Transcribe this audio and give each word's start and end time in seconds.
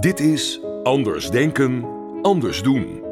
Dit 0.00 0.20
is 0.20 0.60
Anders 0.82 1.30
Denken, 1.30 1.84
Anders 2.22 2.62
Doen. 2.62 3.02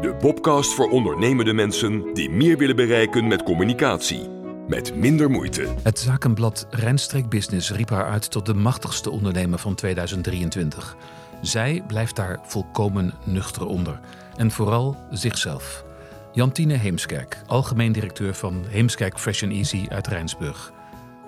De 0.00 0.16
Bobcast 0.20 0.74
voor 0.74 0.90
ondernemende 0.90 1.52
mensen 1.52 2.14
die 2.14 2.30
meer 2.30 2.58
willen 2.58 2.76
bereiken 2.76 3.26
met 3.26 3.42
communicatie. 3.42 4.28
Met 4.66 4.96
minder 4.96 5.30
moeite. 5.30 5.66
Het 5.82 5.98
zakenblad 5.98 6.66
Rijnstreek 6.70 7.28
Business 7.28 7.70
riep 7.70 7.90
haar 7.90 8.04
uit 8.04 8.30
tot 8.30 8.46
de 8.46 8.54
machtigste 8.54 9.10
ondernemer 9.10 9.58
van 9.58 9.74
2023. 9.74 10.96
Zij 11.42 11.82
blijft 11.86 12.16
daar 12.16 12.40
volkomen 12.42 13.14
nuchter 13.24 13.66
onder. 13.66 14.00
En 14.36 14.50
vooral 14.50 14.96
zichzelf. 15.10 15.84
Jantine 16.32 16.74
Heemskerk, 16.74 17.42
algemeen 17.46 17.92
directeur 17.92 18.34
van 18.34 18.64
Heemskerk 18.68 19.18
Fresh 19.18 19.42
Easy 19.42 19.86
uit 19.88 20.06
Rijnsburg. 20.06 20.72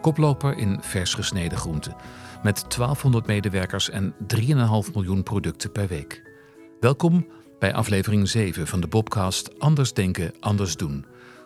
Koploper 0.01 0.57
in 0.57 0.79
vers 0.81 1.15
gesneden 1.15 1.59
groenten. 1.59 1.97
Met 2.43 2.65
1200 2.69 3.27
medewerkers 3.27 3.91
en 3.91 4.15
3,5 4.37 4.93
miljoen 4.95 5.23
producten 5.23 5.73
per 5.73 5.89
week. 5.89 6.23
Welkom 6.81 7.27
bij 7.59 7.75
aflevering 7.75 8.29
7 8.29 8.67
van 8.67 8.81
de 8.81 8.87
Bobcast 8.89 9.59
Anders 9.59 9.93
Denken, 9.93 10.33
Anders 10.41 10.77
Doen. 10.77 11.05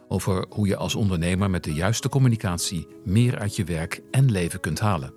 Over 0.09 0.47
hoe 0.49 0.67
je 0.67 0.77
als 0.77 0.95
ondernemer 0.95 1.51
met 1.51 1.65
de 1.65 1.73
juiste 1.73 2.09
communicatie 2.09 2.87
meer 3.05 3.39
uit 3.39 3.57
je 3.57 3.65
werk 3.65 4.01
en 4.11 4.31
leven 4.31 4.61
kunt 4.61 4.81
halen. 4.81 5.15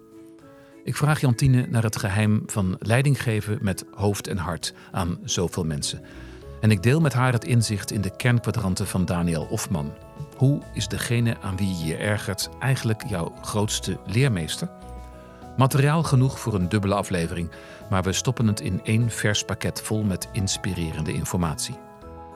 Ik 0.83 0.95
vraag 0.95 1.21
Jantine 1.21 1.67
naar 1.69 1.83
het 1.83 1.97
geheim 1.97 2.43
van 2.45 2.75
leiding 2.79 3.21
geven 3.21 3.57
met 3.61 3.85
hoofd 3.91 4.27
en 4.27 4.37
hart 4.37 4.73
aan 4.91 5.19
zoveel 5.23 5.63
mensen. 5.63 6.01
En 6.61 6.71
ik 6.71 6.83
deel 6.83 6.99
met 6.99 7.13
haar 7.13 7.33
het 7.33 7.45
inzicht 7.45 7.91
in 7.91 8.01
de 8.01 8.15
kernkwadranten 8.15 8.87
van 8.87 9.05
Daniel 9.05 9.45
Hofman. 9.45 10.06
Hoe 10.37 10.61
is 10.73 10.87
degene 10.87 11.37
aan 11.41 11.57
wie 11.57 11.77
je 11.77 11.85
je 11.85 11.95
ergert 11.95 12.49
eigenlijk 12.59 13.03
jouw 13.07 13.33
grootste 13.41 13.97
leermeester? 14.05 14.69
Materiaal 15.57 16.03
genoeg 16.03 16.39
voor 16.39 16.53
een 16.53 16.69
dubbele 16.69 16.93
aflevering, 16.93 17.51
maar 17.89 18.03
we 18.03 18.13
stoppen 18.13 18.47
het 18.47 18.59
in 18.59 18.79
één 18.83 19.09
vers 19.09 19.43
pakket 19.43 19.81
vol 19.81 20.03
met 20.03 20.29
inspirerende 20.31 21.13
informatie. 21.13 21.75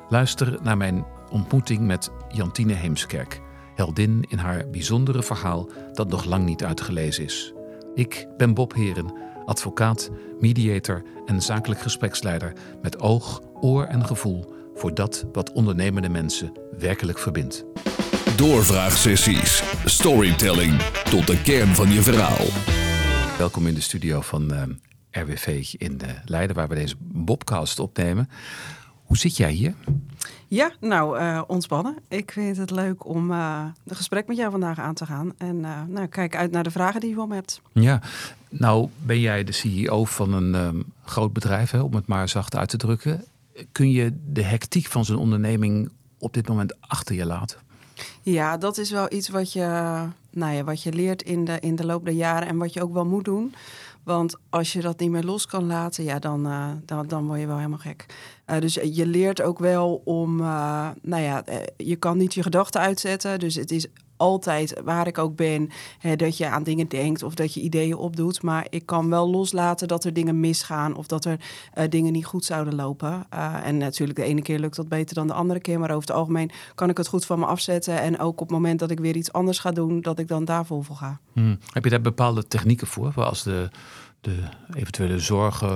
Luister 0.09 0.57
naar 0.61 0.77
mijn 0.77 1.05
ontmoeting 1.29 1.79
met 1.79 2.09
Jantine 2.29 2.73
Heemskerk, 2.73 3.41
heldin 3.75 4.25
in 4.27 4.37
haar 4.37 4.69
bijzondere 4.69 5.23
verhaal 5.23 5.69
dat 5.93 6.09
nog 6.09 6.25
lang 6.25 6.45
niet 6.45 6.63
uitgelezen 6.63 7.23
is. 7.23 7.53
Ik 7.93 8.27
ben 8.37 8.53
Bob 8.53 8.73
Heren, 8.73 9.13
advocaat, 9.45 10.09
mediator 10.39 11.03
en 11.25 11.41
zakelijk 11.41 11.81
gespreksleider 11.81 12.53
met 12.81 12.99
oog, 12.99 13.41
oor 13.59 13.83
en 13.83 14.05
gevoel 14.05 14.53
voor 14.81 14.93
dat 14.93 15.25
wat 15.31 15.51
ondernemende 15.51 16.09
mensen 16.09 16.51
werkelijk 16.77 17.17
verbindt. 17.17 17.65
Doorvraagsessies, 18.37 19.63
storytelling 19.85 20.81
tot 20.81 21.27
de 21.27 21.41
kern 21.41 21.67
van 21.67 21.89
je 21.91 22.01
verhaal. 22.01 22.45
Welkom 23.37 23.67
in 23.67 23.73
de 23.73 23.81
studio 23.81 24.21
van 24.21 24.53
uh, 24.53 24.61
RWV 25.11 25.73
in 25.77 25.99
uh, 26.03 26.09
Leiden, 26.25 26.55
waar 26.55 26.67
we 26.67 26.75
deze 26.75 26.95
Bobcast 26.99 27.79
opnemen. 27.79 28.29
Hoe 29.03 29.17
zit 29.17 29.37
jij 29.37 29.51
hier? 29.51 29.73
Ja, 30.47 30.71
nou, 30.79 31.19
uh, 31.19 31.41
ontspannen. 31.47 31.97
Ik 32.07 32.31
vind 32.31 32.57
het 32.57 32.71
leuk 32.71 33.05
om 33.05 33.31
uh, 33.31 33.65
de 33.83 33.95
gesprek 33.95 34.27
met 34.27 34.37
jou 34.37 34.51
vandaag 34.51 34.79
aan 34.79 34.93
te 34.93 35.05
gaan. 35.05 35.33
En 35.37 35.55
uh, 35.55 35.81
nou, 35.87 36.07
kijk 36.07 36.35
uit 36.35 36.51
naar 36.51 36.63
de 36.63 36.71
vragen 36.71 36.99
die 36.99 37.09
je 37.09 37.15
voor 37.15 37.27
me 37.27 37.35
hebt. 37.35 37.61
Ja, 37.71 38.01
nou 38.49 38.89
ben 38.97 39.19
jij 39.19 39.43
de 39.43 39.51
CEO 39.51 40.05
van 40.05 40.33
een 40.33 40.55
um, 40.55 40.83
groot 41.05 41.33
bedrijf, 41.33 41.71
hè, 41.71 41.79
om 41.79 41.93
het 41.93 42.07
maar 42.07 42.29
zacht 42.29 42.55
uit 42.55 42.69
te 42.69 42.77
drukken. 42.77 43.23
Kun 43.71 43.91
je 43.91 44.17
de 44.25 44.43
hectiek 44.43 44.85
van 44.85 45.05
zo'n 45.05 45.17
onderneming 45.17 45.89
op 46.17 46.33
dit 46.33 46.47
moment 46.47 46.81
achter 46.81 47.15
je 47.15 47.25
laten? 47.25 47.57
Ja, 48.21 48.57
dat 48.57 48.77
is 48.77 48.91
wel 48.91 49.13
iets 49.13 49.29
wat 49.29 49.53
je, 49.53 49.59
nou 50.31 50.53
ja, 50.53 50.63
wat 50.63 50.83
je 50.83 50.93
leert 50.93 51.23
in 51.23 51.45
de, 51.45 51.59
in 51.59 51.75
de 51.75 51.85
loop 51.85 52.05
der 52.05 52.13
jaren 52.13 52.47
en 52.47 52.57
wat 52.57 52.73
je 52.73 52.81
ook 52.81 52.93
wel 52.93 53.05
moet 53.05 53.25
doen. 53.25 53.53
Want 54.03 54.35
als 54.49 54.73
je 54.73 54.81
dat 54.81 54.99
niet 54.99 55.09
meer 55.09 55.23
los 55.23 55.45
kan 55.45 55.65
laten, 55.65 56.03
ja, 56.03 56.19
dan, 56.19 56.47
uh, 56.47 56.69
dan, 56.85 57.07
dan 57.07 57.27
word 57.27 57.39
je 57.39 57.47
wel 57.47 57.55
helemaal 57.55 57.77
gek. 57.77 58.05
Uh, 58.47 58.59
dus 58.59 58.73
je 58.73 59.05
leert 59.05 59.41
ook 59.41 59.59
wel 59.59 60.01
om, 60.05 60.39
uh, 60.39 60.89
nou 61.01 61.23
ja, 61.23 61.43
je 61.77 61.95
kan 61.95 62.17
niet 62.17 62.33
je 62.33 62.43
gedachten 62.43 62.81
uitzetten. 62.81 63.39
Dus 63.39 63.55
het 63.55 63.71
is 63.71 63.87
altijd 64.21 64.81
waar 64.83 65.07
ik 65.07 65.17
ook 65.17 65.35
ben, 65.35 65.69
hè, 65.99 66.15
dat 66.15 66.37
je 66.37 66.47
aan 66.47 66.63
dingen 66.63 66.87
denkt 66.87 67.23
of 67.23 67.33
dat 67.33 67.53
je 67.53 67.61
ideeën 67.61 67.95
opdoet. 67.95 68.41
Maar 68.41 68.67
ik 68.69 68.85
kan 68.85 69.09
wel 69.09 69.29
loslaten 69.29 69.87
dat 69.87 70.03
er 70.03 70.13
dingen 70.13 70.39
misgaan 70.39 70.95
of 70.95 71.07
dat 71.07 71.25
er 71.25 71.39
uh, 71.77 71.83
dingen 71.89 72.11
niet 72.11 72.25
goed 72.25 72.45
zouden 72.45 72.75
lopen. 72.75 73.25
Uh, 73.33 73.65
en 73.65 73.77
natuurlijk, 73.77 74.19
de 74.19 74.25
ene 74.25 74.41
keer 74.41 74.59
lukt 74.59 74.75
dat 74.75 74.87
beter 74.87 75.15
dan 75.15 75.27
de 75.27 75.33
andere 75.33 75.59
keer. 75.59 75.79
Maar 75.79 75.89
over 75.89 76.07
het 76.07 76.17
algemeen 76.17 76.51
kan 76.75 76.89
ik 76.89 76.97
het 76.97 77.07
goed 77.07 77.25
van 77.25 77.39
me 77.39 77.45
afzetten. 77.45 78.01
En 78.01 78.19
ook 78.19 78.41
op 78.41 78.47
het 78.47 78.57
moment 78.57 78.79
dat 78.79 78.91
ik 78.91 78.99
weer 78.99 79.15
iets 79.15 79.31
anders 79.31 79.59
ga 79.59 79.71
doen, 79.71 80.01
dat 80.01 80.19
ik 80.19 80.27
dan 80.27 80.45
daar 80.45 80.65
vol 80.65 80.81
voor 80.81 80.95
ga. 80.95 81.19
Hmm. 81.33 81.57
Heb 81.71 81.83
je 81.83 81.89
daar 81.89 82.01
bepaalde 82.01 82.47
technieken 82.47 82.87
voor? 82.87 83.13
Als 83.15 83.43
de 83.43 83.69
de 84.21 84.39
eventuele 84.73 85.19
zorgen 85.19 85.69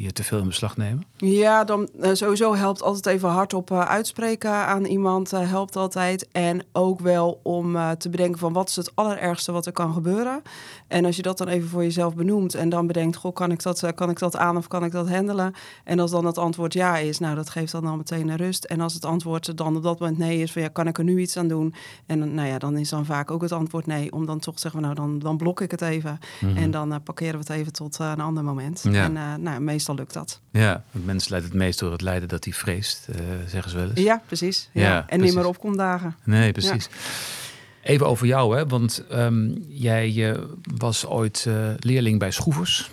je 0.00 0.12
te 0.12 0.24
veel 0.24 0.38
in 0.38 0.46
beslag 0.46 0.76
nemen? 0.76 1.04
Ja, 1.16 1.64
dan 1.64 1.88
uh, 2.00 2.10
sowieso 2.12 2.54
helpt 2.54 2.82
altijd 2.82 3.06
even 3.06 3.28
hardop 3.28 3.70
uh, 3.70 3.80
uitspreken 3.80 4.50
aan 4.50 4.84
iemand. 4.84 5.32
Uh, 5.32 5.50
helpt 5.50 5.76
altijd. 5.76 6.28
En 6.32 6.64
ook 6.72 7.00
wel 7.00 7.40
om 7.42 7.76
te 7.98 8.08
bedenken 8.08 8.38
van 8.38 8.52
wat 8.52 8.68
is 8.68 8.76
het 8.76 8.96
allerergste 8.96 9.52
wat 9.52 9.66
er 9.66 9.72
kan 9.72 9.92
gebeuren. 9.92 10.42
En 10.88 11.04
als 11.04 11.16
je 11.16 11.22
dat 11.22 11.38
dan 11.38 11.48
even 11.48 11.68
voor 11.68 11.82
jezelf 11.82 12.14
benoemt 12.14 12.54
en 12.54 12.68
dan 12.68 12.86
bedenkt, 12.86 13.16
goh, 13.16 13.34
kan 13.34 13.50
ik 13.50 13.62
dat, 13.62 13.94
kan 13.94 14.10
ik 14.10 14.18
dat 14.18 14.36
aan 14.36 14.56
of 14.56 14.68
kan 14.68 14.84
ik 14.84 14.92
dat 14.92 15.08
handelen? 15.08 15.54
En 15.84 15.98
als 15.98 16.10
dan 16.10 16.26
het 16.26 16.38
antwoord 16.38 16.72
ja 16.72 16.96
is, 16.96 17.18
nou 17.18 17.34
dat 17.34 17.50
geeft 17.50 17.72
dan 17.72 17.86
al 17.86 17.96
meteen 17.96 18.28
een 18.28 18.36
rust. 18.36 18.64
En 18.64 18.80
als 18.80 18.94
het 18.94 19.04
antwoord 19.04 19.56
dan 19.56 19.76
op 19.76 19.82
dat 19.82 19.98
moment 19.98 20.18
nee 20.18 20.42
is, 20.42 20.52
van 20.52 20.62
ja, 20.62 20.68
kan 20.68 20.86
ik 20.86 20.98
er 20.98 21.04
nu 21.04 21.20
iets 21.20 21.36
aan 21.36 21.48
doen? 21.48 21.74
En 22.06 22.34
nou 22.34 22.48
ja, 22.48 22.58
dan 22.58 22.76
is 22.76 22.88
dan 22.88 23.04
vaak 23.04 23.30
ook 23.30 23.42
het 23.42 23.52
antwoord 23.52 23.86
nee. 23.86 24.12
Om 24.12 24.26
dan 24.26 24.38
toch 24.38 24.54
te 24.54 24.60
zeggen, 24.60 24.80
nou 24.80 24.94
dan, 24.94 25.18
dan 25.18 25.36
blok 25.36 25.60
ik 25.60 25.70
het 25.70 25.82
even. 25.82 26.18
Mm 26.40 26.48
-hmm. 26.48 26.56
En 26.56 26.70
dan 26.70 27.02
parkeren 27.02 27.32
we 27.32 27.38
het 27.38 27.50
even 27.50 27.72
tot 27.80 28.00
uh, 28.00 28.10
een 28.10 28.20
ander 28.20 28.44
moment. 28.44 28.84
Ja. 28.90 29.04
En 29.04 29.14
uh, 29.14 29.34
nou, 29.34 29.60
meestal 29.60 29.94
lukt 29.94 30.12
dat. 30.12 30.40
Ja, 30.50 30.84
het 30.90 31.04
mens 31.06 31.28
leidt 31.28 31.44
het 31.44 31.54
meest 31.54 31.78
door 31.78 31.92
het 31.92 32.00
lijden 32.00 32.28
dat 32.28 32.44
hij 32.44 32.52
vreest, 32.52 33.08
uh, 33.10 33.16
zeggen 33.46 33.70
ze 33.70 33.76
wel 33.76 33.88
eens. 33.88 34.00
Ja, 34.00 34.22
precies. 34.26 34.70
Ja. 34.72 34.82
ja 34.82 34.98
en 34.98 35.06
precies. 35.06 35.24
niet 35.24 35.34
meer 35.34 35.46
opkomt 35.46 35.76
dagen. 35.76 36.16
Nee, 36.24 36.52
precies. 36.52 36.84
Ja. 36.84 37.90
Even 37.90 38.06
over 38.06 38.26
jou, 38.26 38.56
hè? 38.56 38.66
want 38.66 39.04
um, 39.12 39.64
jij 39.68 40.36
was 40.76 41.06
ooit 41.06 41.46
leerling 41.78 42.18
bij 42.18 42.30
Schroevers. 42.30 42.90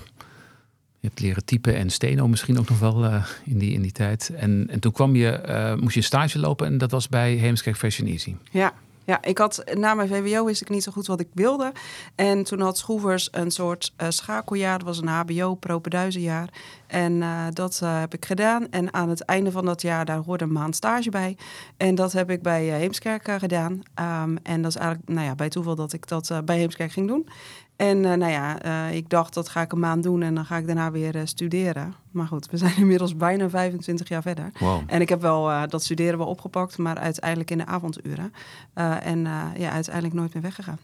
Je 0.99 1.07
hebt 1.07 1.19
leren 1.19 1.45
typen 1.45 1.75
en 1.75 1.89
steno 1.89 2.27
misschien 2.27 2.59
ook 2.59 2.69
nog 2.69 2.79
wel 2.79 3.21
in, 3.43 3.57
die, 3.57 3.71
in 3.71 3.81
die 3.81 3.91
tijd. 3.91 4.31
En, 4.35 4.67
en 4.69 4.79
toen 4.79 4.91
kwam 4.91 5.15
je, 5.15 5.75
moest 5.79 5.93
je 5.93 5.99
een 5.99 6.05
stage 6.05 6.39
lopen 6.39 6.67
en 6.67 6.77
dat 6.77 6.91
was 6.91 7.09
bij 7.09 7.33
Heemskerk 7.33 7.77
Fashion 7.77 8.07
Easy. 8.07 8.35
Ja, 8.51 8.73
ja, 9.07 9.21
ik 9.21 9.37
had 9.37 9.63
na 9.73 9.93
mijn 9.93 10.07
VWO 10.07 10.45
wist 10.45 10.61
ik 10.61 10.69
niet 10.69 10.83
zo 10.83 10.91
goed 10.91 11.07
wat 11.07 11.19
ik 11.19 11.27
wilde. 11.33 11.71
En 12.15 12.43
toen 12.43 12.59
had 12.59 12.77
Schroevers 12.77 13.27
een 13.31 13.51
soort 13.51 13.93
uh, 14.01 14.07
schakeljaar. 14.09 14.77
Dat 14.77 14.87
was 14.87 15.01
een 15.01 15.07
HBO, 15.07 15.55
propenduizenjaar. 15.55 16.49
En 16.87 17.13
uh, 17.13 17.45
dat 17.53 17.79
uh, 17.83 17.99
heb 17.99 18.13
ik 18.13 18.25
gedaan. 18.25 18.69
En 18.69 18.93
aan 18.93 19.09
het 19.09 19.21
einde 19.21 19.51
van 19.51 19.65
dat 19.65 19.81
jaar, 19.81 20.05
daar 20.05 20.17
hoorde 20.17 20.43
een 20.43 20.51
maand 20.51 20.75
stage 20.75 21.09
bij. 21.09 21.37
En 21.77 21.95
dat 21.95 22.11
heb 22.11 22.29
ik 22.29 22.41
bij 22.41 22.63
Heemskerk 22.63 23.31
gedaan. 23.37 23.71
Um, 23.71 24.37
en 24.43 24.61
dat 24.61 24.71
is 24.71 24.77
eigenlijk 24.77 25.09
nou 25.09 25.25
ja, 25.25 25.35
bij 25.35 25.49
toeval 25.49 25.75
dat 25.75 25.93
ik 25.93 26.07
dat 26.07 26.41
bij 26.45 26.57
Heemskerk 26.57 26.91
ging 26.91 27.07
doen. 27.07 27.27
En 27.77 27.97
uh, 27.97 28.13
nou 28.13 28.31
ja, 28.31 28.65
uh, 28.65 28.95
ik 28.95 29.09
dacht 29.09 29.33
dat 29.33 29.49
ga 29.49 29.61
ik 29.61 29.71
een 29.71 29.79
maand 29.79 30.03
doen 30.03 30.21
en 30.21 30.35
dan 30.35 30.45
ga 30.45 30.57
ik 30.57 30.65
daarna 30.65 30.91
weer 30.91 31.15
uh, 31.15 31.21
studeren. 31.25 31.93
Maar 32.11 32.27
goed, 32.27 32.49
we 32.49 32.57
zijn 32.67 32.77
inmiddels 32.77 33.15
bijna 33.15 33.49
25 33.49 34.09
jaar 34.09 34.21
verder. 34.21 34.51
Wow. 34.59 34.81
En 34.85 35.01
ik 35.01 35.09
heb 35.09 35.21
wel 35.21 35.67
dat 35.67 35.83
studeren 35.83 36.17
wel 36.17 36.27
opgepakt, 36.27 36.77
maar 36.77 36.97
uiteindelijk 36.97 37.51
in 37.51 37.57
de 37.57 37.65
avonduren. 37.65 38.33
en 38.73 39.19
ja, 39.57 39.71
uiteindelijk 39.71 40.13
nooit 40.13 40.33
meer 40.33 40.43
weggegaan. 40.43 40.79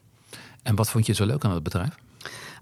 En 0.63 0.75
wat 0.75 0.89
vond 0.89 1.05
je 1.05 1.13
zo 1.13 1.25
leuk 1.25 1.45
aan 1.45 1.51
het 1.51 1.63
bedrijf? 1.63 1.95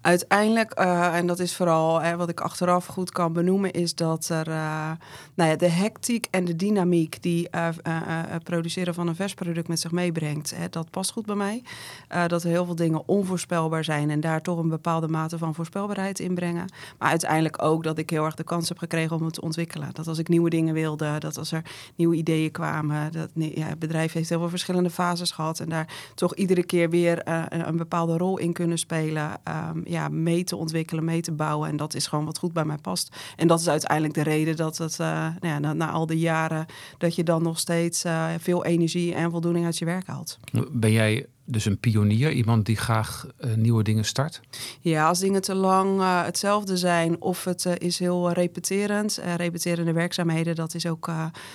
Uiteindelijk, 0.01 0.79
uh, 0.79 1.15
en 1.15 1.27
dat 1.27 1.39
is 1.39 1.55
vooral 1.55 2.01
hè, 2.01 2.15
wat 2.15 2.29
ik 2.29 2.41
achteraf 2.41 2.85
goed 2.85 3.11
kan 3.11 3.33
benoemen, 3.33 3.71
is 3.71 3.95
dat 3.95 4.29
er 4.29 4.47
uh, 4.47 4.91
nou 5.33 5.49
ja, 5.49 5.55
de 5.55 5.69
hectiek 5.69 6.27
en 6.31 6.45
de 6.45 6.55
dynamiek 6.55 7.21
die 7.21 7.47
uh, 7.55 7.67
het 8.27 8.43
produceren 8.43 8.93
van 8.93 9.07
een 9.07 9.15
vers 9.15 9.33
product 9.33 9.67
met 9.67 9.79
zich 9.79 9.91
meebrengt, 9.91 10.55
hè, 10.55 10.69
dat 10.69 10.89
past 10.89 11.11
goed 11.11 11.25
bij 11.25 11.35
mij. 11.35 11.63
dat 12.27 12.43
er 12.43 12.49
heel 12.49 12.65
veel 12.65 12.75
dingen 12.75 13.07
onvoorspelbaar 13.07 13.83
zijn 13.83 14.09
en 14.09 14.19
daar 14.19 14.41
toch 14.41 14.57
een 14.57 14.69
bepaalde 14.69 15.07
mate 15.07 15.37
van 15.37 15.55
voorspelbaarheid 15.55 16.19
in 16.19 16.35
brengen. 16.35 16.71
Maar 16.97 17.09
uiteindelijk 17.09 17.63
ook 17.63 17.83
dat 17.83 17.97
ik 17.97 18.09
heel 18.09 18.25
erg 18.25 18.35
de 18.35 18.43
kans 18.43 18.69
heb 18.69 18.77
gekregen 18.77 19.15
om 19.15 19.25
het 19.25 19.33
te 19.33 19.41
ontwikkelen. 19.41 19.89
Dat 19.93 20.07
als 20.07 20.17
ik 20.17 20.27
nieuwe 20.27 20.49
dingen 20.49 20.73
wilde, 20.73 21.17
dat 21.19 21.37
als 21.37 21.51
er 21.51 21.63
nieuwe 21.95 22.15
ideeën 22.15 22.51
kwamen, 22.51 23.11
dat 23.11 23.29
ja, 23.33 23.65
het 23.65 23.79
bedrijf 23.79 24.13
heeft 24.13 24.29
heel 24.29 24.39
veel 24.39 24.49
verschillende 24.49 24.89
fases 24.89 25.31
gehad 25.31 25.59
en 25.59 25.69
daar 25.69 25.87
toch 26.15 26.35
iedere 26.35 26.63
keer 26.63 26.89
weer 26.89 27.21
een 27.49 27.77
bepaalde 27.77 28.17
rol 28.17 28.37
in 28.37 28.53
kunnen 28.53 28.77
spelen. 28.77 29.31
Um, 29.69 29.83
ja, 29.91 30.09
mee 30.09 30.43
te 30.43 30.55
ontwikkelen, 30.55 31.03
mee 31.03 31.21
te 31.21 31.31
bouwen. 31.31 31.69
En 31.69 31.77
dat 31.77 31.93
is 31.93 32.07
gewoon 32.07 32.25
wat 32.25 32.37
goed 32.37 32.53
bij 32.53 32.65
mij 32.65 32.77
past. 32.77 33.15
En 33.35 33.47
dat 33.47 33.59
is 33.59 33.69
uiteindelijk 33.69 34.13
de 34.13 34.23
reden 34.23 34.55
dat 34.55 34.77
het 34.77 34.97
uh, 35.01 35.07
nou 35.39 35.63
ja, 35.63 35.73
na, 35.73 35.91
al 35.91 36.05
die 36.05 36.19
jaren, 36.19 36.65
dat 36.97 37.15
je 37.15 37.23
dan 37.23 37.43
nog 37.43 37.59
steeds 37.59 38.05
uh, 38.05 38.27
veel 38.39 38.65
energie 38.65 39.13
en 39.13 39.31
voldoening 39.31 39.65
uit 39.65 39.77
je 39.77 39.85
werk 39.85 40.07
haalt. 40.07 40.39
Ben 40.71 40.91
jij 40.91 41.27
dus 41.45 41.65
een 41.65 41.79
pionier, 41.79 42.31
iemand 42.31 42.65
die 42.65 42.75
graag 42.75 43.27
uh, 43.39 43.53
nieuwe 43.53 43.83
dingen 43.83 44.05
start? 44.05 44.41
Ja, 44.81 45.07
als 45.07 45.19
dingen 45.19 45.41
te 45.41 45.55
lang 45.55 45.99
uh, 45.99 46.23
hetzelfde 46.23 46.77
zijn 46.77 47.21
of 47.21 47.43
het 47.43 47.65
uh, 47.65 47.73
is 47.77 47.99
heel 47.99 48.31
repeterend, 48.31 49.21
repeterende 49.35 49.93
werkzaamheden, 49.93 50.55
dat 50.55 50.73
is 50.73 50.85
ook 50.85 51.11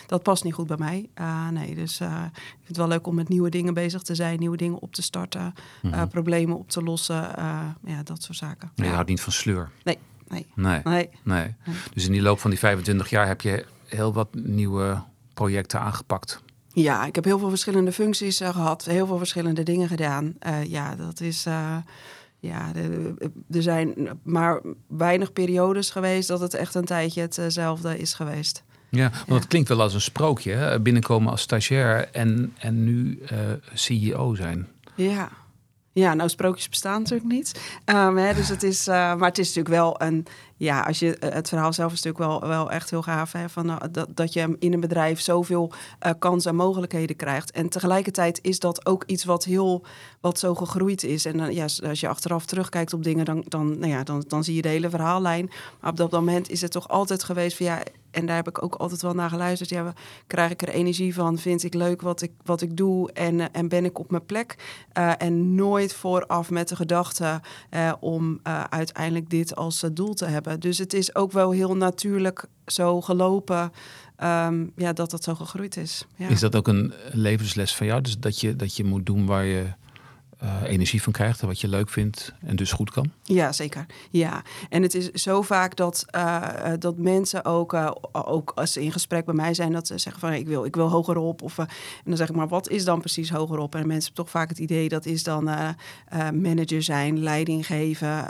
dat 0.06 0.22
past 0.22 0.44
niet 0.44 0.54
goed 0.54 0.66
bij 0.66 0.76
mij. 0.76 1.08
nee, 1.50 1.74
dus 1.74 2.00
ik 2.00 2.06
vind 2.54 2.68
het 2.68 2.76
wel 2.76 2.88
leuk 2.88 3.06
om 3.06 3.14
met 3.14 3.28
nieuwe 3.28 3.50
dingen 3.50 3.74
bezig 3.74 4.02
te 4.02 4.14
zijn, 4.14 4.38
nieuwe 4.38 4.56
dingen 4.56 4.78
op 4.78 4.94
te 4.94 5.02
starten, 5.02 5.54
mm 5.82 5.92
-hmm. 5.92 6.08
problemen 6.08 6.58
op 6.58 6.70
te 6.70 6.82
lossen, 6.82 7.30
ja, 7.84 8.02
dat 8.04 8.22
soort 8.22 8.38
zaken. 8.38 8.70
Je 8.74 8.86
houdt 8.86 9.08
niet 9.08 9.20
van 9.20 9.32
sleur. 9.32 9.70
Nee. 9.84 9.98
nee. 10.28 10.46
Nee. 10.54 10.80
nee. 10.84 11.08
nee. 11.22 11.54
Dus 11.94 12.06
in 12.06 12.12
die 12.12 12.22
loop 12.22 12.38
van 12.38 12.50
die 12.50 12.58
25 12.58 13.10
jaar 13.10 13.26
heb 13.26 13.40
je 13.40 13.64
heel 13.86 14.12
wat 14.12 14.28
nieuwe 14.34 15.02
projecten 15.34 15.80
aangepakt. 15.80 16.42
Ja, 16.82 17.04
ik 17.06 17.14
heb 17.14 17.24
heel 17.24 17.38
veel 17.38 17.48
verschillende 17.48 17.92
functies 17.92 18.40
uh, 18.40 18.48
gehad, 18.48 18.84
heel 18.84 19.06
veel 19.06 19.18
verschillende 19.18 19.62
dingen 19.62 19.88
gedaan. 19.88 20.34
Uh, 20.46 20.64
ja, 20.64 20.96
dat 20.96 21.20
is. 21.20 21.46
Uh, 21.46 21.76
ja, 22.38 22.72
er 23.50 23.62
zijn 23.62 23.94
maar 24.22 24.60
weinig 24.88 25.32
periodes 25.32 25.90
geweest 25.90 26.28
dat 26.28 26.40
het 26.40 26.54
echt 26.54 26.74
een 26.74 26.84
tijdje 26.84 27.20
hetzelfde 27.20 27.98
is 27.98 28.14
geweest. 28.14 28.64
Ja, 28.90 29.10
want 29.10 29.26
ja. 29.26 29.34
het 29.34 29.46
klinkt 29.46 29.68
wel 29.68 29.80
als 29.80 29.94
een 29.94 30.00
sprookje. 30.00 30.52
Hè? 30.52 30.80
Binnenkomen 30.80 31.30
als 31.30 31.40
stagiair 31.40 32.08
en, 32.12 32.54
en 32.58 32.84
nu 32.84 33.22
CEO 33.74 34.34
zijn. 34.34 34.68
Ja. 34.94 35.28
Ja, 35.92 36.14
nou, 36.14 36.28
sprookjes 36.28 36.68
bestaan 36.68 37.02
natuurlijk 37.02 37.30
niet. 37.30 37.60
Um, 37.84 38.16
hè, 38.16 38.34
dus 38.34 38.48
het 38.48 38.62
is, 38.62 38.88
uh, 38.88 38.94
maar 38.94 39.28
het 39.28 39.38
is 39.38 39.46
natuurlijk 39.46 39.74
wel 39.74 40.02
een. 40.02 40.26
Ja, 40.56 40.80
als 40.80 40.98
je 40.98 41.16
het 41.20 41.48
verhaal 41.48 41.72
zelf 41.72 41.92
is 41.92 42.02
natuurlijk 42.02 42.30
wel, 42.30 42.48
wel 42.48 42.70
echt 42.70 42.90
heel 42.90 43.02
gaaf. 43.02 43.32
Hè, 43.32 43.48
van, 43.48 43.70
uh, 43.70 43.76
dat, 43.90 44.08
dat 44.14 44.32
je 44.32 44.56
in 44.58 44.72
een 44.72 44.80
bedrijf 44.80 45.20
zoveel 45.20 45.72
uh, 46.06 46.12
kansen 46.18 46.50
en 46.50 46.56
mogelijkheden 46.56 47.16
krijgt. 47.16 47.50
En 47.50 47.68
tegelijkertijd 47.68 48.38
is 48.42 48.58
dat 48.58 48.86
ook 48.86 49.04
iets 49.06 49.24
wat 49.24 49.44
heel 49.44 49.84
wat 50.20 50.38
zo 50.38 50.54
gegroeid 50.54 51.02
is. 51.02 51.24
En 51.24 51.54
ja, 51.54 51.66
als 51.88 52.00
je 52.00 52.08
achteraf 52.08 52.46
terugkijkt 52.46 52.92
op 52.92 53.02
dingen, 53.02 53.24
dan, 53.24 53.44
dan, 53.48 53.78
nou 53.78 53.92
ja, 53.92 54.02
dan, 54.02 54.24
dan 54.28 54.44
zie 54.44 54.54
je 54.54 54.62
de 54.62 54.68
hele 54.68 54.90
verhaallijn. 54.90 55.50
Maar 55.80 55.90
op 55.90 55.96
dat 55.96 56.10
moment 56.10 56.50
is 56.50 56.60
het 56.60 56.70
toch 56.70 56.88
altijd 56.88 57.24
geweest 57.24 57.56
van 57.56 57.66
ja, 57.66 57.82
en 58.16 58.26
daar 58.26 58.36
heb 58.36 58.48
ik 58.48 58.62
ook 58.62 58.74
altijd 58.74 59.02
wel 59.02 59.14
naar 59.14 59.30
geluisterd. 59.30 59.70
Ja, 59.70 59.92
krijg 60.26 60.50
ik 60.50 60.62
er 60.62 60.68
energie 60.68 61.14
van? 61.14 61.38
Vind 61.38 61.62
ik 61.62 61.74
leuk 61.74 62.02
wat 62.02 62.22
ik, 62.22 62.32
wat 62.44 62.62
ik 62.62 62.76
doe? 62.76 63.12
En, 63.12 63.38
uh, 63.38 63.46
en 63.52 63.68
ben 63.68 63.84
ik 63.84 63.98
op 63.98 64.10
mijn 64.10 64.26
plek? 64.26 64.56
Uh, 64.98 65.12
en 65.18 65.54
nooit 65.54 65.94
vooraf 65.94 66.50
met 66.50 66.68
de 66.68 66.76
gedachte 66.76 67.40
uh, 67.70 67.92
om 68.00 68.40
uiteindelijk 68.68 69.30
dit 69.30 69.56
als 69.56 69.84
doel 69.92 70.14
te 70.14 70.24
hebben. 70.24 70.60
Dus 70.60 70.78
het 70.78 70.92
is 70.92 71.14
ook 71.14 71.32
wel 71.32 71.50
heel 71.50 71.76
natuurlijk 71.76 72.44
zo 72.66 73.00
gelopen. 73.00 73.72
Um, 74.22 74.72
ja, 74.76 74.92
dat 74.92 75.10
dat 75.10 75.24
zo 75.24 75.34
gegroeid 75.34 75.76
is. 75.76 76.06
Ja. 76.16 76.28
Is 76.28 76.40
dat 76.40 76.56
ook 76.56 76.68
een 76.68 76.92
levensles 77.12 77.74
van 77.74 77.86
jou? 77.86 78.00
Dus 78.00 78.18
dat 78.18 78.40
je, 78.40 78.56
dat 78.56 78.76
je 78.76 78.84
moet 78.84 79.06
doen 79.06 79.26
waar 79.26 79.44
je 79.44 79.66
uh, 80.42 80.62
energie 80.64 81.02
van 81.02 81.12
krijgt 81.12 81.40
en 81.40 81.46
wat 81.46 81.60
je 81.60 81.68
leuk 81.68 81.90
vindt 81.90 82.34
en 82.40 82.56
dus 82.56 82.72
goed 82.72 82.90
kan? 82.90 83.10
Ja, 83.22 83.52
zeker. 83.52 83.86
Ja, 84.10 84.42
en 84.68 84.82
het 84.82 84.94
is 84.94 85.10
zo 85.10 85.42
vaak 85.42 85.76
dat, 85.76 86.06
uh, 86.16 86.42
dat 86.78 86.96
mensen 86.96 87.44
ook, 87.44 87.72
uh, 87.72 87.90
ook 88.12 88.52
als 88.54 88.72
ze 88.72 88.82
in 88.82 88.92
gesprek 88.92 89.24
bij 89.24 89.34
mij 89.34 89.54
zijn, 89.54 89.72
dat 89.72 89.86
ze 89.86 89.98
zeggen 89.98 90.20
van 90.20 90.32
ik 90.32 90.46
wil, 90.46 90.64
ik 90.64 90.76
wil 90.76 90.90
hogerop. 90.90 91.42
Of, 91.42 91.58
en 91.58 91.66
dan 92.04 92.16
zeg 92.16 92.28
ik 92.28 92.34
maar, 92.34 92.48
wat 92.48 92.68
is 92.68 92.84
dan 92.84 93.00
precies 93.00 93.30
hogerop? 93.30 93.74
En 93.74 93.86
mensen 93.86 94.04
hebben 94.04 94.24
toch 94.24 94.30
vaak 94.30 94.48
het 94.48 94.58
idee 94.58 94.88
dat 94.88 95.06
is 95.06 95.22
dan 95.22 95.44
manager 96.32 96.82
zijn, 96.82 97.22
leiding 97.22 97.66
geven, 97.66 98.24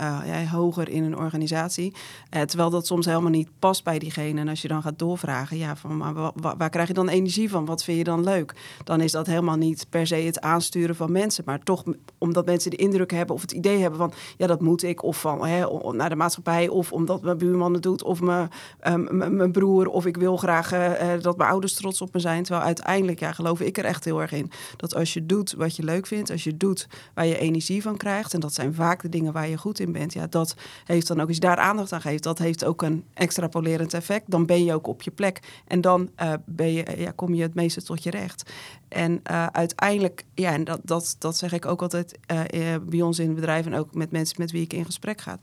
hoger 0.48 0.88
in 0.88 1.04
een 1.04 1.16
organisatie. 1.16 1.94
terwijl 2.30 2.70
dat 2.70 2.86
soms 2.86 3.06
helemaal 3.06 3.30
niet 3.30 3.48
past 3.58 3.84
bij 3.84 3.98
diegene. 3.98 4.40
En 4.40 4.48
als 4.48 4.62
je 4.62 4.68
dan 4.68 4.82
gaat 4.82 4.98
doorvragen, 4.98 5.56
ja, 5.56 5.76
van, 5.76 5.96
maar 5.96 6.32
waar 6.58 6.70
krijg 6.70 6.88
je 6.88 6.94
dan 6.94 7.08
energie 7.08 7.50
van? 7.50 7.64
Wat 7.64 7.84
vind 7.84 7.98
je 7.98 8.04
dan 8.04 8.24
leuk? 8.24 8.54
Dan 8.84 9.00
is 9.00 9.12
dat 9.12 9.26
helemaal 9.26 9.56
niet 9.56 9.86
per 9.90 10.06
se 10.06 10.14
het 10.14 10.40
aansturen 10.40 10.96
van 10.96 11.12
mensen, 11.12 11.42
maar 11.46 11.60
toch 11.62 11.84
omdat 12.18 12.46
mensen 12.46 12.70
de 12.70 12.76
indruk 12.76 13.10
hebben 13.10 13.34
of 13.34 13.40
het 13.40 13.52
idee 13.52 13.78
hebben 13.78 13.98
van 13.98 14.12
ja, 14.36 14.46
dat 14.46 14.60
moet 14.60 14.82
ik, 14.82 15.02
of 15.02 15.20
van 15.20 15.46
hè, 15.46 15.66
naar 15.92 16.08
de 16.08 16.16
maatschappij, 16.16 16.68
of 16.68 16.92
omdat 16.92 17.22
mijn 17.22 17.38
buurman 17.38 17.72
het 17.72 17.82
doet, 17.82 18.02
of 18.02 18.20
mijn, 18.20 18.48
um, 18.86 19.36
mijn 19.36 19.52
broer, 19.52 19.86
of 19.86 20.06
ik 20.06 20.16
wil 20.16 20.36
graag 20.36 20.72
uh, 20.72 20.90
dat 21.20 21.36
mijn 21.36 21.50
ouders 21.50 21.74
trots 21.74 22.00
op 22.00 22.12
me 22.12 22.20
zijn. 22.20 22.42
Terwijl 22.42 22.66
uiteindelijk, 22.66 23.20
ja, 23.20 23.32
geloof 23.32 23.60
ik 23.60 23.78
er 23.78 23.84
echt 23.84 24.04
heel 24.04 24.20
erg 24.20 24.32
in 24.32 24.50
dat 24.76 24.94
als 24.94 25.12
je 25.12 25.26
doet 25.26 25.52
wat 25.52 25.76
je 25.76 25.82
leuk 25.82 26.06
vindt, 26.06 26.30
als 26.30 26.44
je 26.44 26.56
doet 26.56 26.88
waar 27.14 27.26
je 27.26 27.38
energie 27.38 27.82
van 27.82 27.96
krijgt, 27.96 28.34
en 28.34 28.40
dat 28.40 28.54
zijn 28.54 28.74
vaak 28.74 29.02
de 29.02 29.08
dingen 29.08 29.32
waar 29.32 29.48
je 29.48 29.58
goed 29.58 29.80
in 29.80 29.92
bent, 29.92 30.12
ja, 30.12 30.26
dat 30.26 30.54
heeft 30.84 31.06
dan 31.06 31.20
ook, 31.20 31.26
als 31.26 31.36
je 31.36 31.42
daar 31.42 31.56
aandacht 31.56 31.92
aan 31.92 32.00
geeft, 32.00 32.22
dat 32.22 32.38
heeft 32.38 32.64
ook 32.64 32.82
een 32.82 33.04
extrapolerend 33.14 33.94
effect. 33.94 34.30
Dan 34.30 34.46
ben 34.46 34.64
je 34.64 34.74
ook 34.74 34.86
op 34.86 35.02
je 35.02 35.10
plek 35.10 35.62
en 35.66 35.80
dan 35.80 36.10
uh, 36.22 36.32
ben 36.44 36.72
je, 36.72 36.94
ja, 36.96 37.12
kom 37.14 37.34
je 37.34 37.42
het 37.42 37.54
meeste 37.54 37.82
tot 37.82 38.02
je 38.02 38.10
recht. 38.10 38.50
En 38.88 39.20
uh, 39.30 39.46
uiteindelijk, 39.46 40.24
ja, 40.34 40.52
en 40.52 40.64
dat, 40.64 40.80
dat, 40.82 41.16
dat 41.18 41.36
zeg 41.36 41.52
ik 41.52 41.66
ook 41.66 41.82
altijd 41.82 42.18
uh, 42.32 42.74
bij 42.82 43.02
ons 43.02 43.18
in 43.18 43.26
het 43.26 43.34
bedrijf 43.34 43.66
en 43.66 43.74
ook 43.74 43.94
met 43.94 44.10
mensen 44.10 44.36
met 44.38 44.50
wie 44.50 44.62
ik 44.62 44.72
in 44.72 44.84
gesprek 44.84 45.20
ga. 45.20 45.38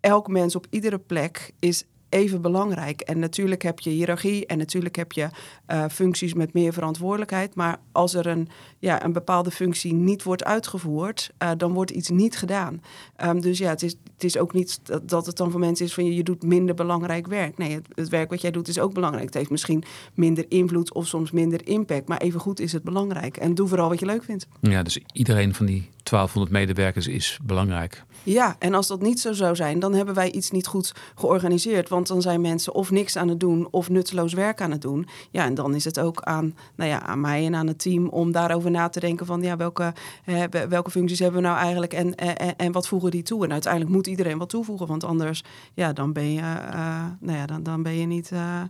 Elk 0.00 0.28
mens 0.28 0.56
op 0.56 0.66
iedere 0.70 0.98
plek 0.98 1.52
is 1.58 1.84
even 2.12 2.40
belangrijk. 2.42 3.00
En 3.00 3.18
natuurlijk 3.18 3.62
heb 3.62 3.80
je 3.80 3.90
hiërarchie 3.90 4.46
en 4.46 4.58
natuurlijk 4.58 4.96
heb 4.96 5.12
je 5.12 5.28
uh, 5.68 5.84
functies 5.90 6.34
met 6.34 6.52
meer 6.52 6.72
verantwoordelijkheid. 6.72 7.54
Maar 7.54 7.78
als 7.92 8.14
er 8.14 8.26
een, 8.26 8.48
ja, 8.78 9.04
een 9.04 9.12
bepaalde 9.12 9.50
functie 9.50 9.94
niet 9.94 10.22
wordt 10.22 10.44
uitgevoerd, 10.44 11.30
uh, 11.42 11.50
dan 11.56 11.72
wordt 11.72 11.90
iets 11.90 12.08
niet 12.08 12.36
gedaan. 12.36 12.82
Um, 13.24 13.40
dus 13.40 13.58
ja, 13.58 13.68
het 13.68 13.82
is, 13.82 13.96
het 14.14 14.24
is 14.24 14.38
ook 14.38 14.52
niet 14.52 14.80
dat, 14.82 15.08
dat 15.08 15.26
het 15.26 15.36
dan 15.36 15.50
voor 15.50 15.60
mensen 15.60 15.86
is 15.86 15.94
van 15.94 16.04
je, 16.04 16.14
je 16.14 16.22
doet 16.22 16.42
minder 16.42 16.74
belangrijk 16.74 17.26
werk. 17.26 17.58
Nee, 17.58 17.72
het, 17.74 17.86
het, 17.94 18.08
werk 18.08 18.30
wat 18.30 18.40
jij 18.40 18.50
doet 18.50 18.68
is 18.68 18.78
ook 18.78 18.94
belangrijk. 18.94 19.24
Het 19.24 19.34
heeft 19.34 19.50
misschien 19.50 19.84
minder 20.14 20.44
invloed 20.48 20.92
of 20.92 21.06
soms 21.06 21.30
minder 21.30 21.66
impact. 21.66 22.08
Maar 22.08 22.18
even 22.18 22.40
goed 22.40 22.60
is 22.60 22.72
het 22.72 22.82
belangrijk. 22.82 23.36
En 23.36 23.54
doe 23.54 23.68
vooral 23.68 23.88
wat 23.88 24.00
je 24.00 24.06
leuk 24.06 24.24
vindt. 24.24 24.46
Ja, 24.60 24.82
dus 24.82 24.98
iedereen 25.12 25.54
van 25.54 25.66
die 25.66 25.90
1200 26.02 26.50
medewerkers 26.50 27.06
is 27.06 27.38
belangrijk. 27.42 28.04
Ja, 28.22 28.56
en 28.58 28.74
als 28.74 28.86
dat 28.86 29.00
niet 29.00 29.20
zo 29.20 29.32
zou 29.32 29.56
zijn, 29.56 29.78
dan 29.78 29.94
hebben 29.94 30.14
wij 30.14 30.30
iets 30.30 30.50
niet 30.50 30.66
goed 30.66 30.94
georganiseerd. 31.14 31.88
Want 31.88 32.06
dan 32.06 32.22
zijn 32.22 32.40
mensen 32.40 32.74
of 32.74 32.90
niks 32.90 33.16
aan 33.16 33.28
het 33.28 33.40
doen 33.40 33.68
of 33.70 33.88
nutteloos 33.88 34.32
werk 34.32 34.60
aan 34.60 34.70
het 34.70 34.80
doen. 34.80 35.08
Ja, 35.30 35.44
en 35.44 35.54
dan 35.54 35.74
is 35.74 35.84
het 35.84 36.00
ook 36.00 36.22
aan, 36.22 36.56
nou 36.74 36.90
ja, 36.90 37.02
aan 37.02 37.20
mij 37.20 37.46
en 37.46 37.54
aan 37.54 37.66
het 37.66 37.78
team 37.78 38.08
om 38.08 38.32
daarover 38.32 38.70
na 38.70 38.88
te 38.88 39.00
denken 39.00 39.26
van 39.26 39.42
ja, 39.42 39.56
welke, 39.56 39.92
eh, 40.24 40.42
welke 40.68 40.90
functies 40.90 41.18
hebben 41.18 41.40
we 41.40 41.46
nou 41.46 41.58
eigenlijk 41.58 41.92
en, 41.92 42.14
en, 42.14 42.56
en 42.56 42.72
wat 42.72 42.88
voegen 42.88 43.10
die 43.10 43.22
toe? 43.22 43.44
En 43.44 43.52
uiteindelijk 43.52 43.92
moet 43.92 44.06
iedereen 44.06 44.38
wat 44.38 44.48
toevoegen, 44.48 44.86
want 44.86 45.04
anders, 45.04 45.44
ja, 45.74 45.92
dan 45.92 46.12
ben 46.12 46.32
je, 46.32 46.40
uh, 46.40 47.04
nou 47.20 47.38
ja, 47.38 47.46
dan, 47.46 47.62
dan 47.62 47.82
ben 47.82 47.94
je 47.94 48.06
niet 48.06 48.30
uh, 48.32 48.62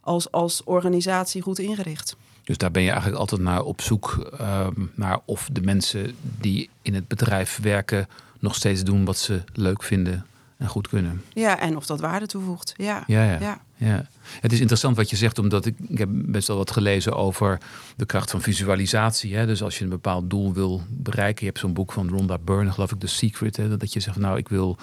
als, 0.00 0.30
als 0.30 0.64
organisatie 0.64 1.42
goed 1.42 1.58
ingericht. 1.58 2.16
Dus 2.44 2.58
daar 2.58 2.70
ben 2.70 2.82
je 2.82 2.90
eigenlijk 2.90 3.20
altijd 3.20 3.40
naar 3.40 3.62
op 3.62 3.80
zoek 3.80 4.30
uh, 4.40 4.66
naar 4.94 5.18
of 5.24 5.48
de 5.52 5.60
mensen 5.60 6.14
die 6.20 6.68
in 6.82 6.94
het 6.94 7.08
bedrijf 7.08 7.58
werken 7.62 8.08
nog 8.38 8.54
steeds 8.54 8.82
doen 8.82 9.04
wat 9.04 9.18
ze 9.18 9.42
leuk 9.52 9.82
vinden 9.82 10.26
en 10.56 10.68
goed 10.68 10.88
kunnen. 10.88 11.22
Ja, 11.32 11.58
en 11.60 11.76
of 11.76 11.86
dat 11.86 12.00
waarde 12.00 12.26
toevoegt. 12.26 12.74
Ja. 12.76 13.04
Ja, 13.06 13.24
ja. 13.24 13.38
ja. 13.40 13.60
ja. 13.76 14.06
Het 14.40 14.52
is 14.52 14.58
interessant 14.58 14.96
wat 14.96 15.10
je 15.10 15.16
zegt, 15.16 15.38
omdat 15.38 15.66
ik, 15.66 15.74
ik 15.88 15.98
heb 15.98 16.08
best 16.12 16.48
wel 16.48 16.56
wat 16.56 16.70
gelezen 16.70 17.16
over 17.16 17.58
de 17.96 18.06
kracht 18.06 18.30
van 18.30 18.40
visualisatie. 18.40 19.36
Hè? 19.36 19.46
Dus 19.46 19.62
als 19.62 19.78
je 19.78 19.84
een 19.84 19.90
bepaald 19.90 20.30
doel 20.30 20.52
wil 20.52 20.82
bereiken, 20.88 21.40
je 21.40 21.46
hebt 21.46 21.58
zo'n 21.58 21.72
boek 21.72 21.92
van 21.92 22.08
Rhonda 22.08 22.38
Byrne, 22.38 22.72
geloof 22.72 22.92
ik, 22.92 23.00
The 23.00 23.06
Secret. 23.06 23.56
Hè? 23.56 23.76
Dat 23.76 23.92
je 23.92 24.00
zegt, 24.00 24.16
nou, 24.16 24.38
ik 24.38 24.48
wil 24.48 24.78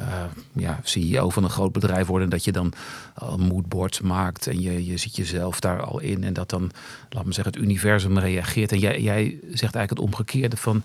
uh, 0.00 0.24
ja, 0.52 0.80
CEO 0.82 1.30
van 1.30 1.44
een 1.44 1.50
groot 1.50 1.72
bedrijf 1.72 2.06
worden. 2.06 2.30
Dat 2.30 2.44
je 2.44 2.52
dan 2.52 2.72
al 3.14 3.38
moodboards 3.38 4.00
maakt 4.00 4.46
en 4.46 4.60
je, 4.60 4.86
je 4.86 4.96
ziet 4.96 5.16
jezelf 5.16 5.60
daar 5.60 5.82
al 5.82 6.00
in. 6.00 6.24
En 6.24 6.32
dat 6.32 6.50
dan, 6.50 6.70
laat 7.08 7.24
me 7.24 7.32
zeggen, 7.32 7.52
het 7.52 7.62
universum 7.62 8.18
reageert. 8.18 8.72
En 8.72 8.78
jij, 8.78 9.00
jij 9.00 9.38
zegt 9.40 9.74
eigenlijk 9.74 9.90
het 9.90 9.98
omgekeerde 9.98 10.56
van, 10.56 10.82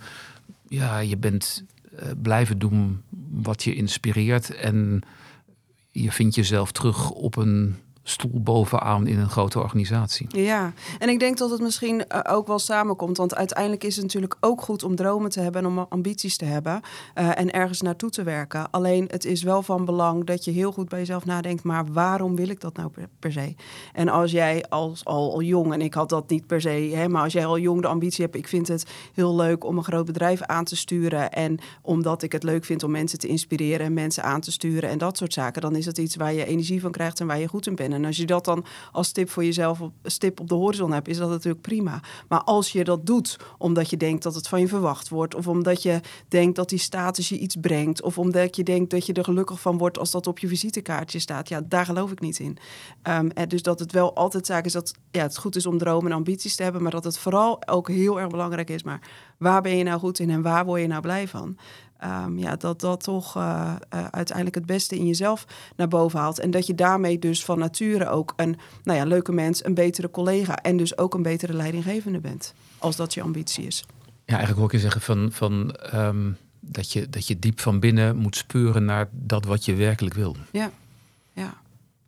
ja, 0.68 1.00
je 1.00 1.18
bent 1.18 1.64
blijven 2.22 2.60
doen 2.60 3.02
wat 3.30 3.64
je 3.64 3.76
inspireert. 3.76 4.56
En 4.56 5.02
je 5.92 6.12
vindt 6.12 6.36
jezelf 6.36 6.72
terug 6.72 7.12
op 7.12 7.36
een 7.36 7.76
stoel 8.10 8.32
bovenaan 8.34 9.08
in 9.08 9.20
een 9.20 9.30
grote 9.30 9.60
organisatie. 9.60 10.28
Ja, 10.30 10.74
en 11.00 11.10
ik 11.10 11.20
denk 11.20 11.38
dat 11.38 11.50
het 11.50 11.62
misschien 11.62 11.96
uh, 12.12 12.20
ook 12.30 12.48
wel 12.48 12.60
samenkomt. 12.60 13.18
Want 13.18 13.36
uiteindelijk 13.36 13.84
is 13.84 13.96
het 13.96 14.04
natuurlijk 14.04 14.38
ook 14.40 14.62
goed 14.62 14.84
om 14.84 14.96
dromen 14.96 15.30
te 15.30 15.40
hebben 15.40 15.62
en 15.62 15.68
om 15.68 15.86
ambities 15.90 16.38
te 16.38 16.46
hebben. 16.46 16.82
Uh, 17.16 17.40
en 17.40 17.52
ergens 17.52 17.82
naartoe 17.82 18.10
te 18.10 18.24
werken. 18.24 18.72
Alleen 18.72 19.08
het 19.12 19.26
is 19.26 19.44
wel 19.44 19.62
van 19.62 19.86
belang 19.86 20.26
dat 20.26 20.46
je 20.46 20.52
heel 20.52 20.72
goed 20.72 20.90
bij 20.90 21.00
jezelf 21.00 21.26
nadenkt. 21.26 21.64
Maar 21.64 21.86
waarom 21.92 22.36
wil 22.36 22.50
ik 22.50 22.62
dat 22.62 22.76
nou 22.76 22.90
per, 22.90 23.08
per 23.20 23.32
se? 23.32 23.56
En 23.94 24.10
als 24.10 24.32
jij 24.32 24.66
als, 24.70 25.06
al, 25.06 25.32
al, 25.34 25.42
jong, 25.42 25.74
en 25.74 25.82
ik 25.82 25.94
had 25.94 26.10
dat 26.10 26.30
niet 26.30 26.48
per 26.48 26.62
se, 26.62 26.92
hè, 26.94 27.08
maar 27.08 27.24
als 27.24 27.34
jij 27.34 27.46
al 27.46 27.60
jong 27.60 27.82
de 27.82 27.88
ambitie 27.88 28.24
hebt. 28.24 28.36
Ik 28.36 28.48
vind 28.48 28.68
het 28.68 28.86
heel 29.14 29.36
leuk 29.36 29.66
om 29.66 29.78
een 29.78 29.84
groot 29.84 30.06
bedrijf 30.06 30.42
aan 30.42 30.64
te 30.64 30.76
sturen. 30.76 31.32
En 31.32 31.60
omdat 31.82 32.24
ik 32.24 32.32
het 32.32 32.44
leuk 32.44 32.66
vind 32.66 32.84
om 32.84 32.92
mensen 32.92 33.20
te 33.20 33.28
inspireren 33.28 33.86
en 33.86 33.94
mensen 33.94 34.24
aan 34.24 34.42
te 34.42 34.52
sturen 34.52 34.90
en 34.90 34.98
dat 34.98 35.18
soort 35.18 35.34
zaken. 35.34 35.62
Dan 35.62 35.76
is 35.76 35.86
dat 35.86 35.98
iets 35.98 36.16
waar 36.16 36.34
je 36.34 36.46
energie 36.46 36.82
van 36.82 36.92
krijgt 36.92 37.20
en 37.20 37.28
waar 37.28 37.40
je 37.40 37.48
goed 37.48 37.68
in 37.68 37.76
bent. 37.76 37.96
En 37.98 38.06
als 38.06 38.18
je 38.18 38.26
dat 38.26 38.46
dan 38.46 38.66
als 38.92 39.08
stip 39.08 39.30
voor 39.30 39.44
jezelf 39.44 39.82
op, 39.82 39.94
stip 40.04 40.40
op 40.40 40.48
de 40.50 40.56
horizon 40.56 40.92
hebt, 40.92 41.08
is 41.08 41.18
dat 41.18 41.30
natuurlijk 41.30 41.62
prima. 41.62 42.02
Maar 42.28 42.44
als 42.44 42.72
je 42.72 42.84
dat 42.84 43.06
doet 43.06 43.38
omdat 43.58 43.90
je 43.90 43.98
denkt 43.98 44.24
dat 44.24 44.36
het 44.36 44.48
van 44.48 44.60
je 44.60 44.68
verwacht 44.68 45.10
wordt, 45.10 45.36
of 45.36 45.48
omdat 45.48 45.82
je 45.82 46.00
denkt 46.28 46.56
dat 46.56 46.70
die 46.70 46.80
status 46.80 47.30
je 47.30 47.38
iets 47.38 47.56
brengt, 47.62 48.02
of 48.02 48.18
omdat 48.18 48.56
je 48.56 48.64
denkt 48.64 48.90
dat 48.90 49.06
je 49.06 49.14
er 49.14 49.24
gelukkig 49.24 49.62
van 49.62 49.78
wordt 49.78 50.00
als 50.00 50.12
dat 50.12 50.28
op 50.28 50.40
je 50.40 50.48
visitekaartje 50.48 51.20
staat, 51.20 51.50
ja, 51.50 51.62
daar 51.66 51.86
geloof 51.86 52.12
ik 52.12 52.20
niet 52.20 52.40
in. 52.40 52.58
En 53.02 53.32
dus 53.48 53.62
dat 53.62 53.80
het 53.80 53.92
wel 53.92 54.16
altijd 54.16 54.46
zaak 54.46 54.66
is 54.66 54.74
dat 54.74 54.94
ja, 55.12 55.22
het 55.22 55.38
goed 55.38 55.56
is 55.56 55.66
om 55.66 55.78
dromen 55.78 56.12
en 56.12 56.18
ambities 56.18 56.56
te 56.56 56.64
hebben, 56.64 56.82
maar 56.82 56.92
dat 56.92 57.04
het 57.04 57.18
vooral 57.18 57.68
ook 57.68 57.88
heel 57.88 58.20
erg 58.20 58.30
belangrijk 58.30 58.70
is. 58.70 58.84
Maar 58.84 59.02
waar 59.38 59.62
ben 59.62 59.78
je 59.78 59.84
nou 59.84 60.00
goed 60.00 60.20
in 60.20 60.30
en 60.30 60.42
waar 60.42 60.66
word 60.66 60.82
je 60.82 60.88
nou 60.88 61.02
blij 61.02 61.28
van? 61.28 61.58
Um, 62.04 62.40
ja, 62.40 62.56
dat 62.56 62.80
dat 62.80 63.04
toch 63.04 63.38
uh, 63.38 63.76
uh, 63.94 64.06
uiteindelijk 64.12 64.56
het 64.56 64.66
beste 64.66 64.96
in 64.96 65.08
jezelf 65.08 65.46
naar 65.76 65.88
boven 65.88 66.20
haalt. 66.20 66.40
En 66.40 66.52
dat 66.52 66.68
je 66.68 66.76
daarmee 66.76 67.20
dus 67.20 67.46
van 67.46 67.60
nature 67.60 68.10
ook 68.10 68.34
een 68.36 68.58
nou 68.84 68.98
ja, 68.98 69.06
leuke 69.06 69.32
mens, 69.32 69.66
een 69.66 69.74
betere 69.74 70.12
collega 70.12 70.58
en 70.58 70.78
dus 70.78 70.98
ook 70.98 71.14
een 71.14 71.22
betere 71.22 71.54
leidinggevende 71.54 72.20
bent. 72.20 72.54
Als 72.78 72.96
dat 72.96 73.14
je 73.14 73.22
ambitie 73.22 73.66
is. 73.66 73.86
Ja, 74.26 74.36
eigenlijk 74.36 74.58
hoor 74.58 74.66
ik 74.66 74.72
je 74.72 74.80
zeggen 74.80 75.02
van, 75.02 75.30
van 75.32 75.76
um, 75.94 76.38
dat, 76.60 76.92
je, 76.92 77.10
dat 77.10 77.28
je 77.28 77.40
diep 77.40 77.60
van 77.60 77.80
binnen 77.80 78.16
moet 78.16 78.36
speuren 78.36 78.86
naar 78.86 79.10
dat 79.12 79.46
wat 79.46 79.66
je 79.66 79.76
werkelijk 79.76 80.16
wil. 80.16 80.36
Ja, 80.52 80.60
ja 80.62 80.72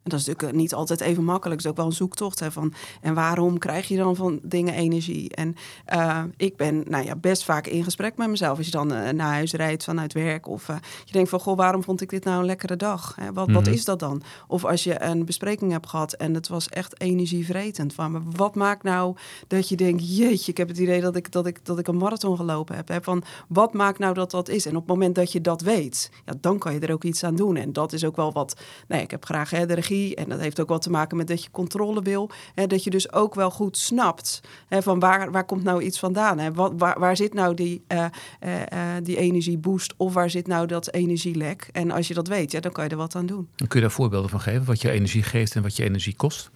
dat 0.10 0.20
is 0.20 0.26
natuurlijk 0.26 0.54
eh, 0.54 0.60
niet 0.60 0.74
altijd 0.74 1.02
even 1.02 1.24
makkelijk. 1.24 1.56
Het 1.56 1.66
is 1.66 1.72
ook 1.72 1.78
wel 1.78 1.86
een 1.86 1.98
zoektocht. 1.98 2.40
Hè, 2.40 2.52
van, 2.52 2.74
en 3.02 3.14
waarom 3.14 3.58
krijg 3.58 3.88
je 3.88 3.98
dan 3.98 4.16
van 4.16 4.40
dingen 4.44 4.74
energie? 4.74 5.36
En 5.36 5.56
uh, 5.94 6.24
ik 6.38 6.56
ben 6.56 6.84
nou 6.88 7.06
ja, 7.06 7.16
best 7.16 7.44
vaak 7.44 7.68
in 7.68 7.84
gesprek 7.84 8.18
met 8.18 8.30
mezelf. 8.30 8.58
Als 8.58 8.66
je 8.66 8.72
dan 8.72 8.94
uh, 8.94 9.10
naar 9.10 9.34
huis 9.34 9.54
rijdt 9.54 9.84
vanuit 9.84 10.14
werk. 10.14 10.48
Of 10.48 10.68
uh, 10.68 10.76
je 11.06 11.12
denkt 11.12 11.30
van, 11.30 11.40
goh, 11.40 11.58
waarom 11.58 11.84
vond 11.84 12.02
ik 12.02 12.10
dit 12.10 12.24
nou 12.24 12.40
een 12.40 12.46
lekkere 12.46 12.76
dag? 12.76 13.16
Hè, 13.16 13.34
wat, 13.34 13.48
mm 13.48 13.56
-hmm. 13.56 13.64
wat 13.64 13.74
is 13.74 13.86
dat 13.86 14.00
dan? 14.00 14.22
Of 14.48 14.66
als 14.66 14.84
je 14.84 15.02
een 15.02 15.26
bespreking 15.26 15.72
hebt 15.72 15.90
gehad 15.90 16.14
en 16.14 16.34
het 16.34 16.48
was 16.48 16.70
echt 16.70 17.02
energievretend. 17.02 17.94
Van, 17.94 18.32
wat 18.36 18.56
maakt 18.56 18.84
nou 18.84 19.16
dat 19.48 19.70
je 19.70 19.76
denkt, 19.76 20.18
jeetje, 20.18 20.52
ik 20.52 20.58
heb 20.58 20.68
het 20.68 20.78
idee 20.78 21.02
dat 21.02 21.16
ik, 21.16 21.32
dat 21.32 21.46
ik, 21.46 21.66
dat 21.66 21.80
ik 21.80 21.88
een 21.88 21.98
marathon 21.98 22.36
gelopen 22.36 22.76
heb. 22.76 22.88
Hè, 22.88 23.02
van, 23.02 23.24
wat 23.48 23.74
maakt 23.74 24.00
nou 24.00 24.14
dat 24.14 24.32
dat 24.32 24.50
is? 24.50 24.66
En 24.66 24.76
op 24.76 24.82
het 24.82 24.90
moment 24.90 25.16
dat 25.16 25.32
je 25.32 25.42
dat 25.42 25.62
weet, 25.62 26.12
ja, 26.26 26.34
dan 26.42 26.58
kan 26.58 26.74
je 26.74 26.80
er 26.80 26.94
ook 26.94 27.04
iets 27.04 27.24
aan 27.24 27.36
doen. 27.36 27.56
En 27.56 27.74
dat 27.74 27.94
is 27.94 28.06
ook 28.06 28.16
wel 28.16 28.32
wat, 28.32 28.60
nee, 28.88 29.02
ik 29.02 29.12
heb 29.12 29.26
graag 29.26 29.50
hè, 29.50 29.66
de 29.66 29.74
regie 29.74 29.99
en 30.08 30.30
dat 30.30 30.40
heeft 30.40 30.60
ook 30.60 30.70
wat 30.70 30.82
te 30.82 30.90
maken 30.90 31.18
met 31.18 31.28
dat 31.28 31.44
je 31.44 31.52
controle 31.52 32.02
wil. 32.02 32.30
Hè, 32.54 32.68
dat 32.68 32.84
je 32.84 32.90
dus 32.90 33.14
ook 33.14 33.36
wel 33.36 33.52
goed 33.52 33.78
snapt 33.78 34.42
hè, 34.68 34.82
van 34.82 35.00
waar, 35.00 35.32
waar 35.32 35.46
komt 35.46 35.64
nou 35.64 35.82
iets 35.82 36.00
vandaan? 36.00 36.40
Hè? 36.40 36.54
Wat, 36.54 36.74
waar, 36.78 37.00
waar 37.00 37.16
zit 37.16 37.34
nou 37.34 37.54
die, 37.54 37.84
uh, 37.88 38.06
uh, 38.44 38.82
die 39.04 39.18
energieboost 39.18 39.94
of 39.98 40.14
waar 40.14 40.30
zit 40.30 40.48
nou 40.48 40.68
dat 40.68 40.94
energielek? 40.94 41.70
En 41.72 41.92
als 41.92 42.08
je 42.08 42.14
dat 42.14 42.28
weet, 42.28 42.52
ja, 42.52 42.60
dan 42.60 42.72
kan 42.72 42.84
je 42.84 42.90
er 42.90 42.98
wat 42.98 43.16
aan 43.16 43.26
doen. 43.26 43.48
Kun 43.56 43.68
je 43.70 43.82
daar 43.82 43.92
voorbeelden 43.92 44.30
van 44.30 44.40
geven? 44.40 44.66
Wat 44.66 44.82
je 44.82 44.92
energie 44.92 45.24
geeft 45.24 45.56
en 45.56 45.62
wat 45.62 45.76
je 45.76 45.84
energie 45.84 46.16
kost? 46.16 46.50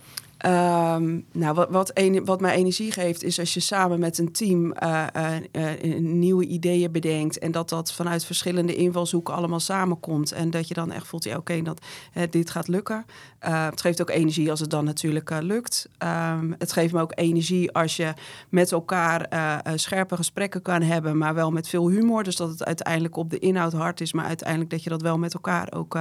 Um, 0.46 1.26
nou, 1.32 1.54
wat, 1.54 1.70
wat, 1.70 1.94
wat 2.24 2.42
mij 2.42 2.56
energie 2.56 2.92
geeft, 2.92 3.24
is 3.24 3.40
als 3.40 3.54
je 3.54 3.60
samen 3.60 4.00
met 4.00 4.18
een 4.18 4.32
team 4.32 4.74
uh, 4.84 5.06
uh, 5.52 6.00
nieuwe 6.00 6.46
ideeën 6.46 6.92
bedenkt. 6.92 7.40
En 7.40 7.52
dat 7.52 7.70
dat 7.70 7.94
vanuit 7.94 8.26
verschillende 8.26 8.76
invalshoeken 8.76 9.34
allemaal 9.34 9.60
samenkomt. 9.60 10.32
En 10.32 10.50
dat 10.50 10.68
je 10.68 10.74
dan 10.74 10.92
echt 10.92 11.08
voelt, 11.08 11.24
ja, 11.24 11.38
oké, 11.38 11.62
dat 11.62 11.86
dit 12.30 12.50
gaat 12.50 12.68
lukken. 12.68 13.06
Het 13.40 13.82
geeft 13.82 14.02
ook 14.02 14.10
energie 14.10 14.50
als 14.50 14.60
het 14.60 14.70
dan 14.70 14.86
natuurlijk 14.86 15.30
lukt. 15.42 15.90
Um, 16.04 16.56
het 16.58 16.72
geeft 16.72 16.94
me 16.94 17.02
ook 17.02 17.12
energie 17.16 17.72
als 17.72 17.96
je 17.96 18.14
met 18.50 18.72
elkaar 18.72 19.30
scherpe 19.76 20.16
gesprekken 20.16 20.62
kan 20.62 20.82
hebben, 20.82 21.18
maar 21.18 21.34
wel 21.34 21.52
met 21.52 21.68
veel 21.68 21.90
humor. 21.90 22.24
Dus 22.24 22.36
dat 22.36 22.50
het 22.50 22.64
uiteindelijk 22.64 23.16
op 23.16 23.30
de 23.30 23.40
inhoud 23.40 23.74
hard 23.74 24.02
is, 24.02 24.14
maar 24.14 24.26
uiteindelijk 24.26 24.70
dat 24.70 24.84
je 24.84 24.90
dat 24.90 25.02
wel 25.02 25.18
met 25.18 25.34
elkaar 25.34 25.74
ook 25.74 26.00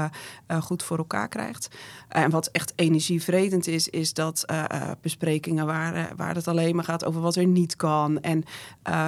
goed 0.60 0.82
voor 0.82 0.98
elkaar 0.98 1.28
krijgt. 1.28 1.68
en 2.08 2.30
wat 2.30 2.46
echt 2.46 2.72
energievredend 2.76 3.66
is, 3.66 3.88
is 3.88 4.12
dat 4.12 4.31
dat 4.32 4.72
uh, 4.72 4.90
besprekingen 5.00 5.66
waar, 5.66 5.96
uh, 5.96 6.04
waar 6.16 6.34
het 6.34 6.48
alleen 6.48 6.74
maar 6.74 6.84
gaat 6.84 7.04
over 7.04 7.20
wat 7.20 7.36
er 7.36 7.46
niet 7.46 7.76
kan. 7.76 8.20
En 8.20 8.44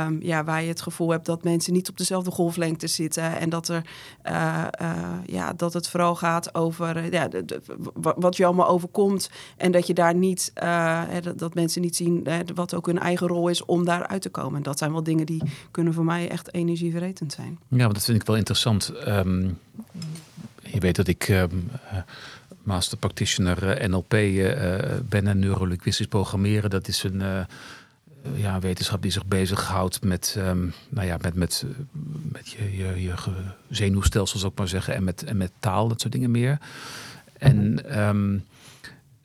um, 0.07 0.23
ja, 0.23 0.45
waar 0.45 0.63
je 0.63 0.69
het 0.69 0.81
gevoel 0.81 1.11
hebt 1.11 1.27
dat 1.27 1.45
mensen 1.45 1.73
niet 1.73 1.89
op 1.89 1.97
dezelfde 1.99 2.31
golflengte 2.31 2.87
zitten. 2.87 3.39
En 3.39 3.49
dat, 3.51 3.69
er, 3.69 3.83
ja, 5.27 5.53
dat 5.57 5.73
het 5.73 5.89
vooral 5.89 6.15
gaat 6.15 6.55
over 6.55 7.13
ja, 7.13 7.29
wat 7.95 8.37
je 8.37 8.45
allemaal 8.45 8.69
overkomt. 8.69 9.31
En 9.57 9.73
dat 9.73 9.87
je 9.87 9.95
daar 9.95 10.15
niet, 10.15 10.53
dat, 11.23 11.39
dat, 11.39 11.55
mensen 11.55 11.83
niet 11.83 11.97
zien 11.97 12.27
wat 12.55 12.75
ook 12.75 12.87
hun 12.87 12.99
eigen 12.99 13.27
rol 13.27 13.49
is 13.49 13.65
om 13.65 13.85
daar 13.85 14.07
uit 14.07 14.23
te 14.23 14.29
komen. 14.29 14.57
En 14.57 14.63
dat 14.63 14.79
zijn 14.79 14.93
wel 14.93 15.03
dingen 15.03 15.27
die 15.27 15.43
kunnen 15.71 15.95
voor 15.95 16.05
mij 16.05 16.29
echt 16.29 16.55
energieverretend 16.55 17.33
zijn. 17.33 17.59
Ja, 17.69 17.79
want 17.79 17.95
dat 17.95 18.05
vind 18.05 18.21
ik 18.21 18.27
wel 18.27 18.37
interessant. 18.37 18.93
Um, 19.07 19.59
je 20.63 20.81
weet 20.81 20.97
dat 20.97 21.09
ik. 21.09 21.29
Um, 21.29 21.71
master 22.65 22.99
practitioner 22.99 23.69
eh, 23.69 23.89
NLP 23.89 24.13
eh, 24.13 24.75
eh, 24.75 25.01
ben 25.09 25.27
en 25.27 25.39
neurolinguistisch 25.39 26.07
programmeren. 26.07 26.71
Dat 26.71 26.89
is 26.89 27.03
een 27.03 27.47
ja, 28.35 28.59
wetenschap 28.59 29.03
die 29.03 29.11
zich 29.11 29.27
bezighoudt 29.27 30.05
met, 30.05 30.37
um, 30.39 30.73
nou 30.89 31.07
ja, 31.07 31.17
met, 31.21 31.35
met, 31.35 31.65
met 32.33 32.49
je, 32.49 32.77
je, 32.77 33.03
je 33.03 33.15
zenuwstelsel, 33.69 34.39
zou 34.39 34.53
ik 34.53 34.59
maar 34.59 34.69
zeggen, 34.69 34.95
en 34.95 35.05
met, 35.05 35.25
en 35.25 35.37
met 35.37 35.53
taal, 35.59 35.89
dat 35.89 36.01
soort 36.01 36.13
dingen 36.13 36.31
meer. 36.31 36.59
En 37.39 37.81
um, 38.09 38.45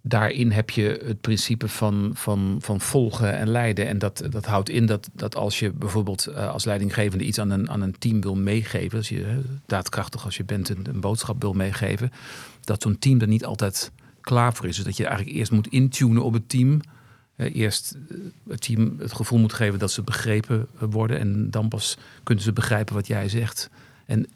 daarin 0.01 0.51
heb 0.51 0.69
je 0.69 1.01
het 1.05 1.21
principe 1.21 1.67
van, 1.67 2.11
van, 2.13 2.57
van 2.61 2.81
volgen 2.81 3.37
en 3.37 3.49
leiden. 3.49 3.87
En 3.87 3.99
dat, 3.99 4.23
dat 4.29 4.45
houdt 4.45 4.69
in 4.69 4.85
dat, 4.85 5.09
dat 5.13 5.35
als 5.35 5.59
je 5.59 5.71
bijvoorbeeld 5.71 6.35
als 6.35 6.65
leidinggevende 6.65 7.23
iets 7.23 7.39
aan 7.39 7.49
een, 7.49 7.69
aan 7.69 7.81
een 7.81 7.95
team 7.99 8.21
wil 8.21 8.35
meegeven, 8.35 8.97
als 8.97 9.09
je 9.09 9.41
daadkrachtig 9.65 10.25
als 10.25 10.37
je 10.37 10.43
bent 10.43 10.69
een, 10.69 10.85
een 10.89 10.99
boodschap 10.99 11.41
wil 11.41 11.53
meegeven, 11.53 12.11
dat 12.69 12.81
zo'n 12.81 12.99
team 12.99 13.21
er 13.21 13.27
niet 13.27 13.45
altijd 13.45 13.91
klaar 14.21 14.53
voor 14.53 14.67
is. 14.67 14.75
Dus 14.75 14.85
dat 14.85 14.97
je 14.97 15.05
eigenlijk 15.05 15.37
eerst 15.37 15.51
moet 15.51 15.67
intunen 15.67 16.23
op 16.23 16.33
het 16.33 16.49
team. 16.49 16.81
Uh, 17.35 17.55
eerst 17.55 17.97
eh, 18.09 18.17
het 18.47 18.61
team 18.61 18.95
het 18.99 19.13
gevoel 19.13 19.39
moet 19.39 19.53
geven 19.53 19.79
dat 19.79 19.91
ze 19.91 20.01
begrepen 20.01 20.67
worden. 20.79 21.19
En 21.19 21.51
dan 21.51 21.67
pas 21.67 21.97
kunnen 22.23 22.43
ze 22.43 22.53
begrijpen 22.53 22.95
wat 22.95 23.07
jij 23.07 23.29
zegt. 23.29 23.69
En 24.05 24.27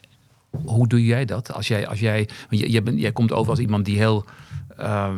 hoe 0.49 0.87
doe 0.87 1.05
jij 1.05 1.25
dat? 1.25 1.53
Als 1.53 1.67
jij, 1.67 1.87
als 1.87 1.99
jij, 1.99 2.29
want 2.49 2.71
jij, 2.71 2.83
bent, 2.83 2.99
jij 2.99 3.11
komt 3.11 3.31
over 3.31 3.49
als 3.49 3.59
iemand 3.59 3.85
die 3.85 3.97
heel 3.97 4.25
uh, 4.79 5.15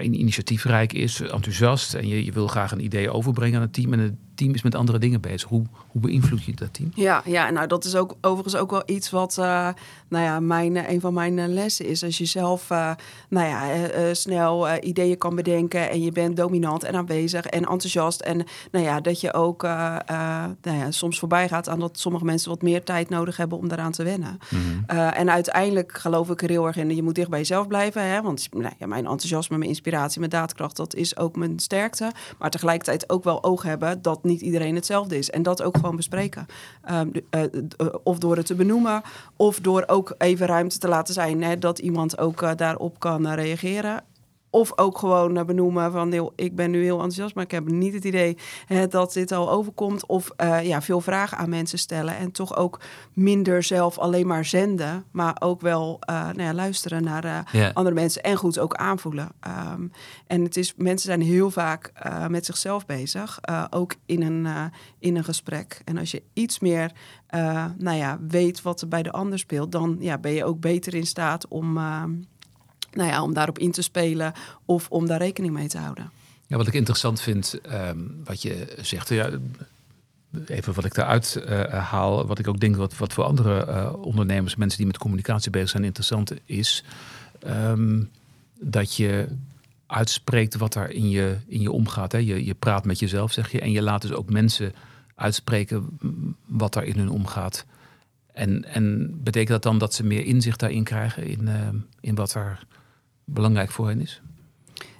initiatiefrijk 0.00 0.92
is, 0.92 1.20
enthousiast. 1.20 1.94
En 1.94 2.08
je, 2.08 2.24
je 2.24 2.32
wil 2.32 2.46
graag 2.46 2.72
een 2.72 2.84
idee 2.84 3.10
overbrengen 3.10 3.56
aan 3.56 3.62
het 3.62 3.72
team. 3.72 3.92
En 3.92 3.98
het 3.98 4.14
team 4.40 4.54
is 4.54 4.62
met 4.62 4.74
andere 4.74 4.98
dingen 4.98 5.20
bezig. 5.20 5.48
Hoe, 5.48 5.62
hoe 5.86 6.00
beïnvloed 6.00 6.44
je 6.44 6.54
dat 6.54 6.74
team? 6.74 6.90
Ja, 6.94 7.22
ja, 7.24 7.50
nou 7.50 7.66
dat 7.66 7.84
is 7.84 7.94
ook 7.94 8.16
overigens 8.20 8.56
ook 8.56 8.70
wel 8.70 8.82
iets 8.86 9.10
wat, 9.10 9.36
uh, 9.40 9.68
nou 10.08 10.24
ja, 10.24 10.40
mijn, 10.40 10.90
een 10.90 11.00
van 11.00 11.14
mijn 11.14 11.54
lessen 11.54 11.86
is. 11.86 12.04
Als 12.04 12.18
je 12.18 12.24
zelf, 12.24 12.70
uh, 12.70 12.90
nou 13.28 13.46
ja, 13.48 13.74
uh, 13.74 13.88
snel 14.12 14.82
ideeën 14.82 15.18
kan 15.18 15.34
bedenken 15.34 15.90
en 15.90 16.02
je 16.02 16.12
bent 16.12 16.36
dominant 16.36 16.84
en 16.84 16.94
aanwezig 16.94 17.46
en 17.46 17.64
enthousiast. 17.64 18.20
En 18.20 18.44
nou 18.70 18.84
ja, 18.84 19.00
dat 19.00 19.20
je 19.20 19.32
ook 19.32 19.62
nou 19.62 20.56
ja, 20.62 20.90
soms 20.90 21.18
voorbij 21.18 21.48
gaat 21.48 21.68
aan 21.68 21.80
dat 21.80 21.98
sommige 21.98 22.24
mensen 22.24 22.50
wat 22.50 22.62
meer 22.62 22.84
tijd 22.84 23.08
nodig 23.08 23.36
hebben 23.36 23.58
om 23.58 23.68
daaraan 23.68 23.92
te 23.92 24.02
wennen. 24.02 24.38
Mm 24.50 24.58
-hmm. 24.60 24.98
en 25.08 25.30
uiteindelijk 25.30 25.98
geloof 25.98 26.30
ik 26.30 26.42
er 26.42 26.48
heel 26.48 26.66
erg 26.66 26.76
in, 26.76 26.94
je 26.96 27.02
moet 27.02 27.14
dicht 27.14 27.30
bij 27.30 27.38
jezelf 27.38 27.66
blijven. 27.66 28.02
Hè? 28.02 28.22
Want 28.22 28.48
nou 28.50 28.74
ja, 28.78 28.86
mijn 28.86 29.06
enthousiasme, 29.06 29.58
mijn 29.58 29.70
inspiratie, 29.70 30.18
mijn 30.18 30.30
daadkracht, 30.30 30.76
dat 30.76 30.94
is 30.94 31.16
ook 31.16 31.36
mijn 31.36 31.58
sterkte. 31.58 32.12
Maar 32.38 32.50
tegelijkertijd 32.50 33.10
ook 33.10 33.24
wel 33.24 33.44
oog 33.44 33.62
hebben 33.62 34.02
dat 34.02 34.24
niet 34.30 34.40
iedereen 34.40 34.74
hetzelfde 34.74 35.18
is. 35.18 35.30
En 35.30 35.42
dat 35.42 35.62
ook 35.62 35.76
gewoon 35.76 35.96
bespreken. 35.96 36.46
Um, 36.90 37.12
uh, 37.30 37.42
uh, 37.42 37.86
of 38.02 38.18
door 38.18 38.36
het 38.36 38.46
te 38.46 38.54
benoemen, 38.54 39.02
of 39.36 39.60
door 39.60 39.84
ook 39.86 40.14
even 40.18 40.46
ruimte 40.46 40.78
te 40.78 40.88
laten 40.88 41.14
zijn 41.14 41.42
hè, 41.42 41.58
dat 41.58 41.78
iemand 41.78 42.18
ook 42.18 42.42
uh, 42.42 42.50
daarop 42.56 42.98
kan 42.98 43.28
reageren. 43.34 44.02
Of 44.50 44.78
ook 44.78 44.98
gewoon 44.98 45.46
benoemen 45.46 45.92
van, 45.92 46.12
heel, 46.12 46.32
ik 46.36 46.54
ben 46.54 46.70
nu 46.70 46.82
heel 46.82 46.94
enthousiast, 46.94 47.34
maar 47.34 47.44
ik 47.44 47.50
heb 47.50 47.68
niet 47.68 47.94
het 47.94 48.04
idee 48.04 48.36
hè, 48.66 48.86
dat 48.86 49.12
dit 49.12 49.32
al 49.32 49.50
overkomt. 49.50 50.06
Of 50.06 50.30
uh, 50.42 50.66
ja, 50.66 50.82
veel 50.82 51.00
vragen 51.00 51.38
aan 51.38 51.48
mensen 51.48 51.78
stellen 51.78 52.16
en 52.16 52.32
toch 52.32 52.56
ook 52.56 52.80
minder 53.12 53.62
zelf 53.62 53.98
alleen 53.98 54.26
maar 54.26 54.44
zenden, 54.44 55.04
maar 55.10 55.36
ook 55.38 55.60
wel 55.60 55.98
uh, 56.10 56.16
nou 56.16 56.42
ja, 56.42 56.54
luisteren 56.54 57.04
naar 57.04 57.24
uh, 57.24 57.38
yeah. 57.52 57.74
andere 57.74 57.94
mensen 57.94 58.22
en 58.22 58.36
goed 58.36 58.58
ook 58.58 58.74
aanvoelen. 58.74 59.28
Um, 59.72 59.92
en 60.26 60.42
het 60.42 60.56
is, 60.56 60.74
mensen 60.76 61.06
zijn 61.08 61.22
heel 61.22 61.50
vaak 61.50 61.92
met 62.28 62.46
zichzelf 62.46 62.86
bezig, 62.86 63.38
ook 63.70 63.94
in 64.06 64.22
een, 64.22 64.46
in 64.98 65.16
een 65.16 65.24
gesprek. 65.24 65.80
En 65.84 65.98
als 65.98 66.10
je 66.10 66.22
iets 66.32 66.58
meer 66.58 66.92
nou 67.76 67.96
ja, 67.96 68.18
weet 68.28 68.62
wat 68.62 68.80
er 68.80 68.88
bij 68.88 69.02
de 69.02 69.12
ander 69.12 69.38
speelt, 69.38 69.72
dan 69.72 69.96
ja, 70.00 70.18
ben 70.18 70.32
je 70.32 70.44
ook 70.44 70.60
beter 70.60 70.94
in 70.94 71.06
staat 71.06 71.48
om 71.48 71.76
ehm, 71.76 72.10
nou 72.92 73.08
ja, 73.08 73.22
om 73.22 73.34
daarop 73.34 73.58
in 73.58 73.72
te 73.72 73.82
spelen 73.82 74.32
of 74.64 74.88
om 74.90 75.06
daar 75.06 75.18
rekening 75.18 75.52
mee 75.52 75.68
te 75.68 75.78
houden. 75.78 76.10
Ja, 76.46 76.56
wat 76.56 76.66
ik 76.66 76.74
interessant 76.74 77.20
vind, 77.20 77.60
um, 77.72 78.20
wat 78.24 78.42
je 78.42 78.76
zegt, 78.80 79.08
ja, 79.08 79.30
even 80.46 80.74
wat 80.74 80.84
ik 80.84 80.94
daaruit 80.94 81.42
uh, 81.48 81.62
haal, 81.90 82.26
wat 82.26 82.38
ik 82.38 82.48
ook 82.48 82.60
denk 82.60 82.76
wat, 82.76 82.96
wat 82.96 83.12
voor 83.12 83.24
andere 83.24 83.66
uh, 83.66 83.92
ondernemers, 84.02 84.56
mensen 84.56 84.78
die 84.78 84.86
met 84.86 84.98
communicatie 84.98 85.50
bezig 85.50 85.68
zijn, 85.68 85.84
interessant 85.84 86.32
is, 86.44 86.84
um, 87.46 88.10
dat 88.60 88.96
je 88.96 89.28
uitspreekt 89.86 90.56
wat 90.56 90.74
er 90.74 90.90
in 90.90 91.10
je, 91.10 91.36
in 91.46 91.60
je 91.60 91.70
omgaat. 91.70 92.12
Hè. 92.12 92.18
Je, 92.18 92.44
je 92.44 92.54
praat 92.54 92.84
met 92.84 92.98
jezelf, 92.98 93.32
zeg 93.32 93.52
je, 93.52 93.60
en 93.60 93.70
je 93.70 93.82
laat 93.82 94.02
dus 94.02 94.12
ook 94.12 94.30
mensen 94.30 94.72
uitspreken 95.14 95.98
wat 96.46 96.74
er 96.74 96.84
in 96.84 96.98
hun 96.98 97.10
omgaat. 97.10 97.64
En, 98.32 98.64
en 98.64 99.14
betekent 99.22 99.50
dat 99.50 99.62
dan 99.62 99.78
dat 99.78 99.94
ze 99.94 100.04
meer 100.04 100.24
inzicht 100.24 100.60
daarin 100.60 100.84
krijgen 100.84 101.26
in, 101.26 101.40
uh, 101.42 101.68
in 102.00 102.14
wat 102.14 102.34
er 102.34 102.66
belangrijk 103.32 103.70
voor 103.70 103.88
hen 103.88 104.00
is? 104.00 104.22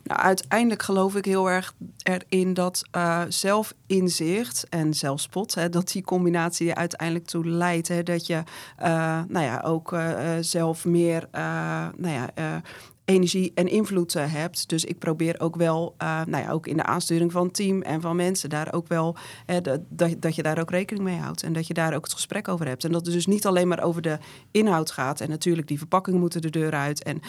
Nou, 0.05 0.21
uiteindelijk 0.23 0.83
geloof 0.83 1.17
ik 1.17 1.25
heel 1.25 1.51
erg 1.51 1.75
erin 2.03 2.55
dat 2.55 2.83
uh, 2.97 3.23
zelfinzicht 3.29 4.69
en 4.69 4.95
zelfspot, 4.95 5.55
hè, 5.55 5.69
dat 5.69 5.89
die 5.93 6.03
combinatie 6.03 6.71
er 6.71 6.75
uiteindelijk 6.75 7.27
toe 7.27 7.49
leidt. 7.49 7.89
Hè, 7.89 8.03
dat 8.03 8.27
je 8.27 8.43
uh, 8.83 9.21
nou 9.29 9.45
ja, 9.45 9.61
ook 9.61 9.93
uh, 9.93 10.31
zelf 10.41 10.85
meer 10.85 11.29
nou 11.97 12.09
ja, 12.09 12.31
energie 13.11 13.52
en 13.55 13.69
invloed 13.69 14.14
uh, 14.14 14.33
hebt. 14.33 14.69
Dus 14.69 14.85
ik 14.85 14.99
probeer 14.99 15.40
ook 15.40 15.57
wel, 15.57 15.95
uh, 16.02 16.25
nou 16.26 16.45
ja, 16.45 16.50
ook 16.50 16.67
in 16.67 16.76
de 16.76 16.85
aansturing 16.85 17.33
van 17.33 17.50
team 17.50 17.83
en 17.83 18.00
van 18.00 18.17
mensen, 18.17 18.49
daar 18.49 18.73
ook 18.73 18.88
wel 18.88 19.17
dat, 19.62 19.81
dat 20.19 20.35
je 20.35 20.43
daar 20.43 20.61
ook 20.61 20.71
rekening 20.71 21.05
mee 21.05 21.19
houdt. 21.19 21.43
En 21.43 21.52
dat 21.52 21.67
je 21.67 21.75
daar 21.75 21.95
ook 21.95 22.05
het 22.05 22.12
gesprek 22.12 22.49
over 22.49 22.67
hebt. 22.67 22.85
En 22.85 22.93
dat 22.93 23.07
het 23.07 23.14
dus 23.14 23.26
niet 23.26 23.47
alleen 23.47 23.69
maar 23.69 23.83
over 23.83 24.02
de 24.02 24.19
inhoud 24.50 24.90
gaat. 24.90 25.21
En 25.21 25.29
natuurlijk, 25.29 25.69
die 25.69 25.79
verpakkingen 25.79 26.21
moeten 26.21 26.40
de 26.40 26.50
deur 26.50 26.73
uit. 26.73 27.02
En 27.02 27.21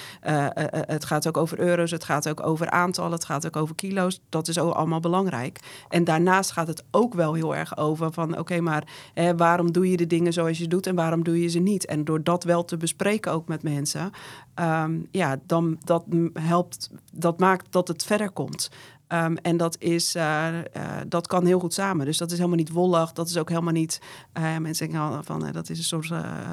het 0.71 1.05
gaat 1.05 1.27
ook 1.27 1.37
over 1.37 1.59
euro's, 1.59 1.91
het 1.91 2.03
gaat 2.03 2.29
ook 2.29 2.45
over 2.45 2.69
aantallen, 2.69 3.11
het 3.11 3.25
gaat 3.25 3.45
ook 3.45 3.55
over 3.55 3.75
kilo's. 3.75 4.21
Dat 4.29 4.47
is 4.47 4.59
ook 4.59 4.73
allemaal 4.73 4.99
belangrijk. 4.99 5.59
En 5.89 6.03
daarnaast 6.03 6.51
gaat 6.51 6.67
het 6.67 6.83
ook 6.91 7.13
wel 7.13 7.33
heel 7.33 7.55
erg 7.55 7.77
over 7.77 8.13
van 8.13 8.37
oké, 8.37 8.59
maar 8.59 8.87
waarom 9.35 9.71
doe 9.71 9.89
je 9.89 9.97
de 9.97 10.07
dingen 10.07 10.33
zoals 10.33 10.57
je 10.57 10.67
doet 10.67 10.87
en 10.87 10.95
waarom 10.95 11.23
doe 11.23 11.41
je 11.41 11.47
ze 11.47 11.59
niet? 11.59 11.85
En 11.85 12.03
door 12.03 12.23
dat 12.23 12.43
wel 12.43 12.65
te 12.65 12.77
bespreken 12.77 13.31
ook 13.31 13.47
met 13.47 13.63
mensen, 13.63 14.11
um, 14.55 15.07
ja, 15.11 15.39
dan 15.45 15.70
dat 15.83 16.03
helpt, 16.33 16.89
dat 17.13 17.39
maakt 17.39 17.65
dat 17.69 17.87
het 17.87 18.03
verder 18.03 18.31
komt. 18.31 18.69
Um, 19.13 19.37
en 19.37 19.57
dat, 19.57 19.75
is, 19.79 20.15
uh, 20.15 20.47
uh, 20.47 20.83
dat 21.07 21.27
kan 21.27 21.45
heel 21.45 21.59
goed 21.59 21.73
samen. 21.73 22.05
Dus 22.05 22.17
dat 22.17 22.31
is 22.31 22.37
helemaal 22.37 22.57
niet 22.57 22.71
wollig. 22.71 23.11
Dat 23.11 23.27
is 23.29 23.37
ook 23.37 23.49
helemaal 23.49 23.73
niet. 23.73 24.01
Uh, 24.37 24.57
mensen 24.57 24.91
denken 24.91 25.23
van 25.23 25.51
dat 25.51 25.69
is 25.69 25.77
een 25.77 25.83
soort 25.83 26.11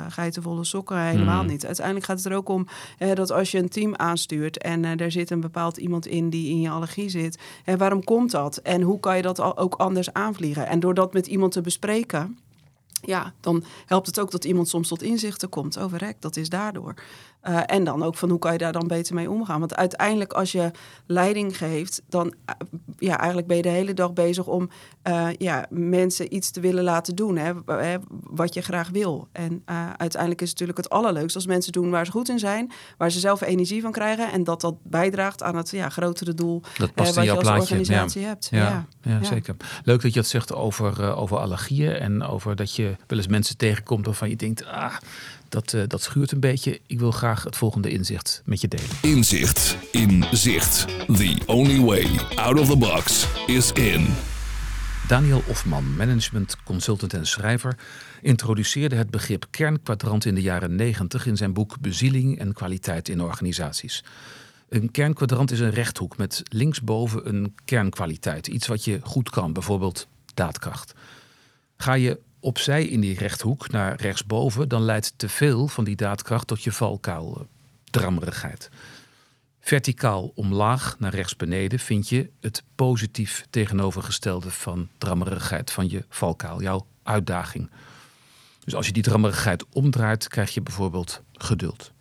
geitenvolle 0.08 0.64
sokken. 0.64 1.00
Helemaal 1.00 1.42
mm. 1.42 1.48
niet. 1.48 1.66
Uiteindelijk 1.66 2.06
gaat 2.06 2.16
het 2.16 2.26
er 2.26 2.36
ook 2.36 2.48
om 2.48 2.66
dat 3.14 3.30
als 3.30 3.50
je 3.50 3.58
een 3.58 3.68
team 3.68 3.96
aanstuurt 3.96 4.58
en 4.58 4.84
er 4.84 5.10
zit 5.10 5.30
een 5.30 5.40
bepaald 5.40 5.76
iemand 5.76 6.06
in 6.06 6.30
die 6.30 6.50
in 6.50 6.60
je 6.60 6.70
allergie 6.70 7.08
zit. 7.08 7.38
waarom 7.76 8.04
komt 8.04 8.30
dat? 8.30 8.56
En 8.56 8.82
hoe 8.82 9.00
kan 9.00 9.16
je 9.16 9.22
dat 9.22 9.56
ook 9.56 9.74
anders 9.74 10.12
aanvliegen? 10.12 10.66
En 10.66 10.80
door 10.80 10.94
dat 10.94 11.12
met 11.12 11.26
iemand 11.26 11.52
te 11.52 11.60
bespreken 11.60 12.38
ja, 13.00 13.32
dan 13.40 13.64
helpt 13.86 14.06
het 14.06 14.20
ook 14.20 14.30
dat 14.30 14.44
iemand 14.44 14.68
soms 14.68 14.88
tot 14.88 15.02
inzichten 15.02 15.48
komt. 15.48 15.78
Overrek, 15.78 16.14
oh, 16.14 16.20
dat 16.20 16.36
is 16.36 16.48
daardoor. 16.48 16.94
Uh, 17.48 17.60
en 17.66 17.84
dan 17.84 18.02
ook 18.02 18.14
van 18.14 18.30
hoe 18.30 18.38
kan 18.38 18.52
je 18.52 18.58
daar 18.58 18.72
dan 18.72 18.86
beter 18.86 19.14
mee 19.14 19.30
omgaan? 19.30 19.60
Want 19.60 19.76
uiteindelijk 19.76 20.32
als 20.32 20.52
je 20.52 20.70
leiding 21.06 21.56
geeft, 21.56 22.02
dan 22.08 22.26
uh, 22.26 22.54
ja, 22.98 23.18
eigenlijk 23.18 23.48
ben 23.48 23.56
je 23.56 23.62
de 23.62 23.68
hele 23.68 23.94
dag 23.94 24.12
bezig 24.12 24.46
om 24.46 24.70
uh, 25.08 25.28
ja, 25.38 25.66
mensen 25.70 26.34
iets 26.34 26.50
te 26.50 26.60
willen 26.60 26.84
laten 26.84 27.16
doen. 27.16 27.36
Hè, 27.36 27.52
wat 28.22 28.54
je 28.54 28.60
graag 28.60 28.88
wil. 28.88 29.28
En 29.32 29.62
uiteindelijk 29.96 30.40
is 30.40 30.50
het 30.50 30.60
natuurlijk 30.60 30.78
het 30.78 30.90
allerleukst 30.90 31.34
als 31.36 31.46
mensen 31.46 31.72
doen 31.72 31.90
waar 31.90 32.06
ze 32.06 32.10
goed 32.10 32.28
in 32.28 32.38
zijn, 32.38 32.72
waar 32.96 33.10
ze 33.10 33.18
zelf 33.20 33.40
energie 33.40 33.82
van 33.82 33.92
krijgen 33.92 34.32
en 34.32 34.44
dat 34.44 34.60
dat 34.60 34.74
bijdraagt 34.82 35.42
aan 35.42 35.56
het 35.56 35.70
ja, 35.70 35.88
grotere 35.88 36.34
doel 36.34 36.62
dat 36.78 36.94
past 36.94 37.14
wat 37.14 37.24
in 37.24 37.30
jouw 37.30 37.40
je 37.40 37.40
als 37.40 37.48
plaatje. 37.48 37.74
organisatie 37.74 38.24
hebt. 38.24 38.48
Ja, 38.50 38.58
ja, 38.58 38.86
ja, 39.02 39.24
zeker. 39.24 39.56
Leuk 39.84 40.02
dat 40.02 40.12
je 40.12 40.20
het 40.20 40.28
zegt 40.28 40.54
over, 40.54 41.14
over 41.14 41.38
allergieën 41.38 41.92
en 41.92 42.22
over 42.22 42.56
dat 42.56 42.74
je 42.74 42.96
wel 43.06 43.18
eens 43.18 43.26
mensen 43.26 43.56
tegenkomt 43.56 44.06
waarvan 44.06 44.28
je 44.28 44.36
denkt, 44.36 44.66
ah, 44.66 44.94
dat, 45.48 45.72
uh, 45.72 45.82
dat 45.86 46.02
schuurt 46.02 46.32
een 46.32 46.40
beetje. 46.40 46.80
Ik 46.86 46.98
wil 46.98 47.10
graag 47.10 47.44
het 47.44 47.56
volgende 47.56 47.90
inzicht 47.90 48.42
met 48.44 48.60
je 48.60 48.68
delen. 48.68 48.88
Inzicht 49.02 49.76
in 49.92 50.24
zicht. 50.32 50.86
The 51.06 51.38
only 51.46 51.80
way 51.80 52.06
out 52.34 52.60
of 52.60 52.68
the 52.68 52.76
box 52.76 53.26
is 53.46 53.72
in. 53.72 54.06
Daniel 55.08 55.42
Ofman, 55.46 55.96
management 55.96 56.56
consultant 56.64 57.14
en 57.14 57.26
schrijver, 57.26 57.78
introduceerde 58.22 58.96
het 58.96 59.10
begrip 59.10 59.46
kernkwadrant 59.50 60.24
in 60.24 60.34
de 60.34 60.42
jaren 60.42 60.74
90 60.74 61.26
in 61.26 61.36
zijn 61.36 61.52
boek 61.52 61.80
Bezieling 61.80 62.38
en 62.38 62.52
kwaliteit 62.52 63.08
in 63.08 63.20
organisaties. 63.20 64.04
Een 64.68 64.90
kernkwadrant 64.90 65.50
is 65.50 65.60
een 65.60 65.70
rechthoek 65.70 66.16
met 66.16 66.42
linksboven 66.44 67.28
een 67.28 67.54
kernkwaliteit, 67.64 68.46
iets 68.46 68.66
wat 68.66 68.84
je 68.84 69.00
goed 69.02 69.30
kan, 69.30 69.52
bijvoorbeeld 69.52 70.08
daadkracht. 70.34 70.94
Ga 71.76 71.92
je 71.92 72.20
opzij 72.40 72.84
in 72.84 73.00
die 73.00 73.18
rechthoek 73.18 73.70
naar 73.70 74.00
rechtsboven, 74.00 74.68
dan 74.68 74.82
leidt 74.82 75.12
te 75.16 75.28
veel 75.28 75.68
van 75.68 75.84
die 75.84 75.96
daadkracht 75.96 76.46
tot 76.46 76.62
je 76.62 76.72
valkuil, 76.72 77.46
eh. 77.90 78.56
Verticaal 79.60 80.32
omlaag 80.34 80.96
naar 80.98 81.14
rechts 81.14 81.36
beneden 81.36 81.78
vind 81.78 82.08
je 82.08 82.30
het 82.40 82.62
positief 82.74 83.46
tegenovergestelde 83.50 84.50
van 84.50 84.88
drammerigheid, 84.98 85.70
van 85.70 85.90
je 85.90 86.04
valkuil, 86.08 86.62
jouw 86.62 86.86
uitdaging. 87.02 87.70
Dus 88.64 88.74
als 88.74 88.86
je 88.86 88.92
die 88.92 89.02
drammerigheid 89.02 89.64
omdraait, 89.72 90.28
krijg 90.28 90.54
je 90.54 90.62
bijvoorbeeld 90.62 91.22
geduld. 91.32 91.92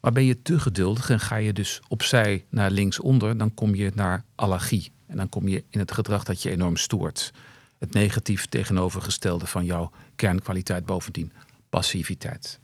Maar 0.00 0.12
ben 0.12 0.24
je 0.24 0.42
te 0.42 0.60
geduldig 0.60 1.10
en 1.10 1.20
ga 1.20 1.36
je 1.36 1.52
dus 1.52 1.80
opzij 1.88 2.44
naar 2.48 2.70
linksonder, 2.70 3.38
dan 3.38 3.54
kom 3.54 3.74
je 3.74 3.90
naar 3.94 4.24
allergie. 4.34 4.92
En 5.06 5.16
dan 5.16 5.28
kom 5.28 5.48
je 5.48 5.64
in 5.70 5.78
het 5.78 5.92
gedrag 5.92 6.24
dat 6.24 6.42
je 6.42 6.50
enorm 6.50 6.76
stoort 6.76 7.32
het 7.84 7.94
negatief 7.94 8.46
tegenovergestelde 8.46 9.46
van 9.46 9.64
jouw 9.64 9.90
kernkwaliteit 10.16 10.86
bovendien, 10.86 11.32
passiviteit. 11.68 12.58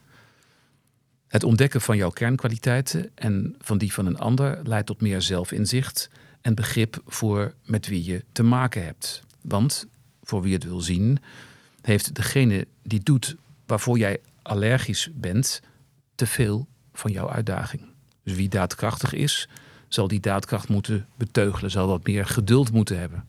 Het 1.28 1.44
ontdekken 1.44 1.80
van 1.80 1.96
jouw 1.96 2.10
kernkwaliteiten 2.10 3.10
en 3.14 3.56
van 3.60 3.78
die 3.78 3.92
van 3.92 4.06
een 4.06 4.18
ander 4.18 4.60
leidt 4.62 4.86
tot 4.86 5.00
meer 5.00 5.22
zelfinzicht 5.22 6.10
en 6.40 6.54
begrip 6.54 7.02
voor 7.06 7.54
met 7.64 7.86
wie 7.86 8.04
je 8.04 8.24
te 8.32 8.42
maken 8.42 8.84
hebt. 8.84 9.22
Want, 9.40 9.86
voor 10.22 10.42
wie 10.42 10.54
het 10.54 10.64
wil 10.64 10.80
zien, 10.80 11.18
heeft 11.82 12.14
degene 12.14 12.66
die 12.82 13.00
doet 13.02 13.36
waarvoor 13.66 13.98
jij 13.98 14.20
allergisch 14.42 15.08
bent, 15.14 15.60
te 16.14 16.26
veel 16.26 16.66
van 16.92 17.12
jouw 17.12 17.30
uitdaging. 17.30 17.82
Dus 18.22 18.34
wie 18.34 18.48
daadkrachtig 18.48 19.12
is, 19.12 19.48
zal 19.88 20.08
die 20.08 20.20
daadkracht 20.20 20.68
moeten 20.68 21.06
beteugelen, 21.16 21.70
zal 21.70 21.86
wat 21.86 22.06
meer 22.06 22.26
geduld 22.26 22.72
moeten 22.72 22.98
hebben. 22.98 23.28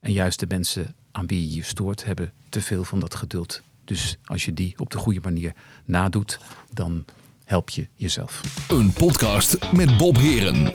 En 0.00 0.12
juist 0.12 0.40
de 0.40 0.46
mensen 0.48 0.94
aan 1.16 1.26
wie 1.26 1.48
je 1.48 1.54
je 1.54 1.62
stoort, 1.62 2.04
hebben 2.04 2.32
te 2.48 2.60
veel 2.60 2.84
van 2.84 3.00
dat 3.00 3.14
geduld. 3.14 3.62
Dus 3.84 4.16
als 4.24 4.44
je 4.44 4.54
die 4.54 4.74
op 4.76 4.90
de 4.90 4.98
goede 4.98 5.20
manier 5.22 5.52
nadoet, 5.84 6.38
dan 6.72 7.04
help 7.44 7.70
je 7.70 7.88
jezelf. 7.94 8.40
Een 8.68 8.92
podcast 8.92 9.72
met 9.72 9.96
Bob 9.96 10.16
Heren. 10.16 10.74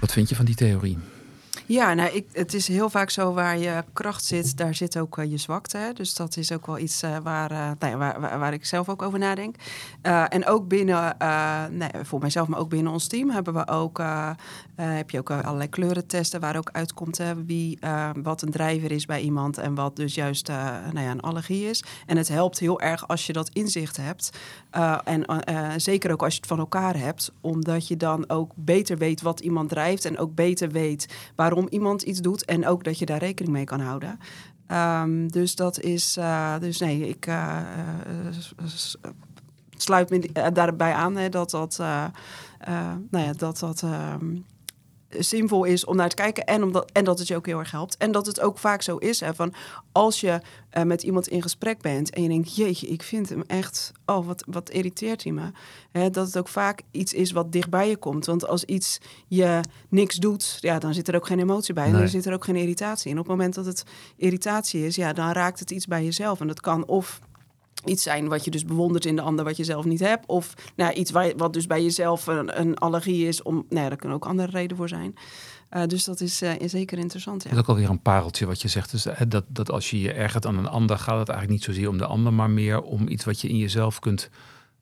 Wat 0.00 0.12
vind 0.12 0.28
je 0.28 0.34
van 0.34 0.44
die 0.44 0.54
theorie? 0.54 0.98
Ja, 1.66 1.94
nou, 1.94 2.10
ik, 2.10 2.26
het 2.32 2.54
is 2.54 2.68
heel 2.68 2.90
vaak 2.90 3.10
zo 3.10 3.32
waar 3.32 3.58
je 3.58 3.84
kracht 3.92 4.24
zit, 4.24 4.56
daar 4.56 4.74
zit 4.74 4.98
ook 4.98 5.18
uh, 5.18 5.30
je 5.30 5.36
zwakte. 5.36 5.76
Hè? 5.76 5.92
Dus 5.92 6.14
dat 6.14 6.36
is 6.36 6.52
ook 6.52 6.66
wel 6.66 6.78
iets 6.78 7.02
uh, 7.02 7.16
waar, 7.22 7.52
uh, 7.52 7.70
nou 7.78 7.96
waar, 7.96 8.20
waar, 8.20 8.38
waar, 8.38 8.52
ik 8.52 8.64
zelf 8.64 8.88
ook 8.88 9.02
over 9.02 9.18
nadenk. 9.18 9.56
en 10.28 10.46
ook 10.46 10.68
binnen, 10.68 11.16
nee, 11.70 11.90
voor 12.02 12.20
mijzelf, 12.20 12.48
maar 12.48 12.58
ook 12.58 12.68
binnen 12.68 12.92
ons 12.92 13.06
team 13.06 13.30
hebben 13.30 13.54
we 13.54 13.68
ook, 13.68 14.02
heb 14.74 15.10
je 15.10 15.18
ook 15.18 15.30
allerlei 15.30 15.68
kleurentesten 15.68 16.40
waar 16.40 16.56
ook 16.56 16.70
uitkomt 16.72 17.20
wie, 17.46 17.78
wat 18.22 18.42
een 18.42 18.50
drijver 18.50 18.92
is 18.92 19.06
bij 19.06 19.20
iemand 19.20 19.58
en 19.58 19.74
wat 19.74 19.96
dus 19.96 20.14
juist 20.14 20.48
nou 20.92 21.00
ja, 21.00 21.10
een 21.10 21.20
allergie 21.20 21.68
is. 21.68 21.84
En 22.06 22.16
het 22.16 22.28
helpt 22.28 22.58
heel 22.58 22.80
erg 22.80 23.08
als 23.08 23.26
je 23.26 23.32
dat 23.32 23.50
inzicht 23.52 23.96
hebt. 23.96 24.38
en 25.04 25.24
zeker 25.76 26.12
ook 26.12 26.22
als 26.22 26.32
je 26.32 26.38
het 26.38 26.48
van 26.48 26.58
elkaar 26.58 26.96
hebt, 26.96 27.32
omdat 27.40 27.88
je 27.88 27.96
dan 27.96 28.28
ook 28.28 28.50
beter 28.54 28.98
weet 28.98 29.22
wat 29.22 29.40
iemand 29.40 29.68
drijft 29.68 30.04
en 30.04 30.18
ook 30.18 30.34
beter 30.34 30.70
weet 30.70 31.06
waarom 31.36 31.45
waarom 31.48 31.66
iemand 31.70 32.02
iets 32.02 32.20
doet 32.20 32.44
en 32.44 32.66
ook 32.66 32.84
dat 32.84 32.98
je 32.98 33.06
daar 33.06 33.18
rekening 33.18 33.54
mee 33.54 33.64
kan 33.64 33.80
houden. 33.80 34.18
Um, 35.02 35.30
dus 35.32 35.54
dat 35.54 35.80
is, 35.80 36.16
uh, 36.16 36.58
dus 36.58 36.78
nee, 36.78 37.08
ik 37.08 37.26
uh, 37.26 37.60
sluit 39.76 40.10
me 40.10 40.50
daarbij 40.52 40.92
aan 40.92 41.16
hè, 41.16 41.28
dat 41.28 41.50
dat, 41.50 41.76
nou 43.10 43.24
ja, 43.24 43.32
dat 43.32 43.58
dat. 43.58 43.82
Um, 43.82 44.44
zinvol 45.08 45.64
is 45.64 45.84
om 45.84 45.96
naar 45.96 46.08
te 46.08 46.14
kijken 46.14 46.44
en, 46.44 46.62
omdat, 46.62 46.90
en 46.92 47.04
dat 47.04 47.18
het 47.18 47.28
je 47.28 47.36
ook 47.36 47.46
heel 47.46 47.58
erg 47.58 47.70
helpt. 47.70 47.96
En 47.96 48.12
dat 48.12 48.26
het 48.26 48.40
ook 48.40 48.58
vaak 48.58 48.82
zo 48.82 48.96
is, 48.96 49.20
hè, 49.20 49.34
van 49.34 49.54
als 49.92 50.20
je 50.20 50.40
uh, 50.76 50.82
met 50.82 51.02
iemand 51.02 51.28
in 51.28 51.42
gesprek 51.42 51.80
bent 51.80 52.10
en 52.10 52.22
je 52.22 52.28
denkt, 52.28 52.56
jeetje, 52.56 52.86
ik 52.86 53.02
vind 53.02 53.28
hem 53.28 53.42
echt, 53.46 53.92
oh, 54.06 54.26
wat, 54.26 54.44
wat 54.46 54.70
irriteert 54.70 55.22
hij 55.22 55.32
me. 55.32 55.50
Hè, 55.92 56.10
dat 56.10 56.26
het 56.26 56.38
ook 56.38 56.48
vaak 56.48 56.82
iets 56.90 57.12
is 57.12 57.32
wat 57.32 57.52
dichtbij 57.52 57.88
je 57.88 57.96
komt. 57.96 58.26
Want 58.26 58.46
als 58.46 58.64
iets 58.64 58.98
je 59.26 59.60
niks 59.88 60.16
doet, 60.16 60.58
ja, 60.60 60.78
dan 60.78 60.94
zit 60.94 61.08
er 61.08 61.14
ook 61.14 61.26
geen 61.26 61.40
emotie 61.40 61.74
bij. 61.74 61.86
En 61.86 61.92
dan 61.92 62.08
zit 62.08 62.26
er 62.26 62.34
ook 62.34 62.44
geen 62.44 62.56
irritatie 62.56 63.10
in. 63.10 63.18
Op 63.18 63.28
het 63.28 63.36
moment 63.36 63.54
dat 63.54 63.66
het 63.66 63.84
irritatie 64.16 64.86
is, 64.86 64.96
ja, 64.96 65.12
dan 65.12 65.32
raakt 65.32 65.58
het 65.58 65.70
iets 65.70 65.86
bij 65.86 66.04
jezelf. 66.04 66.40
En 66.40 66.46
dat 66.46 66.60
kan 66.60 66.86
of 66.86 67.20
iets 67.88 68.02
zijn 68.02 68.28
wat 68.28 68.44
je 68.44 68.50
dus 68.50 68.64
bewondert 68.64 69.04
in 69.04 69.16
de 69.16 69.22
ander 69.22 69.44
wat 69.44 69.56
je 69.56 69.64
zelf 69.64 69.84
niet 69.84 70.00
hebt. 70.00 70.26
Of 70.26 70.54
nou, 70.76 70.92
iets 70.92 71.10
waar, 71.10 71.32
wat 71.36 71.52
dus 71.52 71.66
bij 71.66 71.82
jezelf 71.82 72.26
een, 72.26 72.60
een 72.60 72.78
allergie 72.78 73.26
is. 73.26 73.42
Om, 73.42 73.54
nou 73.54 73.82
ja, 73.82 73.88
daar 73.88 73.98
kunnen 73.98 74.16
ook 74.16 74.26
andere 74.26 74.50
redenen 74.50 74.76
voor 74.76 74.88
zijn. 74.88 75.14
Uh, 75.70 75.84
dus 75.84 76.04
dat 76.04 76.20
is 76.20 76.42
uh, 76.42 76.52
zeker 76.64 76.98
interessant. 76.98 77.42
Ja. 77.42 77.48
Dat 77.48 77.58
is 77.58 77.64
ook 77.64 77.70
alweer 77.70 77.90
een 77.90 78.02
pareltje 78.02 78.46
wat 78.46 78.62
je 78.62 78.68
zegt. 78.68 78.90
Dus, 78.90 79.04
hè, 79.04 79.28
dat, 79.28 79.44
dat 79.48 79.70
als 79.70 79.90
je 79.90 80.00
je 80.00 80.12
ergert 80.12 80.46
aan 80.46 80.58
een 80.58 80.68
ander, 80.68 80.98
gaat 80.98 81.18
het 81.18 81.28
eigenlijk 81.28 81.58
niet 81.58 81.64
zozeer 81.64 81.88
om 81.88 81.98
de 81.98 82.06
ander, 82.06 82.32
maar 82.32 82.50
meer 82.50 82.82
om 82.82 83.08
iets 83.08 83.24
wat 83.24 83.40
je 83.40 83.48
in 83.48 83.56
jezelf 83.56 83.98
kunt 83.98 84.30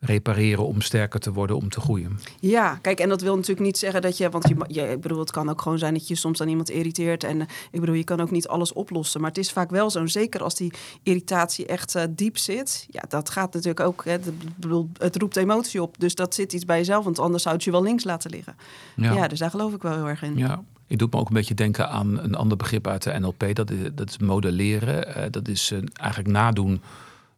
repareren 0.05 0.67
om 0.67 0.81
sterker 0.81 1.21
te 1.21 1.33
worden, 1.33 1.57
om 1.57 1.69
te 1.69 1.81
groeien. 1.81 2.19
Ja, 2.41 2.79
kijk, 2.83 3.01
en 3.01 3.09
dat 3.09 3.21
wil 3.21 3.35
natuurlijk 3.35 3.67
niet 3.67 3.79
zeggen 3.79 4.03
dat 4.03 4.17
je, 4.17 4.31
want 4.31 4.49
je, 4.49 4.55
je 4.69 4.91
ik 4.91 5.01
bedoel, 5.01 5.19
het 5.19 5.31
kan 5.31 5.49
ook 5.51 5.61
gewoon 5.61 5.79
zijn 5.79 5.95
dat 5.95 6.09
je 6.09 6.15
soms 6.15 6.41
aan 6.41 6.49
iemand 6.49 6.71
irriteert 6.71 7.25
en 7.25 7.37
uh, 7.37 7.43
ik 7.71 7.81
bedoel, 7.81 7.95
je 7.95 8.05
kan 8.05 8.21
ook 8.21 8.31
niet 8.31 8.49
alles 8.49 8.73
oplossen, 8.73 9.21
maar 9.21 9.31
het 9.31 9.39
is 9.39 9.53
vaak 9.53 9.71
wel 9.71 9.91
zo, 9.91 10.07
zeker 10.07 10.43
als 10.43 10.55
die 10.55 10.73
irritatie 11.03 11.67
echt 11.67 11.97
uh, 11.97 12.03
diep 12.11 12.39
zit, 12.39 12.87
ja, 12.91 13.03
dat 13.09 13.31
gaat 13.31 13.53
natuurlijk 13.53 13.81
ook, 13.81 14.05
hè, 14.05 14.19
bedoel, 14.57 14.91
het 14.99 15.17
roept 15.17 15.37
emotie 15.37 15.83
op, 15.83 15.99
dus 15.99 16.15
dat 16.15 16.35
zit 16.35 16.53
iets 16.53 16.65
bij 16.65 16.79
jezelf, 16.79 17.05
want 17.05 17.19
anders 17.19 17.43
zou 17.43 17.55
het 17.55 17.65
je 17.65 17.71
wel 17.71 17.83
links 17.83 18.05
laten 18.05 18.31
liggen. 18.31 18.57
Ja, 18.97 19.13
ja 19.13 19.29
dus 19.29 19.39
daar 19.39 19.51
geloof 19.51 19.75
ik 19.75 19.83
wel 19.83 19.93
heel 19.93 20.09
erg 20.09 20.23
in. 20.23 20.37
Ja. 20.37 20.63
Ik 20.87 20.99
doe 20.99 21.09
me 21.11 21.19
ook 21.19 21.29
een 21.29 21.35
beetje 21.35 21.55
denken 21.55 21.89
aan 21.89 22.19
een 22.19 22.35
ander 22.35 22.57
begrip 22.57 22.87
uit 22.87 23.03
de 23.03 23.19
NLP, 23.19 23.45
dat 23.53 23.71
is, 23.71 23.91
dat 23.95 24.09
is 24.09 24.19
modelleren. 24.19 25.09
Uh, 25.09 25.25
dat 25.31 25.49
is 25.49 25.73
eigenlijk 25.93 26.29
nadoen 26.37 26.83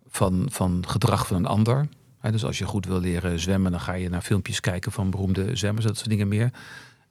van, 0.09 0.47
van 0.51 0.85
gedrag 0.87 1.27
van 1.27 1.37
een 1.37 1.47
ander 1.47 1.89
dus 2.31 2.45
als 2.45 2.59
je 2.59 2.65
goed 2.65 2.87
wil 2.87 3.01
leren 3.01 3.41
zwemmen, 3.41 3.71
dan 3.71 3.81
ga 3.81 3.93
je 3.93 4.09
naar 4.09 4.23
filmpjes 4.23 4.61
kijken 4.61 4.93
van 4.93 5.11
beroemde 5.11 5.57
zwemmers, 5.57 5.87
dat 5.87 5.97
soort 5.97 6.09
dingen 6.09 6.29
meer. 6.29 6.51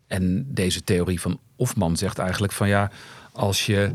En 0.07 0.53
deze 0.53 0.83
theorie 0.83 1.21
van 1.21 1.39
Hofman 1.55 1.97
zegt 1.97 2.17
eigenlijk 2.17 2.53
van 2.53 2.67
ja, 2.67 2.91
als 3.31 3.65
je 3.65 3.91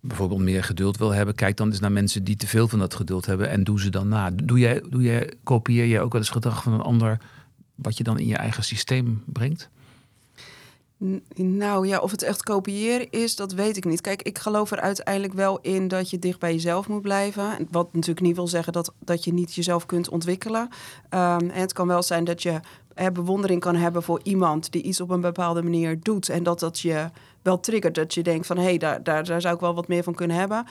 bijvoorbeeld 0.00 0.40
meer 0.40 0.64
geduld 0.64 0.96
wil 0.96 1.10
hebben, 1.10 1.34
kijk 1.34 1.56
dan 1.56 1.68
eens 1.68 1.80
naar 1.80 1.92
mensen 1.92 2.24
die 2.24 2.36
te 2.36 2.46
veel 2.46 2.68
van 2.68 2.78
dat 2.78 2.94
geduld 2.94 3.26
hebben 3.26 3.48
en 3.48 3.64
doe 3.64 3.80
ze 3.80 3.90
dan 3.90 4.08
na. 4.08 4.30
Doe 4.30 4.58
jij, 4.58 4.82
doe 4.88 5.02
jij, 5.02 5.32
kopieer 5.42 5.84
je 5.84 6.00
ook 6.00 6.12
wel 6.12 6.20
eens 6.20 6.30
gedrag 6.30 6.62
van 6.62 6.72
een 6.72 6.80
ander 6.80 7.18
wat 7.74 7.96
je 7.96 8.04
dan 8.04 8.18
in 8.18 8.26
je 8.26 8.36
eigen 8.36 8.64
systeem 8.64 9.22
brengt? 9.26 9.68
Nou 11.34 11.86
ja, 11.86 11.98
of 11.98 12.10
het 12.10 12.22
echt 12.22 12.42
kopiëren 12.42 13.10
is, 13.10 13.36
dat 13.36 13.52
weet 13.52 13.76
ik 13.76 13.84
niet. 13.84 14.00
Kijk, 14.00 14.22
ik 14.22 14.38
geloof 14.38 14.70
er 14.70 14.80
uiteindelijk 14.80 15.34
wel 15.34 15.58
in 15.60 15.88
dat 15.88 16.10
je 16.10 16.18
dicht 16.18 16.38
bij 16.38 16.52
jezelf 16.52 16.88
moet 16.88 17.02
blijven. 17.02 17.68
Wat 17.70 17.92
natuurlijk 17.92 18.26
niet 18.26 18.36
wil 18.36 18.48
zeggen 18.48 18.72
dat, 18.72 18.94
dat 18.98 19.24
je 19.24 19.32
niet 19.32 19.54
jezelf 19.54 19.86
kunt 19.86 20.08
ontwikkelen. 20.08 20.62
Um, 20.62 20.70
en 21.10 21.50
het 21.50 21.72
kan 21.72 21.86
wel 21.86 22.02
zijn 22.02 22.24
dat 22.24 22.42
je 22.42 22.60
bewondering 23.12 23.60
kan 23.60 23.76
hebben 23.76 24.02
voor 24.02 24.20
iemand 24.22 24.72
die 24.72 24.82
iets 24.82 25.00
op 25.00 25.10
een 25.10 25.20
bepaalde 25.20 25.62
manier 25.62 26.00
doet. 26.00 26.28
En 26.28 26.42
dat 26.42 26.60
dat 26.60 26.80
je 26.80 27.10
wel 27.42 27.60
triggert. 27.60 27.94
Dat 27.94 28.14
je 28.14 28.22
denkt 28.22 28.46
van 28.46 28.56
hé, 28.56 28.62
hey, 28.62 28.78
daar, 28.78 29.02
daar 29.02 29.40
zou 29.40 29.54
ik 29.54 29.60
wel 29.60 29.74
wat 29.74 29.88
meer 29.88 30.02
van 30.02 30.14
kunnen 30.14 30.36
hebben. 30.36 30.66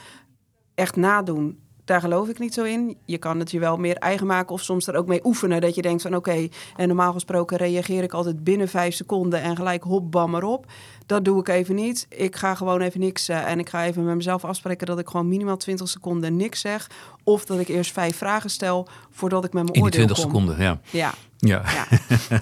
Echt 0.74 0.96
nadoen 0.96 1.58
daar 1.88 2.00
geloof 2.00 2.28
ik 2.28 2.38
niet 2.38 2.54
zo 2.54 2.64
in. 2.64 2.96
Je 3.04 3.18
kan 3.18 3.38
het 3.38 3.50
je 3.50 3.58
wel 3.58 3.76
meer 3.76 3.96
eigen 3.96 4.26
maken 4.26 4.54
of 4.54 4.62
soms 4.62 4.86
er 4.86 4.96
ook 4.96 5.06
mee 5.06 5.20
oefenen. 5.24 5.60
Dat 5.60 5.74
je 5.74 5.82
denkt 5.82 6.02
van 6.02 6.16
oké, 6.16 6.48
en 6.76 6.88
normaal 6.88 7.12
gesproken 7.12 7.56
reageer 7.56 8.02
ik 8.02 8.12
altijd 8.12 8.44
binnen 8.44 8.68
vijf 8.68 8.94
seconden 8.94 9.42
en 9.42 9.56
gelijk 9.56 9.82
hop, 9.82 10.10
bam 10.10 10.34
erop. 10.34 10.66
Dat 11.06 11.24
doe 11.24 11.40
ik 11.40 11.48
even 11.48 11.74
niet. 11.74 12.06
Ik 12.08 12.36
ga 12.36 12.54
gewoon 12.54 12.80
even 12.80 13.00
niks 13.00 13.28
uh, 13.28 13.50
en 13.50 13.58
ik 13.58 13.68
ga 13.68 13.84
even 13.84 14.04
met 14.04 14.16
mezelf 14.16 14.44
afspreken 14.44 14.86
dat 14.86 14.98
ik 14.98 15.08
gewoon 15.08 15.28
minimaal 15.28 15.56
20 15.56 15.88
seconden 15.88 16.36
niks 16.36 16.60
zeg. 16.60 16.90
Of 17.24 17.44
dat 17.44 17.58
ik 17.58 17.68
eerst 17.68 17.92
vijf 17.92 18.16
vragen 18.16 18.50
stel 18.50 18.88
voordat 19.10 19.44
ik 19.44 19.52
met 19.52 19.62
mijn 19.62 19.82
oordeel 19.82 20.06
kom. 20.06 20.14
20 20.14 20.16
seconden, 20.16 20.62
ja. 20.62 20.80
Ja. 20.90 21.14
Ja. 21.36 21.62
Ja. 21.74 21.86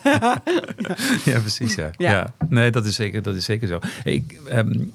ja. 1.33 1.41
precies. 1.41 1.75
Ja. 1.75 1.91
Ja. 1.97 2.33
Nee, 2.49 2.71
dat 2.71 2.87
is 2.87 2.95
zeker, 2.95 3.23
dat 3.23 3.35
is 3.35 3.45
zeker 3.45 3.69
zo. 3.69 3.79
Ik, 4.05 4.41
um, 4.53 4.93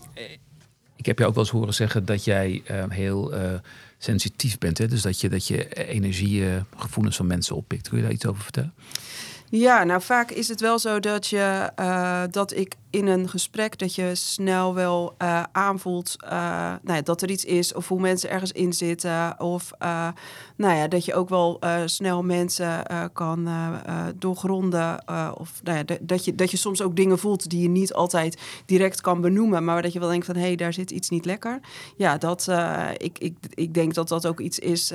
ik 0.95 1.05
heb 1.05 1.19
je 1.19 1.25
ook 1.25 1.35
wel 1.35 1.43
eens 1.43 1.53
horen 1.53 1.73
zeggen 1.73 2.05
dat 2.05 2.23
jij 2.23 2.61
uh, 2.71 2.83
heel 2.89 3.33
uh, 3.33 3.39
sensitief 4.03 4.57
bent. 4.57 4.77
Hè? 4.77 4.87
Dus 4.87 5.01
dat 5.01 5.21
je, 5.21 5.29
dat 5.29 5.47
je 5.47 5.73
energiegevoelens 5.73 7.15
van 7.15 7.27
mensen 7.27 7.55
oppikt. 7.55 7.89
Kun 7.89 7.97
je 7.97 8.03
daar 8.03 8.13
iets 8.13 8.25
over 8.25 8.43
vertellen? 8.43 8.73
Ja, 9.49 9.83
nou 9.83 10.01
vaak 10.01 10.31
is 10.31 10.47
het 10.47 10.61
wel 10.61 10.79
zo 10.79 10.99
dat, 10.99 11.27
je, 11.27 11.71
uh, 11.79 12.23
dat 12.29 12.55
ik 12.55 12.75
in 12.91 13.08
een 13.08 13.30
gesprek 13.30 13.77
dat 13.80 13.95
je 13.95 14.15
snel 14.15 14.73
wel 14.73 15.15
uh, 15.21 15.43
aanvoelt 15.51 16.15
uh, 16.23 16.30
nou 16.82 16.95
ja, 16.95 17.01
dat 17.01 17.21
er 17.21 17.30
iets 17.30 17.45
is 17.45 17.73
of 17.73 17.88
hoe 17.88 17.99
mensen 17.99 18.30
ergens 18.30 18.51
in 18.51 18.73
zitten. 18.73 19.39
Of 19.39 19.71
uh, 19.84 20.08
nou 20.58 20.75
ja, 20.75 20.88
dat 20.88 21.06
je 21.06 21.13
ook 21.13 21.30
wel 21.30 21.60
snel 21.86 22.23
mensen 22.23 22.86
kan 23.13 23.49
doorgronden. 24.15 25.04
of 25.38 25.60
nou 25.63 25.77
ja, 25.77 25.97
dat, 26.01 26.25
je, 26.25 26.36
dat 26.36 26.51
je 26.51 26.58
soms 26.58 26.82
ook 26.82 26.95
dingen 26.95 27.19
voelt 27.19 27.49
die 27.49 27.62
je 27.62 27.69
niet 27.69 27.93
altijd 27.93 28.41
direct 28.65 29.01
kan 29.01 29.21
benoemen. 29.21 29.63
Maar 29.63 29.82
dat 29.82 29.93
je 29.93 29.99
wel 29.99 30.10
denkt 30.10 30.25
van 30.25 30.36
hé, 30.36 30.41
hey, 30.41 30.56
daar 30.56 30.73
zit 30.73 30.91
iets 30.91 31.10
niet 31.10 31.25
lekker. 31.25 31.60
Ja, 31.97 32.17
dat, 32.17 32.47
ik, 32.97 33.19
ik, 33.19 33.36
ik 33.49 33.73
denk 33.73 33.93
dat 33.93 34.08
dat 34.08 34.27
ook 34.27 34.39
iets 34.39 34.60
is 34.60 34.89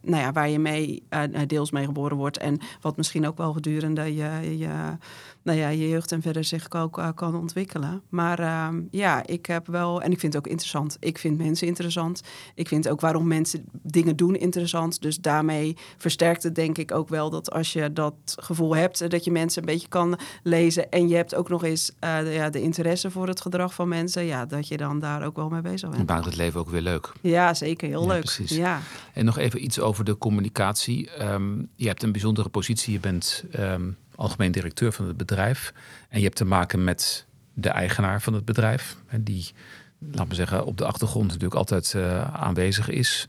nou 0.00 0.22
ja, 0.22 0.32
waar 0.32 0.48
je 0.48 0.58
mee 0.58 1.02
deels 1.46 1.70
mee 1.70 1.84
geboren 1.84 2.16
wordt. 2.16 2.38
En 2.38 2.58
wat 2.80 2.96
misschien 2.96 3.26
ook 3.26 3.36
wel 3.36 3.52
gedurende 3.52 4.14
je, 4.14 4.58
je 4.58 4.96
nou 5.44 5.58
ja, 5.58 5.68
je 5.68 5.88
jeugd 5.88 6.12
en 6.12 6.22
verder 6.22 6.44
zich 6.44 6.72
ook 6.72 6.98
uh, 6.98 7.08
kan 7.30 7.40
ontwikkelen. 7.40 8.02
Maar 8.08 8.40
uh, 8.40 8.68
ja, 8.90 9.26
ik 9.26 9.46
heb 9.46 9.66
wel, 9.66 10.02
en 10.02 10.12
ik 10.12 10.20
vind 10.20 10.32
het 10.32 10.44
ook 10.44 10.50
interessant. 10.50 10.96
Ik 11.00 11.18
vind 11.18 11.38
mensen 11.38 11.66
interessant. 11.66 12.22
Ik 12.54 12.68
vind 12.68 12.88
ook 12.88 13.00
waarom 13.00 13.28
mensen 13.28 13.64
dingen 13.82 14.16
doen 14.16 14.34
interessant. 14.34 15.02
Dus 15.02 15.16
daarmee 15.16 15.76
versterkt 15.96 16.42
het 16.42 16.54
denk 16.54 16.78
ik 16.78 16.92
ook 16.92 17.08
wel 17.08 17.30
dat 17.30 17.50
als 17.50 17.72
je 17.72 17.92
dat 17.92 18.14
gevoel 18.24 18.76
hebt, 18.76 19.10
dat 19.10 19.24
je 19.24 19.30
mensen 19.30 19.62
een 19.62 19.68
beetje 19.68 19.88
kan 19.88 20.18
lezen. 20.42 20.90
En 20.90 21.08
je 21.08 21.16
hebt 21.16 21.34
ook 21.34 21.48
nog 21.48 21.64
eens 21.64 21.90
uh, 22.00 22.18
de, 22.18 22.30
ja, 22.30 22.50
de 22.50 22.60
interesse 22.60 23.10
voor 23.10 23.28
het 23.28 23.40
gedrag 23.40 23.74
van 23.74 23.88
mensen. 23.88 24.24
Ja, 24.24 24.46
dat 24.46 24.68
je 24.68 24.76
dan 24.76 25.00
daar 25.00 25.24
ook 25.24 25.36
wel 25.36 25.48
mee 25.48 25.60
bezig 25.60 25.88
bent. 25.88 26.00
En 26.00 26.14
maakt 26.14 26.24
het 26.24 26.36
leven 26.36 26.60
ook 26.60 26.70
weer 26.70 26.80
leuk. 26.80 27.12
Ja, 27.20 27.54
zeker. 27.54 27.88
Heel 27.88 28.02
ja, 28.02 28.08
leuk. 28.08 28.20
Precies. 28.20 28.50
Ja. 28.50 28.80
En 29.12 29.24
nog 29.24 29.38
even 29.38 29.64
iets 29.64 29.80
over 29.80 30.04
de 30.04 30.18
communicatie. 30.18 31.22
Um, 31.22 31.68
je 31.76 31.86
hebt 31.86 32.02
een 32.02 32.12
bijzondere 32.12 32.48
positie. 32.48 32.92
Je 32.92 33.00
bent 33.00 33.44
um, 33.58 33.96
algemeen 34.16 34.52
directeur 34.52 34.92
van 34.92 35.06
het 35.06 35.16
bedrijf. 35.16 35.72
En 36.08 36.18
je 36.18 36.24
hebt 36.24 36.36
te 36.36 36.44
maken 36.44 36.84
met 36.84 37.26
de 37.54 37.68
eigenaar 37.68 38.22
van 38.22 38.34
het 38.34 38.44
bedrijf. 38.44 38.96
Die, 39.20 39.50
laten 39.98 40.28
we 40.28 40.34
zeggen, 40.34 40.66
op 40.66 40.78
de 40.78 40.84
achtergrond 40.84 41.26
natuurlijk 41.26 41.54
altijd 41.54 41.92
uh, 41.96 42.34
aanwezig 42.34 42.88
is. 42.88 43.26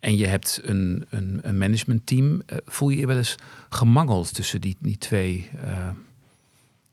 En 0.00 0.16
je 0.16 0.26
hebt 0.26 0.60
een, 0.62 1.06
een, 1.10 1.40
een 1.42 1.58
managementteam. 1.58 2.32
Uh, 2.32 2.58
voel 2.64 2.88
je 2.88 2.98
je 2.98 3.06
wel 3.06 3.16
eens 3.16 3.34
gemangeld 3.68 4.34
tussen 4.34 4.60
die, 4.60 4.76
die 4.80 4.98
twee 4.98 5.50
uh, 5.64 5.88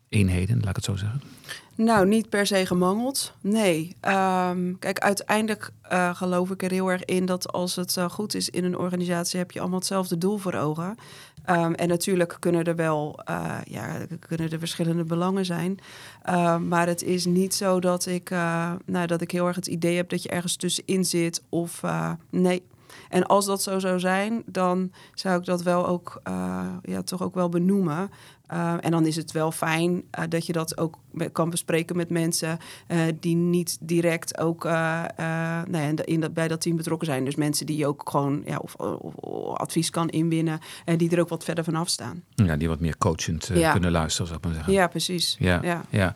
eenheden, 0.10 0.60
laat 0.60 0.70
ik 0.70 0.76
het 0.76 0.86
zo 0.86 0.96
zeggen? 0.96 1.22
Nou, 1.76 2.08
niet 2.08 2.30
per 2.30 2.48
se 2.48 2.66
gemangeld. 2.66 3.34
Nee. 3.42 3.96
Um, 4.02 4.80
kijk, 4.80 5.00
uiteindelijk 5.00 5.70
uh, 5.92 6.16
geloof 6.16 6.50
ik 6.52 6.64
er 6.64 6.72
heel 6.72 6.92
erg 6.92 7.06
in 7.06 7.26
dat 7.26 7.52
als 7.52 7.76
het 7.76 7.96
uh, 7.96 8.10
goed 8.10 8.36
is 8.36 8.50
in 8.50 8.64
een 8.64 8.78
organisatie, 8.78 9.40
heb 9.40 9.52
je 9.52 9.60
allemaal 9.60 9.80
hetzelfde 9.80 10.18
doel 10.18 10.38
voor 10.38 10.54
ogen. 10.54 10.96
Um, 11.50 11.74
en 11.74 11.88
natuurlijk 11.88 12.38
kunnen 12.40 12.64
er 12.64 12.76
wel 12.76 13.20
uh, 13.30 13.58
ja, 13.64 13.98
kunnen 14.20 14.52
er 14.52 14.60
verschillende 14.60 15.04
belangen 15.04 15.46
zijn. 15.46 15.80
Um, 16.30 16.68
maar 16.68 16.88
het 16.88 17.04
is 17.04 17.26
niet 17.26 17.54
zo 17.54 17.80
dat 17.80 18.06
ik, 18.06 18.30
nou, 18.86 19.06
dat 19.06 19.22
ik 19.22 19.32
heel 19.32 19.48
erg 19.48 19.56
het 19.56 19.68
idee 19.68 19.96
heb 19.96 20.10
dat 20.10 20.24
je 20.24 20.30
ergens 20.30 20.56
tussenin 20.56 21.06
zit. 21.06 21.44
Of 21.50 21.82
nee, 22.30 22.64
en 23.10 23.26
als 23.26 23.46
dat 23.46 23.64
zo 23.64 23.80
zou 23.80 24.00
zijn, 24.00 24.44
dan 24.46 24.92
zou 25.14 25.40
ik 25.40 25.46
dat 25.46 25.62
wel 25.62 25.88
ook, 25.88 26.22
uh, 26.28 26.66
ja, 26.84 27.02
toch 27.02 27.22
ook 27.22 27.36
wel 27.36 27.50
benoemen. 27.50 28.12
Uh, 28.54 28.74
en 28.82 28.92
dan 28.92 29.06
is 29.06 29.16
het 29.16 29.32
wel 29.32 29.52
fijn 29.52 29.92
uh, 29.94 30.24
dat 30.30 30.46
je 30.46 30.54
dat 30.54 30.78
ook 30.78 30.98
kan 31.32 31.50
bespreken 31.50 31.96
met 31.96 32.10
mensen 32.10 32.58
die 33.20 33.36
niet 33.36 33.78
direct 33.82 34.38
ook 34.38 34.64
nou 34.64 35.94
in 36.04 36.20
dat, 36.20 36.34
bij 36.34 36.48
dat 36.48 36.62
team 36.62 36.76
betrokken 36.76 37.08
zijn. 37.08 37.26
Dus 37.26 37.36
mensen 37.36 37.66
die 37.66 37.88
ook 37.88 38.10
gewoon 38.10 38.42
ja, 38.46 38.58
of, 38.58 38.76
of, 38.76 39.14
of 39.14 39.58
advies 39.58 39.90
kan 39.90 40.10
inwinnen 40.10 40.60
en 40.86 40.98
die 40.98 41.10
er 41.10 41.20
ook 41.20 41.30
wat 41.30 41.44
verder 41.44 41.64
vanaf 41.64 41.90
staan. 41.90 42.24
Ja, 42.30 42.58
die 42.58 42.68
wat 42.68 42.80
meer 42.80 42.98
coachend 42.98 43.50
ja. 43.54 43.72
kunnen 43.72 43.92
luisteren, 43.92 44.28
zou 44.28 44.40
ik 44.40 44.46
maar 44.46 44.56
zeggen. 44.56 44.74
Ja, 44.74 44.88
precies. 44.88 45.36
Ja, 45.40 45.60
ja. 45.64 45.82
ja. 45.90 46.14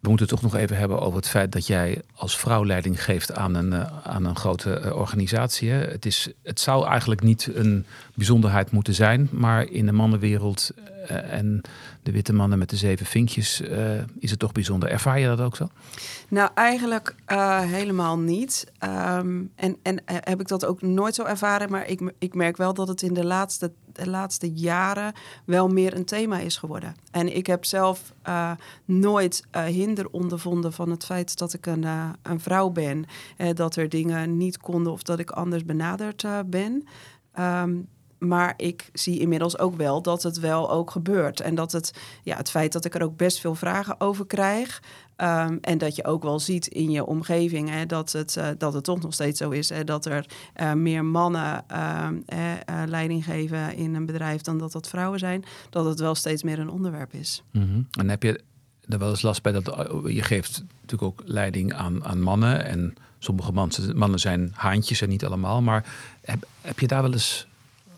We 0.00 0.08
moeten 0.08 0.26
het 0.26 0.40
toch 0.40 0.52
nog 0.52 0.60
even 0.60 0.76
hebben 0.76 1.00
over 1.00 1.16
het 1.16 1.28
feit 1.28 1.52
dat 1.52 1.66
jij 1.66 2.02
als 2.14 2.38
vrouw 2.38 2.64
leiding 2.64 3.04
geeft 3.04 3.32
aan 3.32 3.54
een, 3.54 3.72
uh, 3.72 3.86
aan 4.02 4.24
een 4.24 4.36
grote 4.36 4.82
uh, 4.84 4.96
organisatie. 4.96 5.70
Het, 5.70 6.06
is, 6.06 6.28
het 6.42 6.60
zou 6.60 6.86
eigenlijk 6.86 7.22
niet 7.22 7.50
een 7.54 7.86
bijzonderheid 8.20 8.70
moeten 8.70 8.94
zijn, 8.94 9.28
maar 9.32 9.70
in 9.70 9.86
de 9.86 9.92
mannenwereld 9.92 10.70
uh, 11.10 11.32
en 11.32 11.60
de 12.02 12.12
witte 12.12 12.32
mannen 12.32 12.58
met 12.58 12.70
de 12.70 12.76
zeven 12.76 13.06
vinkjes 13.06 13.62
is 14.18 14.30
het 14.30 14.38
toch 14.38 14.52
bijzonder. 14.52 14.90
Ervaar 14.90 15.18
je 15.18 15.26
dat 15.26 15.40
ook 15.40 15.56
zo? 15.56 15.68
Nou, 16.28 16.50
eigenlijk 16.54 17.14
helemaal 17.66 18.18
niet. 18.18 18.72
Um, 18.84 19.50
en, 19.54 19.76
en 19.82 20.02
heb 20.06 20.40
ik 20.40 20.48
dat 20.48 20.64
ook 20.64 20.82
nooit 20.82 21.14
zo 21.14 21.24
ervaren, 21.24 21.70
maar 21.70 21.86
ik, 21.88 22.12
ik 22.18 22.34
merk 22.34 22.56
wel 22.56 22.74
dat 22.74 22.88
het 22.88 23.02
in 23.02 23.14
de 23.14 23.24
laatste 23.24 23.72
de 23.92 24.10
laatste 24.10 24.52
jaren 24.52 25.12
wel 25.44 25.68
meer 25.68 25.96
een 25.96 26.04
thema 26.04 26.38
is 26.38 26.56
geworden. 26.56 26.94
En 27.10 27.36
ik 27.36 27.46
heb 27.46 27.64
zelf 27.64 28.12
nooit 28.84 29.42
hinder 29.66 30.10
ondervonden 30.10 30.72
van 30.72 30.90
het 30.90 31.04
feit 31.04 31.38
dat 31.38 31.52
ik 31.52 31.66
een, 31.66 31.86
een 32.22 32.40
vrouw 32.40 32.70
ben. 32.70 33.04
dat 33.54 33.76
er 33.76 33.88
dingen 33.88 34.36
niet 34.36 34.58
konden 34.58 34.92
of 34.92 35.02
dat 35.02 35.18
ik 35.18 35.30
anders 35.30 35.64
benaderd 35.64 36.24
ben. 36.46 36.86
Um, 37.38 37.88
maar 38.20 38.54
ik 38.56 38.90
zie 38.92 39.18
inmiddels 39.18 39.58
ook 39.58 39.76
wel 39.76 40.02
dat 40.02 40.22
het 40.22 40.38
wel 40.38 40.70
ook 40.70 40.90
gebeurt. 40.90 41.40
En 41.40 41.54
dat 41.54 41.72
het, 41.72 41.92
ja, 42.22 42.36
het 42.36 42.50
feit 42.50 42.72
dat 42.72 42.84
ik 42.84 42.94
er 42.94 43.02
ook 43.02 43.16
best 43.16 43.40
veel 43.40 43.54
vragen 43.54 44.00
over 44.00 44.26
krijg. 44.26 44.82
Um, 45.16 45.58
en 45.60 45.78
dat 45.78 45.96
je 45.96 46.04
ook 46.04 46.22
wel 46.22 46.38
ziet 46.38 46.66
in 46.66 46.90
je 46.90 47.04
omgeving 47.04 47.70
hè, 47.70 47.86
dat, 47.86 48.12
het, 48.12 48.36
uh, 48.36 48.48
dat 48.58 48.72
het 48.72 48.84
toch 48.84 49.00
nog 49.00 49.12
steeds 49.12 49.38
zo 49.38 49.50
is. 49.50 49.68
Hè, 49.68 49.84
dat 49.84 50.06
er 50.06 50.26
uh, 50.60 50.72
meer 50.72 51.04
mannen 51.04 51.64
uh, 51.72 52.08
leiding 52.86 53.24
geven 53.24 53.76
in 53.76 53.94
een 53.94 54.06
bedrijf 54.06 54.40
dan 54.40 54.58
dat 54.58 54.72
dat 54.72 54.88
vrouwen 54.88 55.18
zijn. 55.18 55.44
Dat 55.70 55.84
het 55.84 56.00
wel 56.00 56.14
steeds 56.14 56.42
meer 56.42 56.58
een 56.58 56.70
onderwerp 56.70 57.12
is. 57.12 57.42
-hmm. 57.50 57.86
En 57.98 58.08
heb 58.08 58.22
je 58.22 58.40
er 58.88 58.98
wel 58.98 59.10
eens 59.10 59.22
last 59.22 59.42
bij 59.42 59.52
dat 59.52 59.64
je 60.04 60.22
geeft 60.22 60.64
natuurlijk 60.80 61.02
ook 61.02 61.22
leiding 61.24 61.74
aan, 61.74 62.04
aan 62.04 62.20
mannen. 62.20 62.64
En 62.64 62.94
sommige 63.18 63.52
mannen, 63.52 63.98
mannen 63.98 64.20
zijn 64.20 64.52
haantjes 64.54 65.00
en 65.00 65.08
niet 65.08 65.24
allemaal. 65.24 65.62
Maar 65.62 65.84
heb, 66.20 66.46
heb 66.60 66.78
je 66.78 66.86
daar 66.86 67.02
wel 67.02 67.12
eens 67.12 67.48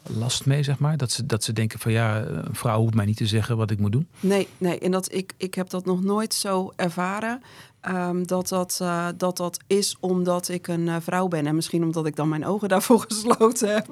last 0.07 0.47
mee, 0.47 0.63
zeg 0.63 0.79
maar? 0.79 0.97
Dat 0.97 1.11
ze, 1.11 1.27
dat 1.27 1.45
ze 1.45 1.53
denken 1.53 1.79
van 1.79 1.93
ja, 1.93 2.23
een 2.25 2.55
vrouw 2.55 2.81
hoeft 2.81 2.95
mij 2.95 3.05
niet 3.05 3.17
te 3.17 3.27
zeggen 3.27 3.57
wat 3.57 3.71
ik 3.71 3.79
moet 3.79 3.93
doen? 3.93 4.09
Nee, 4.21 4.49
nee. 4.59 4.79
En 4.79 4.91
dat, 4.91 5.13
ik, 5.13 5.33
ik 5.37 5.55
heb 5.55 5.71
dat 5.71 5.85
nog 5.85 6.03
nooit 6.03 6.35
zo 6.35 6.73
ervaren. 6.77 7.43
Um, 7.89 8.27
dat, 8.27 8.49
dat, 8.49 8.79
uh, 8.83 9.07
dat 9.17 9.37
dat 9.37 9.59
is 9.67 9.97
omdat 10.01 10.49
ik 10.49 10.69
een 10.69 10.87
uh, 10.87 10.97
vrouw 11.01 11.29
ben. 11.29 11.47
En 11.47 11.55
misschien 11.55 11.83
omdat 11.83 12.07
ik 12.07 12.17
dan 12.17 12.29
mijn 12.29 12.47
ogen 12.47 12.69
daarvoor 12.69 13.05
gesloten 13.09 13.75
heb. 13.75 13.87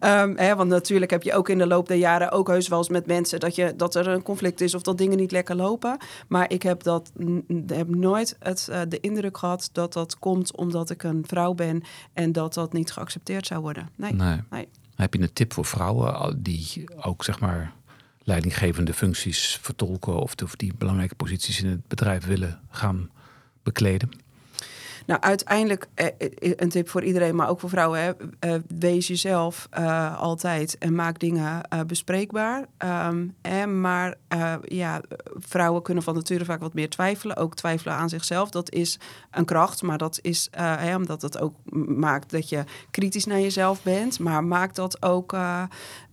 Um, 0.00 0.36
hè, 0.36 0.56
want 0.56 0.68
natuurlijk 0.68 1.10
heb 1.10 1.22
je 1.22 1.34
ook 1.34 1.48
in 1.48 1.58
de 1.58 1.66
loop 1.66 1.88
der 1.88 1.96
jaren 1.96 2.30
ook 2.30 2.48
heus 2.48 2.68
wel 2.68 2.78
eens 2.78 2.88
met 2.88 3.06
mensen 3.06 3.40
dat, 3.40 3.54
je, 3.54 3.76
dat 3.76 3.94
er 3.94 4.08
een 4.08 4.22
conflict 4.22 4.60
is 4.60 4.74
of 4.74 4.82
dat 4.82 4.98
dingen 4.98 5.16
niet 5.16 5.32
lekker 5.32 5.56
lopen. 5.56 5.96
Maar 6.28 6.50
ik 6.50 6.62
heb, 6.62 6.82
dat, 6.82 7.12
heb 7.66 7.88
nooit 7.88 8.36
het, 8.38 8.68
uh, 8.70 8.80
de 8.88 9.00
indruk 9.00 9.38
gehad 9.38 9.68
dat 9.72 9.92
dat 9.92 10.18
komt 10.18 10.56
omdat 10.56 10.90
ik 10.90 11.02
een 11.02 11.24
vrouw 11.26 11.54
ben 11.54 11.82
en 12.12 12.32
dat 12.32 12.54
dat 12.54 12.72
niet 12.72 12.92
geaccepteerd 12.92 13.46
zou 13.46 13.60
worden. 13.60 13.88
Nee. 13.96 14.12
nee. 14.12 14.40
nee. 14.50 14.68
Heb 14.94 15.14
je 15.14 15.20
een 15.20 15.32
tip 15.32 15.52
voor 15.52 15.64
vrouwen 15.64 16.42
die 16.42 16.84
ook 16.96 17.24
zeg 17.24 17.40
maar 17.40 17.72
leidinggevende 18.22 18.94
functies 18.94 19.58
vertolken 19.62 20.18
of 20.18 20.34
die 20.34 20.74
belangrijke 20.74 21.14
posities 21.14 21.62
in 21.62 21.68
het 21.68 21.88
bedrijf 21.88 22.24
willen 22.26 22.60
gaan 22.70 23.10
bekleden? 23.62 24.23
Nou, 25.06 25.20
uiteindelijk 25.20 25.86
eh, 25.94 26.06
eh, 26.06 26.52
een 26.56 26.68
tip 26.68 26.88
voor 26.88 27.02
iedereen, 27.02 27.36
maar 27.36 27.48
ook 27.48 27.60
voor 27.60 27.68
vrouwen. 27.68 28.16
Hè. 28.40 28.58
Wees 28.78 29.06
jezelf 29.06 29.68
altijd 30.16 30.78
en 30.78 30.94
maak 30.94 31.18
dingen 31.18 31.60
bespreekbaar. 31.86 32.66
En 33.42 33.80
maar 33.80 34.14
ja, 34.62 35.00
vrouwen 35.34 35.82
kunnen 35.82 36.02
van 36.02 36.14
nature 36.14 36.44
vaak 36.44 36.60
wat 36.60 36.74
meer 36.74 36.90
twijfelen. 36.90 37.36
Ook 37.36 37.54
twijfelen 37.54 37.94
aan 37.94 38.08
zichzelf. 38.08 38.50
Dat 38.50 38.70
is 38.70 38.98
een 39.30 39.44
kracht, 39.44 39.82
maar 39.82 39.98
dat 39.98 40.18
is 40.22 40.48
hè, 40.50 40.96
omdat 40.96 41.22
het 41.22 41.40
ook 41.40 41.54
maakt 41.86 42.30
dat 42.30 42.48
je 42.48 42.64
kritisch 42.90 43.24
naar 43.24 43.40
jezelf 43.40 43.82
bent. 43.82 44.18
Maar 44.18 44.44
maakt 44.44 44.76
dat 44.76 45.02
ook 45.02 45.36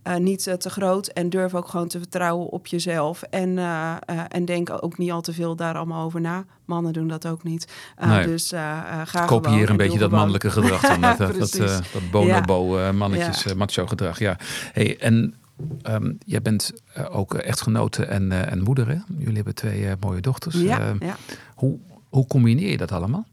uh, 0.06 0.16
niet 0.16 0.46
uh, 0.46 0.54
te 0.54 0.70
groot 0.70 1.06
en 1.06 1.30
durf 1.30 1.54
ook 1.54 1.68
gewoon 1.68 1.88
te 1.88 1.98
vertrouwen 1.98 2.48
op 2.48 2.66
jezelf. 2.66 3.22
En, 3.22 3.48
uh, 3.48 3.96
en 4.28 4.44
denk 4.44 4.82
ook 4.84 4.98
niet 4.98 5.10
al 5.10 5.20
te 5.20 5.32
veel 5.32 5.56
daar 5.56 5.74
allemaal 5.74 6.04
over 6.04 6.20
na. 6.20 6.44
Mannen 6.64 6.92
doen 6.92 7.08
dat 7.08 7.26
ook 7.26 7.42
niet. 7.42 7.72
Nee. 8.06 8.26
Dus 8.26 8.48
ga 9.04 9.24
Kopieer 9.26 9.70
een 9.70 9.76
beetje 9.76 9.98
dat 9.98 10.10
mannelijke 10.10 10.50
gedrag 10.50 10.80
dan. 10.80 11.00
dat, 11.18 11.18
dat, 11.18 11.38
dat, 11.38 11.82
dat 11.92 12.10
bonobo 12.10 12.78
ja. 12.80 12.92
mannetjes 12.92 13.42
ja. 13.42 13.54
macho 13.54 13.86
gedrag. 13.86 14.18
Ja. 14.18 14.36
Hey, 14.72 14.98
en 14.98 15.34
um, 15.82 16.18
jij 16.26 16.42
bent 16.42 16.72
ook 17.10 17.34
echtgenote 17.34 18.04
en, 18.04 18.48
en 18.50 18.62
moeder. 18.62 18.88
Hè? 18.88 18.96
Jullie 19.18 19.34
hebben 19.34 19.54
twee 19.54 19.94
mooie 20.00 20.20
dochters. 20.20 20.54
Ja, 20.54 20.78
ehm, 20.80 21.04
ja. 21.04 21.16
Hoe, 21.54 21.78
hoe 22.08 22.26
combineer 22.26 22.70
je 22.70 22.76
dat 22.76 22.92
allemaal? 22.92 23.26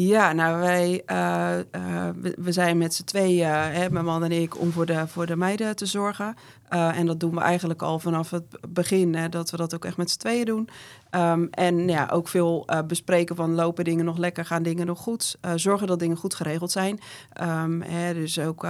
Ja, 0.00 0.32
nou 0.32 0.60
wij 0.60 1.02
uh, 1.06 1.58
uh, 1.72 2.08
we, 2.36 2.52
zijn 2.52 2.78
met 2.78 2.94
z'n 2.94 3.04
tweeën, 3.04 3.48
hè, 3.48 3.90
mijn 3.90 4.04
man 4.04 4.24
en 4.24 4.32
ik, 4.32 4.60
om 4.60 4.72
voor 4.72 4.86
de, 4.86 5.06
voor 5.06 5.26
de 5.26 5.36
meiden 5.36 5.76
te 5.76 5.86
zorgen. 5.86 6.34
Uh, 6.70 6.98
en 6.98 7.06
dat 7.06 7.20
doen 7.20 7.34
we 7.34 7.40
eigenlijk 7.40 7.82
al 7.82 7.98
vanaf 7.98 8.30
het 8.30 8.44
begin, 8.68 9.14
hè, 9.14 9.28
dat 9.28 9.50
we 9.50 9.56
dat 9.56 9.74
ook 9.74 9.84
echt 9.84 9.96
met 9.96 10.10
z'n 10.10 10.18
tweeën 10.18 10.44
doen. 10.44 10.68
Um, 11.10 11.48
en 11.50 11.88
ja, 11.88 12.08
ook 12.12 12.28
veel 12.28 12.66
uh, 12.66 12.78
bespreken 12.86 13.36
van 13.36 13.54
lopen 13.54 13.84
dingen 13.84 14.04
nog 14.04 14.16
lekker, 14.18 14.44
gaan 14.44 14.62
dingen 14.62 14.86
nog 14.86 14.98
goed. 14.98 15.36
Uh, 15.44 15.52
zorgen 15.56 15.86
dat 15.86 15.98
dingen 15.98 16.16
goed 16.16 16.34
geregeld 16.34 16.70
zijn. 16.70 17.00
Um, 17.42 17.82
hè, 17.82 18.14
dus 18.14 18.38
ook 18.38 18.66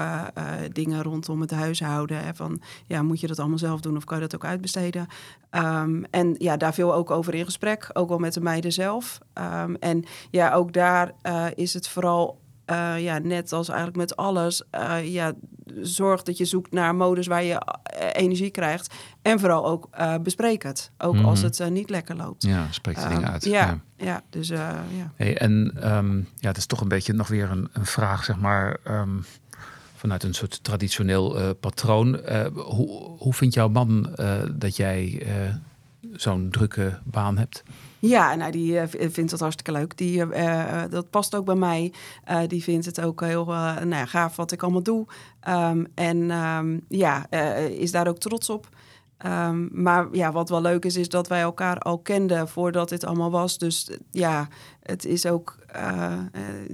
dingen 0.72 1.02
rondom 1.02 1.40
het 1.40 1.50
huishouden. 1.50 2.24
Hè, 2.24 2.34
van 2.34 2.60
ja, 2.86 3.02
moet 3.02 3.20
je 3.20 3.26
dat 3.26 3.38
allemaal 3.38 3.58
zelf 3.58 3.80
doen 3.80 3.96
of 3.96 4.04
kan 4.04 4.16
je 4.16 4.22
dat 4.22 4.34
ook 4.34 4.44
uitbesteden? 4.44 5.06
Um, 5.50 6.04
en 6.10 6.34
ja, 6.38 6.56
daar 6.56 6.74
veel 6.74 6.94
ook 6.94 7.10
over 7.10 7.34
in 7.34 7.44
gesprek, 7.44 7.90
ook 7.92 8.08
wel 8.08 8.18
met 8.18 8.34
de 8.34 8.40
meiden 8.40 8.72
zelf. 8.72 9.18
en 9.80 10.04
ja, 10.30 10.52
ook 10.52 10.72
daar 10.72 11.12
is 11.54 11.74
het 11.74 11.88
vooral 11.88 12.38
uh, 12.70 13.02
ja, 13.02 13.18
net 13.18 13.52
als 13.52 13.68
eigenlijk 13.68 13.98
met 13.98 14.16
alles, 14.16 14.62
uh, 14.74 15.12
ja, 15.12 15.32
zorg 15.80 16.22
dat 16.22 16.36
je 16.36 16.44
zoekt 16.44 16.72
naar 16.72 16.94
modus 16.94 17.26
waar 17.26 17.42
je 17.42 17.54
eh, 17.54 18.22
energie 18.22 18.50
krijgt. 18.50 18.94
En 19.22 19.40
vooral 19.40 19.66
ook 19.66 19.88
uh, 19.98 20.14
bespreek 20.22 20.62
het. 20.62 20.90
Ook 20.98 21.12
mm 21.12 21.18
-hmm. 21.18 21.28
als 21.28 21.42
het 21.42 21.70
niet 21.70 21.90
lekker 21.90 22.16
loopt. 22.16 22.42
Ja, 22.42 22.66
spreek 22.70 23.02
de 23.02 23.08
dingen 23.08 23.30
uit. 23.30 23.44
Ja, 23.44 23.50
ja. 23.50 23.80
ja 23.96 24.22
dus 24.30 24.48
ja. 24.48 24.84
Hey, 25.14 25.38
en 25.38 25.52
um, 25.92 26.28
ja, 26.36 26.48
het 26.48 26.56
is 26.56 26.66
toch 26.66 26.80
een 26.80 26.88
beetje 26.88 27.12
nog 27.12 27.28
weer 27.28 27.50
een, 27.50 27.68
een 27.72 27.86
vraag, 27.86 28.24
zeg 28.24 28.36
maar. 28.38 28.76
Um, 28.88 29.24
vanuit 29.94 30.22
een 30.22 30.34
soort 30.34 30.64
traditioneel 30.64 31.54
patroon. 31.54 32.20
hoe, 32.54 33.16
hoe 33.18 33.34
vindt 33.34 33.54
jouw 33.54 33.68
man 33.68 34.16
dat 34.52 34.76
jij 34.76 35.26
zo'n 36.12 36.48
drukke 36.50 36.98
baan 37.04 37.38
hebt? 37.38 37.62
Ja, 37.98 38.34
nou, 38.34 38.52
die 38.52 38.72
uh, 38.72 38.82
vindt 39.10 39.30
dat 39.30 39.40
hartstikke 39.40 39.72
leuk. 39.72 39.96
Die, 39.96 40.26
uh, 40.26 40.82
dat 40.90 41.10
past 41.10 41.34
ook 41.34 41.44
bij 41.44 41.54
mij. 41.54 41.92
Die 42.46 42.62
vindt 42.62 42.86
het 42.86 43.00
ook 43.00 43.20
heel 43.20 43.44
nou 43.84 44.06
gaaf 44.06 44.36
wat 44.36 44.52
ik 44.52 44.62
allemaal 44.62 44.82
doe. 44.82 45.06
Um, 45.48 45.86
en 45.94 46.30
um, 46.30 46.84
ja, 46.88 47.30
is 47.68 47.90
daar 47.90 48.08
ook 48.08 48.18
trots 48.18 48.50
op. 48.50 48.68
Um, 49.26 49.68
maar 49.72 50.08
ja, 50.12 50.32
wat 50.32 50.48
wel 50.48 50.60
leuk 50.60 50.84
is, 50.84 50.96
is 50.96 51.08
dat 51.08 51.28
wij 51.28 51.40
elkaar 51.40 51.78
al 51.78 51.98
kenden 51.98 52.48
voordat 52.48 52.88
dit 52.88 53.04
allemaal 53.04 53.30
was. 53.30 53.58
Dus 53.58 53.90
ja, 54.10 54.48
het 54.88 55.04
is 55.04 55.26
ook. 55.26 55.56
Uh, 55.76 56.12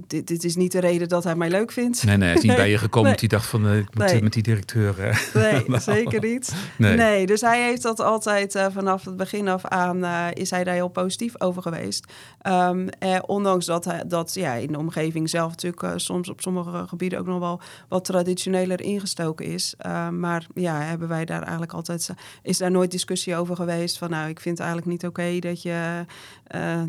dit, 0.06 0.26
dit, 0.26 0.44
is 0.44 0.56
niet 0.56 0.72
de 0.72 0.80
reden 0.80 1.08
dat 1.08 1.24
hij 1.24 1.34
mij 1.34 1.50
leuk 1.50 1.72
vindt. 1.72 2.04
Nee, 2.04 2.16
nee, 2.16 2.28
hij 2.28 2.36
is 2.36 2.42
niet 2.42 2.56
bij 2.64 2.70
je 2.70 2.78
gekomen. 2.78 3.08
Nee. 3.08 3.18
Die 3.18 3.28
dacht 3.28 3.46
van 3.46 3.66
uh, 3.66 3.78
ik 3.78 3.94
moet 3.94 4.04
nee. 4.04 4.22
met 4.22 4.32
die 4.32 4.42
directeur. 4.42 4.94
Nee, 5.34 5.62
nou. 5.66 5.80
zeker 5.80 6.20
niet. 6.20 6.54
Nee. 6.78 7.26
dus 7.26 7.40
hij 7.40 7.62
heeft 7.62 7.82
dat 7.82 8.00
altijd 8.00 8.58
vanaf 8.72 9.04
het 9.04 9.16
begin 9.16 9.48
af 9.48 9.64
aan. 9.64 10.04
is 10.32 10.50
hij 10.50 10.64
daar 10.64 10.74
heel 10.74 10.88
positief 10.88 11.40
over 11.40 11.62
geweest. 11.62 12.12
Um, 12.42 12.88
ondanks 13.26 13.66
dat, 13.66 13.84
hij, 13.84 14.02
dat 14.06 14.34
ja, 14.34 14.54
in 14.54 14.72
de 14.72 14.78
omgeving 14.78 15.30
zelf 15.30 15.50
natuurlijk 15.50 16.00
soms 16.00 16.28
op 16.28 16.40
sommige 16.40 16.84
gebieden 16.86 17.18
ook 17.18 17.26
nog 17.26 17.38
wel 17.38 17.60
wat 17.88 18.04
traditioneler 18.04 18.80
ingestoken 18.80 19.46
is. 19.46 19.74
maar 20.10 20.46
ja, 20.54 20.80
hebben 20.80 21.08
wij 21.08 21.24
daar 21.24 21.42
eigenlijk 21.42 21.72
altijd. 21.72 22.10
is 22.42 22.58
daar 22.58 22.70
nooit 22.70 22.90
discussie 22.90 23.36
over 23.36 23.56
geweest 23.56 23.98
van 23.98 24.10
nou, 24.10 24.28
ik 24.28 24.40
vind 24.40 24.58
het 24.58 24.66
eigenlijk 24.66 24.96
niet 24.96 25.10
oké 25.10 25.20
okay 25.20 25.38
dat, 25.40 25.62
je, 25.62 26.04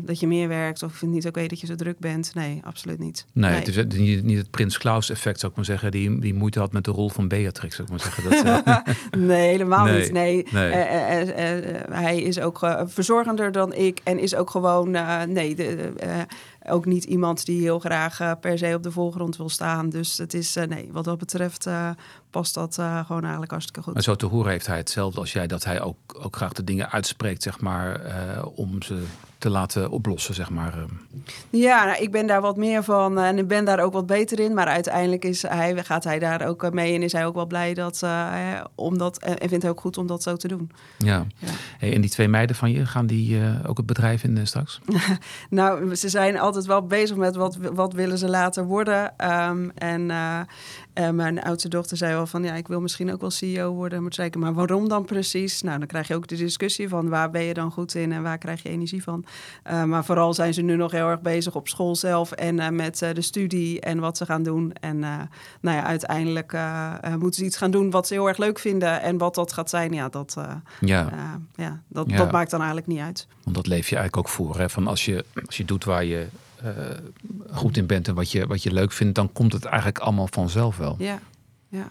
dat 0.02 0.20
je 0.20 0.26
meer 0.26 0.48
werkt. 0.48 0.82
Of 0.82 0.90
ik 0.90 0.96
vind 0.96 1.15
niet 1.16 1.26
oké 1.26 1.36
okay 1.36 1.48
dat 1.48 1.60
je 1.60 1.66
zo 1.66 1.74
druk 1.74 1.98
bent. 1.98 2.34
Nee, 2.34 2.60
absoluut 2.64 2.98
niet. 2.98 3.26
Nee, 3.32 3.50
nee. 3.50 3.58
het 3.60 3.94
is 3.94 3.98
niet, 3.98 4.24
niet 4.24 4.38
het 4.38 4.50
Prins 4.50 4.78
Klaus 4.78 5.10
effect, 5.10 5.38
zou 5.40 5.50
ik 5.50 5.56
maar 5.56 5.66
zeggen. 5.66 5.90
Die, 5.90 6.18
die 6.18 6.34
moeite 6.34 6.58
had 6.58 6.72
met 6.72 6.84
de 6.84 6.90
rol 6.90 7.08
van 7.08 7.28
Beatrix, 7.28 7.76
zou 7.76 7.88
ik 7.88 7.94
maar 7.94 8.12
zeggen. 8.12 8.44
Dat, 8.44 8.66
uh... 8.66 8.94
nee, 9.28 9.48
helemaal 9.48 9.84
nee. 9.84 10.00
niet. 10.00 10.12
Nee, 10.12 10.46
nee. 10.50 10.72
Uh, 10.72 11.20
uh, 11.20 11.80
hij 11.90 12.22
is 12.22 12.40
ook 12.40 12.76
verzorgender 12.84 13.52
dan 13.52 13.74
ik 13.74 14.00
en 14.04 14.18
is 14.18 14.34
ook 14.34 14.50
gewoon... 14.50 14.90
nee, 15.32 15.54
de, 15.54 15.92
ook 16.68 16.84
niet 16.84 17.04
iemand 17.04 17.44
die 17.44 17.60
heel 17.60 17.78
graag 17.78 18.40
per 18.40 18.58
se 18.58 18.74
op 18.74 18.82
de 18.82 18.90
voorgrond 18.90 19.36
wil 19.36 19.48
staan. 19.48 19.88
Dus 19.88 20.18
het 20.18 20.34
is, 20.34 20.54
nee, 20.68 20.88
wat 20.92 21.04
dat 21.04 21.18
betreft 21.18 21.66
past 22.30 22.54
dat 22.54 22.74
gewoon 22.74 23.22
eigenlijk 23.22 23.50
hartstikke 23.50 23.82
goed. 23.82 23.94
Maar 23.94 24.02
zo 24.02 24.14
te 24.14 24.26
horen 24.26 24.50
heeft 24.50 24.66
hij 24.66 24.76
hetzelfde 24.76 25.20
als 25.20 25.32
jij, 25.32 25.46
dat 25.46 25.64
hij 25.64 25.80
ook, 25.80 25.96
ook 26.22 26.36
graag 26.36 26.52
de 26.52 26.64
dingen 26.64 26.90
uitspreekt, 26.90 27.42
zeg 27.42 27.60
maar, 27.60 28.00
om 28.54 28.82
ze 28.82 29.04
te 29.38 29.50
laten 29.50 29.90
oplossen, 29.90 30.34
zeg 30.34 30.50
maar. 30.50 30.74
Ja, 31.50 31.84
nou, 31.84 32.02
ik 32.02 32.10
ben 32.10 32.26
daar 32.26 32.40
wat 32.40 32.56
meer 32.56 32.82
van 32.82 33.18
en 33.18 33.38
ik 33.38 33.48
ben 33.48 33.64
daar 33.64 33.80
ook 33.80 33.92
wat 33.92 34.06
beter 34.06 34.40
in. 34.40 34.54
Maar 34.54 34.66
uiteindelijk 34.66 35.24
is 35.24 35.42
hij, 35.42 35.84
gaat 35.84 36.04
hij 36.04 36.18
daar 36.18 36.46
ook 36.46 36.72
mee 36.72 36.94
en 36.94 37.02
is 37.02 37.12
hij 37.12 37.26
ook 37.26 37.34
wel 37.34 37.46
blij 37.46 37.74
dat, 37.74 38.06
omdat, 38.74 39.18
en 39.18 39.48
vindt 39.48 39.62
hij 39.62 39.72
ook 39.72 39.80
goed 39.80 39.98
om 39.98 40.06
dat 40.06 40.22
zo 40.22 40.36
te 40.36 40.48
doen. 40.48 40.70
Ja. 40.98 41.26
ja. 41.36 41.48
Hey, 41.78 41.94
en 41.94 42.00
die 42.00 42.10
twee 42.10 42.28
meiden 42.28 42.56
van 42.56 42.70
je, 42.70 42.86
gaan 42.86 43.06
die 43.06 43.40
ook 43.66 43.76
het 43.76 43.86
bedrijf 43.86 44.24
in 44.24 44.46
straks? 44.46 44.80
nou, 45.50 45.94
ze 45.94 46.08
zijn 46.08 46.38
altijd 46.38 46.66
wel 46.66 46.86
bezig 46.86 47.16
met 47.16 47.36
wat, 47.36 47.56
wat 47.56 47.92
willen 47.92 48.18
ze 48.18 48.28
later 48.28 48.64
worden. 48.64 49.30
Um, 49.32 49.70
en 49.74 50.06
mijn 51.14 51.42
oudste 51.42 51.68
dochter 51.68 51.96
zei 51.96 52.15
wel 52.16 52.26
van 52.26 52.42
ja, 52.42 52.54
ik 52.54 52.68
wil 52.68 52.80
misschien 52.80 53.12
ook 53.12 53.20
wel 53.20 53.30
CEO 53.30 53.72
worden. 53.72 54.02
Moet 54.02 54.14
zeker, 54.14 54.40
maar 54.40 54.54
waarom 54.54 54.88
dan 54.88 55.04
precies? 55.04 55.62
Nou, 55.62 55.78
dan 55.78 55.86
krijg 55.86 56.08
je 56.08 56.14
ook 56.14 56.26
de 56.26 56.36
discussie 56.36 56.88
van 56.88 57.08
waar 57.08 57.30
ben 57.30 57.42
je 57.42 57.54
dan 57.54 57.70
goed 57.70 57.94
in 57.94 58.12
en 58.12 58.22
waar 58.22 58.38
krijg 58.38 58.62
je 58.62 58.68
energie 58.68 59.02
van. 59.02 59.24
Uh, 59.70 59.84
maar 59.84 60.04
vooral 60.04 60.34
zijn 60.34 60.54
ze 60.54 60.62
nu 60.62 60.76
nog 60.76 60.90
heel 60.90 61.08
erg 61.08 61.20
bezig 61.20 61.54
op 61.54 61.68
school 61.68 61.96
zelf 61.96 62.32
en 62.32 62.76
met 62.76 62.98
de 62.98 63.22
studie 63.22 63.80
en 63.80 63.98
wat 63.98 64.16
ze 64.16 64.24
gaan 64.24 64.42
doen. 64.42 64.72
En 64.72 64.98
nou 64.98 65.76
ja, 65.76 65.84
uiteindelijk 65.84 66.58
moeten 67.18 67.40
ze 67.40 67.44
iets 67.44 67.56
gaan 67.56 67.70
doen 67.70 67.90
wat 67.90 68.06
ze 68.06 68.14
heel 68.14 68.28
erg 68.28 68.36
leuk 68.36 68.58
vinden. 68.58 69.02
En 69.02 69.18
wat 69.18 69.34
dat 69.34 69.52
gaat 69.52 69.70
zijn, 69.70 69.92
ja, 69.92 70.08
dat, 70.08 70.36
ja. 70.80 71.08
ja, 71.54 71.82
dat, 71.88 72.10
ja. 72.10 72.16
dat 72.16 72.32
maakt 72.32 72.50
dan 72.50 72.60
eigenlijk 72.60 72.88
niet 72.88 73.00
uit. 73.00 73.26
Want 73.42 73.56
dat 73.56 73.66
leef 73.66 73.88
je 73.88 73.96
eigenlijk 73.96 74.26
ook 74.26 74.34
voor. 74.34 74.58
Hè? 74.58 74.70
Van 74.70 74.86
als 74.86 75.04
je, 75.04 75.24
als 75.46 75.56
je 75.56 75.64
doet 75.64 75.84
waar 75.84 76.04
je 76.04 76.26
uh, 76.64 76.70
goed 77.52 77.76
in 77.76 77.86
bent 77.86 78.08
en 78.08 78.14
wat 78.14 78.30
je, 78.30 78.46
wat 78.46 78.62
je 78.62 78.72
leuk 78.72 78.92
vindt, 78.92 79.14
dan 79.14 79.32
komt 79.32 79.52
het 79.52 79.64
eigenlijk 79.64 79.98
allemaal 79.98 80.28
vanzelf 80.30 80.76
wel. 80.76 80.96
Ja, 80.98 81.18
ja. 81.68 81.86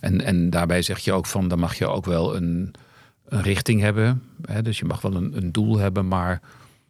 En, 0.00 0.20
en 0.20 0.50
daarbij 0.50 0.82
zeg 0.82 0.98
je 0.98 1.12
ook 1.12 1.26
van, 1.26 1.48
dan 1.48 1.58
mag 1.58 1.74
je 1.74 1.86
ook 1.86 2.04
wel 2.04 2.36
een, 2.36 2.74
een 3.24 3.42
richting 3.42 3.80
hebben. 3.80 4.22
Hè? 4.42 4.62
Dus 4.62 4.78
je 4.78 4.84
mag 4.84 5.00
wel 5.00 5.14
een, 5.14 5.36
een 5.36 5.52
doel 5.52 5.78
hebben, 5.78 6.08
maar 6.08 6.40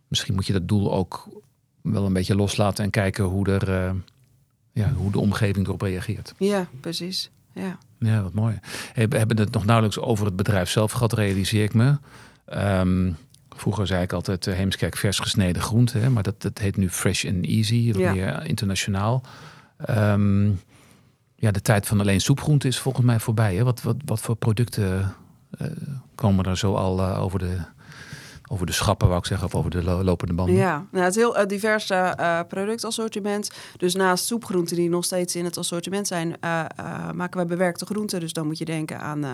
misschien 0.09 0.35
moet 0.35 0.47
je 0.47 0.53
dat 0.53 0.69
doel 0.69 0.93
ook 0.93 1.29
wel 1.83 2.07
een 2.07 2.13
beetje 2.13 2.37
loslaten 2.37 2.85
en 2.85 2.91
kijken 2.91 3.25
hoe, 3.25 3.51
er, 3.51 3.69
uh, 3.69 3.91
ja, 4.73 4.93
hoe 4.93 5.13
de 5.13 5.21
omgeving 5.21 5.67
erop 5.67 5.83
reageert. 5.83 6.35
Ja, 6.39 6.69
precies. 6.81 7.31
Ja, 7.53 7.79
ja 7.99 8.23
wat 8.23 8.33
mooi. 8.33 8.59
Hey, 8.93 9.09
we 9.09 9.17
hebben 9.17 9.39
het 9.39 9.53
nog 9.53 9.65
nauwelijks 9.65 9.99
over 9.99 10.27
het 10.27 10.37
bedrijf 10.37 10.71
zelf 10.71 10.93
gehad, 10.93 11.13
realiseer 11.13 11.65
ik 11.65 11.75
me. 11.75 11.97
Um, 12.55 13.17
Vroeger 13.57 13.87
zei 13.87 14.03
ik 14.03 14.13
altijd 14.13 14.47
uh, 14.47 14.55
Heemskerk 14.55 14.97
vers 14.97 15.19
gesneden 15.19 15.63
groente, 15.63 15.99
hè, 15.99 16.11
maar 16.11 16.23
dat, 16.23 16.43
dat 16.43 16.59
heet 16.59 16.77
nu 16.77 16.91
fresh 16.91 17.25
and 17.25 17.45
easy, 17.45 17.93
wat 17.93 18.01
ja. 18.01 18.13
meer 18.13 18.47
internationaal. 18.47 19.23
Um, 19.91 20.61
ja, 21.37 21.51
de 21.51 21.63
tijd 21.63 21.87
van 21.87 22.01
alleen 22.01 22.21
soepgroente 22.21 22.69
is 22.69 22.79
volgens 22.79 23.07
mij 23.07 23.21
voorbij. 23.21 23.55
Hè? 23.55 23.65
Wat, 23.65 23.83
wat, 23.83 23.97
wat 24.05 24.21
voor 24.21 24.37
producten 24.37 25.15
uh, 25.61 25.69
komen 26.15 26.45
er 26.45 26.59
zo 26.59 26.75
al 26.75 26.99
uh, 26.99 27.23
over 27.23 27.39
de 27.39 27.59
over 28.49 28.67
de 28.67 28.73
schappen, 28.73 29.07
wou 29.07 29.21
ik 29.21 29.27
zeggen, 29.27 29.47
of 29.47 29.55
over 29.55 29.71
de 29.71 29.83
lopende 29.83 30.35
banden? 30.35 30.55
Ja, 30.55 30.87
nou, 30.91 31.05
het 31.05 31.15
heel 31.15 31.39
uh, 31.39 31.47
divers 31.47 31.91
uh, 31.91 32.41
productassortiment. 32.49 33.51
Dus 33.77 33.95
naast 33.95 34.25
soepgroenten 34.25 34.77
die 34.77 34.89
nog 34.89 35.05
steeds 35.05 35.37
in 35.37 35.45
het 35.45 35.57
assortiment 35.57 36.07
zijn, 36.07 36.37
maken 37.15 37.37
wij 37.37 37.47
bewerkte 37.47 37.87
groenten. 37.87 38.21
Dus 38.21 38.33
dan 38.33 38.47
moet 38.47 38.59
je 38.59 38.65
denken 38.65 39.01
aan 39.01 39.25
uh, 39.25 39.31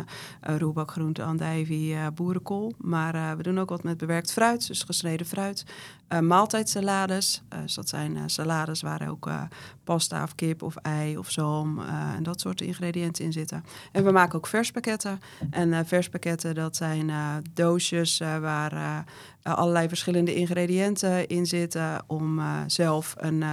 roerbakgroenten, 0.58 1.24
andijvie, 1.24 1.96
boerenkool. 2.14 2.72
Maar 2.78 3.36
we 3.36 3.42
doen 3.42 3.60
ook 3.60 3.68
wat 3.68 3.82
met 3.82 3.96
bewerkt 3.96 4.32
fruit, 4.32 4.66
dus 4.66 4.82
gesneden 4.82 5.26
fruit. 5.26 5.64
Uh, 6.12 6.18
maaltijdsalades. 6.18 7.42
dus 7.62 7.74
dat 7.74 7.88
zijn 7.88 8.30
salades 8.30 8.82
waar 8.82 9.10
ook 9.10 9.30
pasta 9.84 10.22
of 10.22 10.34
kip 10.34 10.62
of 10.62 10.76
ei 10.76 11.18
of 11.18 11.30
zalm 11.30 11.80
en 12.16 12.22
dat 12.22 12.40
soort 12.40 12.60
ingrediënten 12.60 13.24
in 13.24 13.32
zitten. 13.32 13.64
En 13.92 14.04
we 14.04 14.10
maken 14.10 14.36
ook 14.36 14.46
verspakketten. 14.46 15.20
En 15.50 15.86
verspakketten, 15.86 16.54
dat 16.54 16.76
zijn 16.76 17.10
doosjes 17.52 18.18
waar 18.18 19.04
allerlei 19.42 19.88
verschillende 19.88 20.34
ingrediënten 20.34 21.26
in 21.28 21.46
zitten 21.46 22.04
om 22.06 22.40
zelf 22.66 23.14
een 23.18 23.44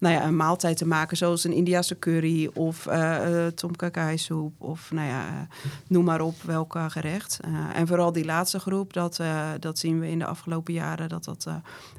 nou 0.00 0.14
ja, 0.14 0.24
een 0.24 0.36
maaltijd 0.36 0.76
te 0.76 0.86
maken, 0.86 1.16
zoals 1.16 1.44
een 1.44 1.52
Indiase 1.52 1.98
curry 1.98 2.50
of 2.54 2.86
uh, 2.86 3.46
tom 3.46 3.76
kha 3.76 4.16
soep 4.16 4.60
of 4.60 4.90
nou 4.90 5.08
ja, 5.08 5.28
uh, 5.28 5.60
noem 5.86 6.04
maar 6.04 6.20
op 6.20 6.42
welk 6.42 6.78
gerecht. 6.88 7.40
en 7.74 7.86
vooral 7.86 8.12
die 8.12 8.24
laatste 8.24 8.58
groep, 8.58 8.92
dat, 8.92 9.20
dat 9.60 9.78
zien 9.78 10.00
we 10.00 10.08
in 10.08 10.18
de 10.18 10.26
afgelopen 10.26 10.72
jaren 10.72 11.08
dat 11.08 11.24
dat 11.24 11.46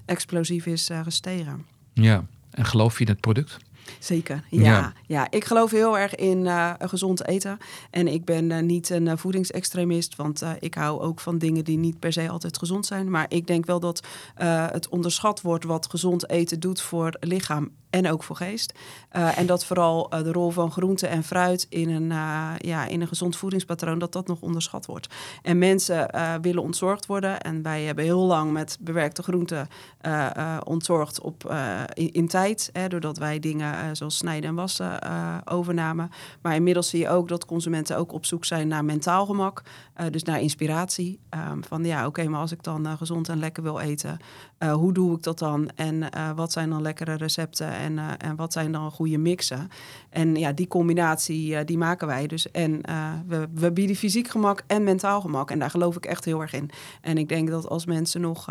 explosief 0.06 0.66
is 0.66 0.90
gestegen. 1.04 1.66
Ja, 1.94 2.26
en 2.52 2.66
geloof 2.66 2.98
je 2.98 3.06
in 3.06 3.12
het 3.12 3.22
product? 3.22 3.58
Zeker, 4.00 4.44
ja. 4.50 4.94
ja. 5.08 5.28
ik 5.30 5.46
geloof 5.46 5.72
heel 5.72 5.98
erg 5.98 6.16
in 6.16 6.46
uh, 6.46 6.74
gezond 6.80 7.28
eten. 7.28 7.58
En 7.90 8.08
ik 8.08 8.26
ben 8.26 8.50
uh, 8.50 8.60
niet 8.60 8.90
een 8.90 9.06
uh, 9.06 9.14
voedingsextremist, 9.16 10.16
want 10.16 10.44
ik 10.60 10.74
hou 10.74 11.02
ook 11.02 11.20
van 11.20 11.38
dingen 11.38 11.64
die 11.64 11.78
niet 11.78 12.00
per 12.00 12.14
se 12.14 12.30
altijd 12.30 12.58
gezond 12.58 12.86
zijn. 12.86 13.10
Maar 13.10 13.26
ik 13.30 13.48
denk 13.48 13.66
wel 13.66 13.80
dat 13.80 14.04
het 14.72 14.90
onderschat 14.90 15.42
wordt 15.42 15.64
wat 15.64 15.90
gezond 15.90 16.30
eten 16.30 16.60
doet 16.60 16.82
voor 16.82 17.16
lichaam 17.20 17.70
en 17.90 18.12
ook 18.12 18.24
voor 18.24 18.36
geest. 18.36 18.74
En 19.10 19.46
dat 19.46 19.66
vooral 19.66 20.10
de 20.10 20.32
rol 20.32 20.50
van 20.50 20.72
groente 20.72 21.08
en 21.08 21.24
fruit 21.24 21.66
in 21.70 21.90
een, 21.90 22.08
ja, 22.58 22.88
in 22.88 23.02
een 23.02 23.08
gezond 23.08 23.36
voedingspatroon, 23.36 24.00
dat 24.00 24.14
dat 24.14 24.28
nog 24.28 24.42
onderschat 24.42 24.86
wordt. 24.86 25.08
En 25.42 25.58
mensen 25.58 26.10
willen 26.42 26.64
ontzorgd 26.64 27.06
worden. 27.06 27.42
En 27.42 27.62
wij 27.62 27.84
hebben 27.84 28.04
heel 28.04 28.26
lang 28.26 28.52
met 28.52 28.78
bewerkte 28.80 29.24
groenten 29.24 29.68
ontzorgd 30.64 31.22
op, 31.22 31.56
in, 31.94 32.12
in, 32.12 32.28
tijd. 32.28 32.70
Hè, 32.74 32.88
doordat 32.88 33.18
wij 33.18 33.40
dingen 33.40 33.71
zoals 33.92 34.18
snijden 34.18 34.50
en 34.50 34.56
wassen 34.56 35.00
overnamen. 35.48 36.12
Maar 36.42 36.56
inmiddels 36.56 36.90
zie 36.90 37.00
je 37.00 37.10
ook 37.10 37.28
dat 37.28 37.46
consumenten 37.46 37.98
ook 37.98 38.14
op 38.14 38.26
zoek 38.26 38.46
zijn 38.46 38.68
naar 38.68 38.86
mentaal 38.86 39.26
gemak. 39.26 39.64
dus 40.10 40.24
naar 40.24 40.42
inspiratie. 40.42 41.20
Um, 41.52 41.64
van 41.64 41.84
ja, 41.84 42.08
oké, 42.08 42.28
maar 42.28 42.40
als 42.40 42.52
ik 42.52 42.64
dan 42.64 42.98
gezond 42.98 43.30
en 43.30 43.40
lekker 43.40 43.64
wil 43.64 43.80
eten, 43.80 44.18
hoe 44.72 44.94
doe 44.94 45.16
ik 45.16 45.24
dat 45.24 45.40
dan? 45.40 45.70
En 45.76 46.10
wat 46.36 46.52
zijn 46.52 46.70
dan 46.70 46.82
lekkere 46.82 47.14
recepten? 47.14 47.72
en, 47.82 48.20
en 48.20 48.36
wat 48.36 48.54
zijn 48.54 48.72
dan 48.72 48.92
goede 48.92 49.18
mixen. 49.18 49.70
En 50.10 50.36
ja, 50.36 50.52
die 50.52 50.68
combinatie 50.68 51.64
die 51.66 51.78
maken 51.78 52.08
wij 52.08 52.28
dus. 52.28 52.52
En 52.52 52.82
we, 53.28 53.48
we 53.54 53.72
bieden 53.72 53.96
fysiek 53.96 54.28
gemak 54.28 54.64
en 54.68 54.84
mentaal 54.84 55.22
gemak. 55.22 55.52
En 55.52 55.60
daar 55.60 55.70
geloof 55.70 55.96
ik 55.96 56.06
echt 56.06 56.26
heel 56.26 56.42
erg 56.42 56.54
in. 56.54 56.70
En 57.02 57.18
ik 57.18 57.30
denk 57.30 57.50
dat 57.50 57.70
als 57.70 57.86
mensen 57.86 58.22
nog 58.22 58.48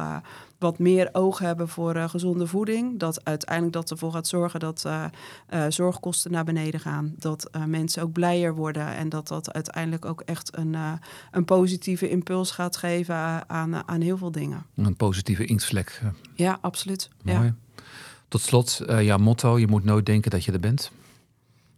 wat 0.61 0.79
meer 0.79 1.09
oog 1.13 1.39
hebben 1.39 1.69
voor 1.69 1.97
gezonde 1.97 2.47
voeding, 2.47 2.99
dat 2.99 3.25
uiteindelijk 3.25 3.73
dat 3.73 3.91
ervoor 3.91 4.13
gaat 4.13 4.27
zorgen 4.27 4.61
dat 4.61 4.87
zorgkosten 5.69 6.31
naar 6.31 6.45
beneden 6.45 6.81
gaan. 6.81 7.15
Dat 7.17 7.51
mensen 7.67 8.03
ook 8.03 8.13
blijer 8.13 8.55
worden 8.55 8.87
en 8.87 9.09
dat 9.09 9.29
dat 9.29 9.53
uiteindelijk 9.53 10.05
ook 10.05 10.21
echt 10.21 10.57
een, 10.57 10.77
een 11.31 11.45
positieve 11.45 12.09
impuls 12.09 12.51
gaat 12.51 12.77
geven 12.77 13.49
aan, 13.49 13.89
aan 13.89 14.01
heel 14.01 14.17
veel 14.17 14.33
dingen. 14.33 14.67
Een 14.77 14.97
positieve 14.97 15.45
inktvlek. 15.45 16.03
Ja, 16.35 16.59
absoluut. 16.61 17.09
Mooi. 17.23 17.39
Ja. 17.39 17.55
Tot 18.29 18.41
slot, 18.41 18.83
jouw 18.87 19.19
motto: 19.19 19.59
je 19.59 19.67
moet 19.67 19.85
nooit 19.85 20.07
denken 20.07 20.31
dat 20.31 20.45
je 20.45 20.53
er 20.53 20.61
bent. 20.61 20.91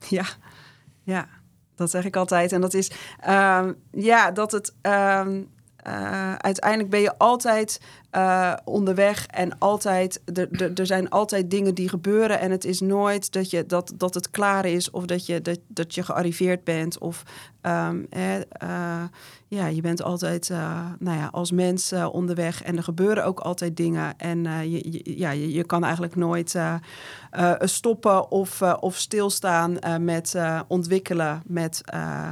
Ja, 0.09 0.25
ja, 1.03 1.29
dat 1.75 1.91
zeg 1.91 2.05
ik 2.05 2.17
altijd. 2.17 2.53
En 2.53 2.61
dat 2.61 2.75
is 2.75 2.91
uh, 3.27 3.69
ja, 3.91 4.31
dat 4.31 4.53
het. 4.53 4.75
Uh, 4.83 5.27
uiteindelijk 6.35 6.91
ben 6.91 7.01
je 7.01 7.19
altijd 7.19 7.81
uh, 8.17 8.53
onderweg 8.65 9.27
en 9.27 9.59
altijd, 9.59 10.21
er 10.77 10.87
zijn 10.87 11.11
altijd 11.11 11.51
dingen 11.51 11.75
die 11.75 11.89
gebeuren 11.89 12.41
en 12.41 12.51
het 12.51 12.65
is 12.65 12.81
nooit 12.81 13.33
dat, 13.33 13.51
je, 13.51 13.67
dat, 13.67 13.93
dat 13.97 14.15
het 14.15 14.31
klaar 14.31 14.65
is 14.65 14.91
of 14.91 15.05
dat 15.05 15.27
je, 15.27 15.43
dat, 15.43 15.59
dat 15.69 15.95
je 15.95 16.03
gearriveerd 16.03 16.65
bent 16.65 16.99
of 16.99 17.23
um, 17.63 18.07
uh, 18.17 19.03
ja, 19.49 19.67
je 19.67 19.81
bent 19.81 20.03
altijd 20.03 20.49
uh, 20.49 20.87
nou 20.99 21.19
ja, 21.19 21.29
als 21.33 21.51
mens 21.51 21.93
onderweg 21.93 22.63
en 22.63 22.77
er 22.77 22.83
gebeuren 22.83 23.25
ook 23.25 23.41
altijd 23.41 23.77
dingen 23.77 24.19
en 24.19 24.43
je, 24.71 24.93
je, 24.93 25.19
ja, 25.19 25.31
je, 25.31 25.53
je, 25.53 25.65
kan 25.65 25.85
eigenlijk 25.85 26.17
nooit 26.17 26.57
stoppen 27.59 28.31
of, 28.31 28.63
of 28.63 28.97
stilstaan 28.97 29.79
met 30.01 30.37
ontwikkelen 30.69 31.43
met, 31.47 31.83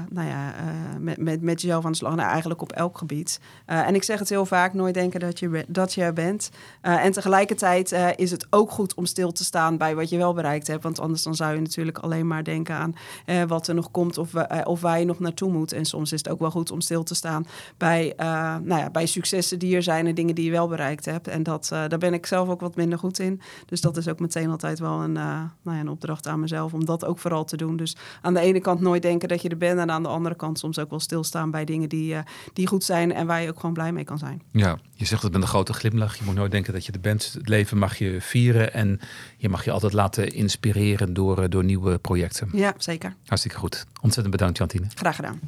nou 0.08 0.28
ja, 0.28 0.54
met, 0.98 1.18
met, 1.18 1.42
met 1.42 1.60
jezelf 1.60 1.84
aan 1.84 1.90
de 1.90 1.96
slag, 1.96 2.14
nou, 2.14 2.28
eigenlijk 2.28 2.62
op 2.62 2.72
elk 2.72 2.98
gebied. 2.98 3.40
en 3.64 3.94
ik 3.94 4.02
zeg 4.02 4.18
het 4.18 4.28
heel 4.28 4.46
vaak, 4.46 4.74
nooit 4.74 4.94
denken 4.94 5.20
dat 5.20 5.38
je 5.38 5.64
dat 5.72 5.94
je 5.94 6.02
er 6.02 6.12
bent. 6.12 6.50
Uh, 6.82 7.04
en 7.04 7.12
tegelijkertijd 7.12 7.92
uh, 7.92 8.08
is 8.16 8.30
het 8.30 8.46
ook 8.50 8.70
goed 8.70 8.94
om 8.94 9.06
stil 9.06 9.32
te 9.32 9.44
staan 9.44 9.76
bij 9.76 9.94
wat 9.94 10.08
je 10.08 10.16
wel 10.16 10.34
bereikt 10.34 10.66
hebt. 10.66 10.82
Want 10.82 11.00
anders 11.00 11.22
dan 11.22 11.34
zou 11.34 11.54
je 11.54 11.60
natuurlijk 11.60 11.98
alleen 11.98 12.26
maar 12.26 12.44
denken 12.44 12.74
aan 12.74 12.94
uh, 13.26 13.42
wat 13.42 13.68
er 13.68 13.74
nog 13.74 13.90
komt 13.90 14.18
of, 14.18 14.34
of 14.64 14.80
waar 14.80 14.98
je 14.98 15.04
nog 15.04 15.18
naartoe 15.18 15.52
moet. 15.52 15.72
En 15.72 15.84
soms 15.84 16.12
is 16.12 16.18
het 16.18 16.28
ook 16.28 16.38
wel 16.38 16.50
goed 16.50 16.70
om 16.70 16.80
stil 16.80 17.02
te 17.02 17.14
staan 17.14 17.46
bij, 17.76 18.14
nou 18.16 18.76
ja, 18.80 18.90
bij 18.90 19.06
successen 19.06 19.58
die 19.58 19.76
er 19.76 19.82
zijn 19.82 20.06
en 20.06 20.14
dingen 20.14 20.34
die 20.34 20.44
je 20.44 20.50
wel 20.50 20.68
bereikt 20.68 21.04
hebt. 21.04 21.28
En 21.28 21.42
dat, 21.42 21.66
daar 21.68 21.98
ben 21.98 22.14
ik 22.14 22.26
zelf 22.26 22.48
ook 22.48 22.60
wat 22.60 22.76
minder 22.76 22.98
goed 22.98 23.18
in. 23.18 23.40
Dus 23.66 23.80
dat 23.80 23.96
is 23.96 24.08
ook 24.08 24.20
meteen 24.20 24.50
altijd 24.50 24.78
wel 24.78 25.02
een, 25.02 25.12
nou 25.12 25.50
ja, 25.62 25.80
een 25.80 25.88
opdracht 25.88 26.26
aan 26.26 26.40
mezelf 26.40 26.72
om 26.72 26.84
dat 26.84 27.04
ook 27.04 27.18
vooral 27.18 27.44
te 27.44 27.56
doen. 27.56 27.76
Dus 27.76 27.96
aan 28.22 28.34
de 28.34 28.40
ene 28.40 28.60
kant 28.60 28.80
nooit 28.80 29.02
denken 29.02 29.28
dat 29.28 29.42
je 29.42 29.48
er 29.48 29.56
bent. 29.56 29.78
En 29.78 29.90
aan 29.90 30.02
de 30.02 30.08
andere 30.08 30.34
kant 30.34 30.58
soms 30.58 30.78
ook 30.78 30.90
wel 30.90 31.00
stilstaan 31.00 31.50
bij 31.50 31.64
dingen 31.64 31.88
die, 31.88 32.16
die 32.52 32.66
goed 32.66 32.84
zijn 32.84 33.12
en 33.12 33.26
waar 33.26 33.42
je 33.42 33.48
ook 33.48 33.60
gewoon 33.60 33.74
blij 33.74 33.92
mee 33.92 34.04
kan 34.04 34.18
zijn. 34.18 34.42
Ja, 34.52 34.78
je 34.94 35.04
zegt 35.04 35.22
het 35.22 35.32
met 35.32 35.42
een 35.42 35.48
grote 35.48 35.59
glimlach. 35.68 36.16
Je 36.16 36.24
moet 36.24 36.34
nooit 36.34 36.50
denken 36.50 36.72
dat 36.72 36.86
je 36.86 36.92
er 36.92 37.00
bent. 37.00 37.32
Het 37.32 37.48
leven 37.48 37.78
mag 37.78 37.98
je 37.98 38.20
vieren 38.20 38.72
en 38.72 39.00
je 39.36 39.48
mag 39.48 39.64
je 39.64 39.70
altijd 39.70 39.92
laten 39.92 40.28
inspireren 40.28 41.14
door, 41.14 41.42
eh, 41.42 41.48
door 41.48 41.64
nieuwe 41.64 41.98
projecten. 41.98 42.48
Ja, 42.52 42.74
zeker. 42.78 43.14
Hartstikke 43.26 43.58
goed. 43.58 43.86
Ontzettend 44.00 44.36
bedankt, 44.36 44.58
Jantine. 44.58 44.86
Graag 44.94 45.16
gedaan. 45.16 45.40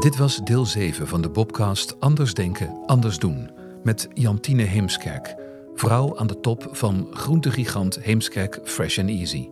Dit 0.00 0.16
was 0.16 0.40
deel 0.44 0.66
7 0.66 1.08
van 1.08 1.22
de 1.22 1.28
Bobcast 1.28 2.00
Anders 2.00 2.34
Denken, 2.34 2.78
Anders 2.86 3.18
Doen. 3.18 3.50
Met 3.82 4.08
Jantine 4.14 4.62
Heemskerk, 4.62 5.34
vrouw 5.74 6.18
aan 6.18 6.26
de 6.26 6.40
top 6.40 6.68
van 6.70 7.08
groentegigant 7.12 7.98
Heemskerk 8.00 8.60
Fresh 8.64 8.98
and 8.98 9.08
Easy. 9.08 9.48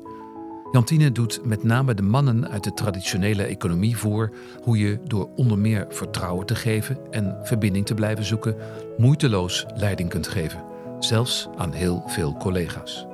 Jantine 0.72 1.12
doet 1.12 1.44
met 1.44 1.62
name 1.62 1.94
de 1.94 2.02
mannen 2.02 2.48
uit 2.48 2.64
de 2.64 2.74
traditionele 2.74 3.42
economie 3.42 3.96
voor 3.96 4.30
hoe 4.62 4.78
je 4.78 4.98
door 5.06 5.28
onder 5.36 5.58
meer 5.58 5.86
vertrouwen 5.88 6.46
te 6.46 6.54
geven 6.54 6.98
en 7.10 7.38
verbinding 7.42 7.86
te 7.86 7.94
blijven 7.94 8.24
zoeken, 8.24 8.56
moeiteloos 8.98 9.66
leiding 9.74 10.08
kunt 10.08 10.28
geven, 10.28 10.64
zelfs 10.98 11.48
aan 11.56 11.72
heel 11.72 12.02
veel 12.06 12.36
collega's. 12.36 13.06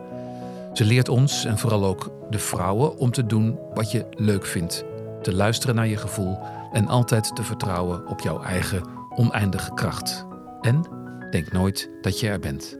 Ze 0.73 0.85
leert 0.85 1.09
ons 1.09 1.45
en 1.45 1.59
vooral 1.59 1.85
ook 1.85 2.11
de 2.31 2.39
vrouwen 2.39 2.97
om 2.97 3.11
te 3.11 3.27
doen 3.27 3.59
wat 3.75 3.91
je 3.91 4.07
leuk 4.11 4.47
vindt, 4.47 4.85
te 5.23 5.35
luisteren 5.35 5.75
naar 5.75 5.89
je 5.89 5.97
gevoel 5.97 6.39
en 6.73 6.89
altijd 6.89 7.37
te 7.37 7.43
vertrouwen 7.43 8.07
op 8.07 8.21
jouw 8.21 8.43
eigen 8.43 8.85
oneindige 9.15 9.75
kracht. 9.75 10.27
En 10.61 10.85
denk 11.31 11.53
nooit 11.53 11.91
dat 12.01 12.21
je 12.21 12.29
er 12.29 12.41
bent. 12.41 12.79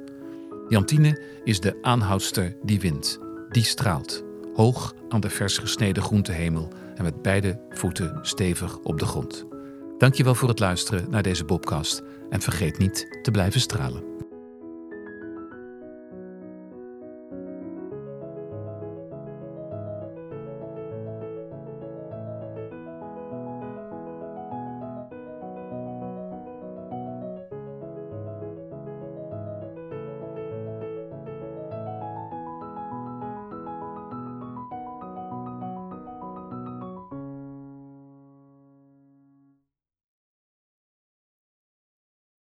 Jantine 0.69 1.23
is 1.45 1.61
de 1.61 1.79
aanhoudster 1.83 2.57
die 2.63 2.81
wint, 2.81 3.19
die 3.51 3.65
straalt 3.65 4.26
hoog 4.57 4.95
aan 5.09 5.21
de 5.21 5.31
vers 5.31 5.59
gesneden 5.59 6.03
groentehemel 6.03 6.69
en 6.95 7.03
met 7.03 7.23
beide 7.23 7.61
voeten 7.69 8.19
stevig 8.23 8.79
op 8.79 8.99
de 8.99 9.07
grond. 9.07 9.47
Dankjewel 9.99 10.35
voor 10.35 10.49
het 10.49 10.59
luisteren 10.59 11.11
naar 11.11 11.23
deze 11.23 11.45
Bobcast 11.45 12.03
en 12.31 12.41
vergeet 12.41 12.79
niet 12.79 13.19
te 13.23 13.31
blijven 13.31 13.61
stralen. 13.61 14.16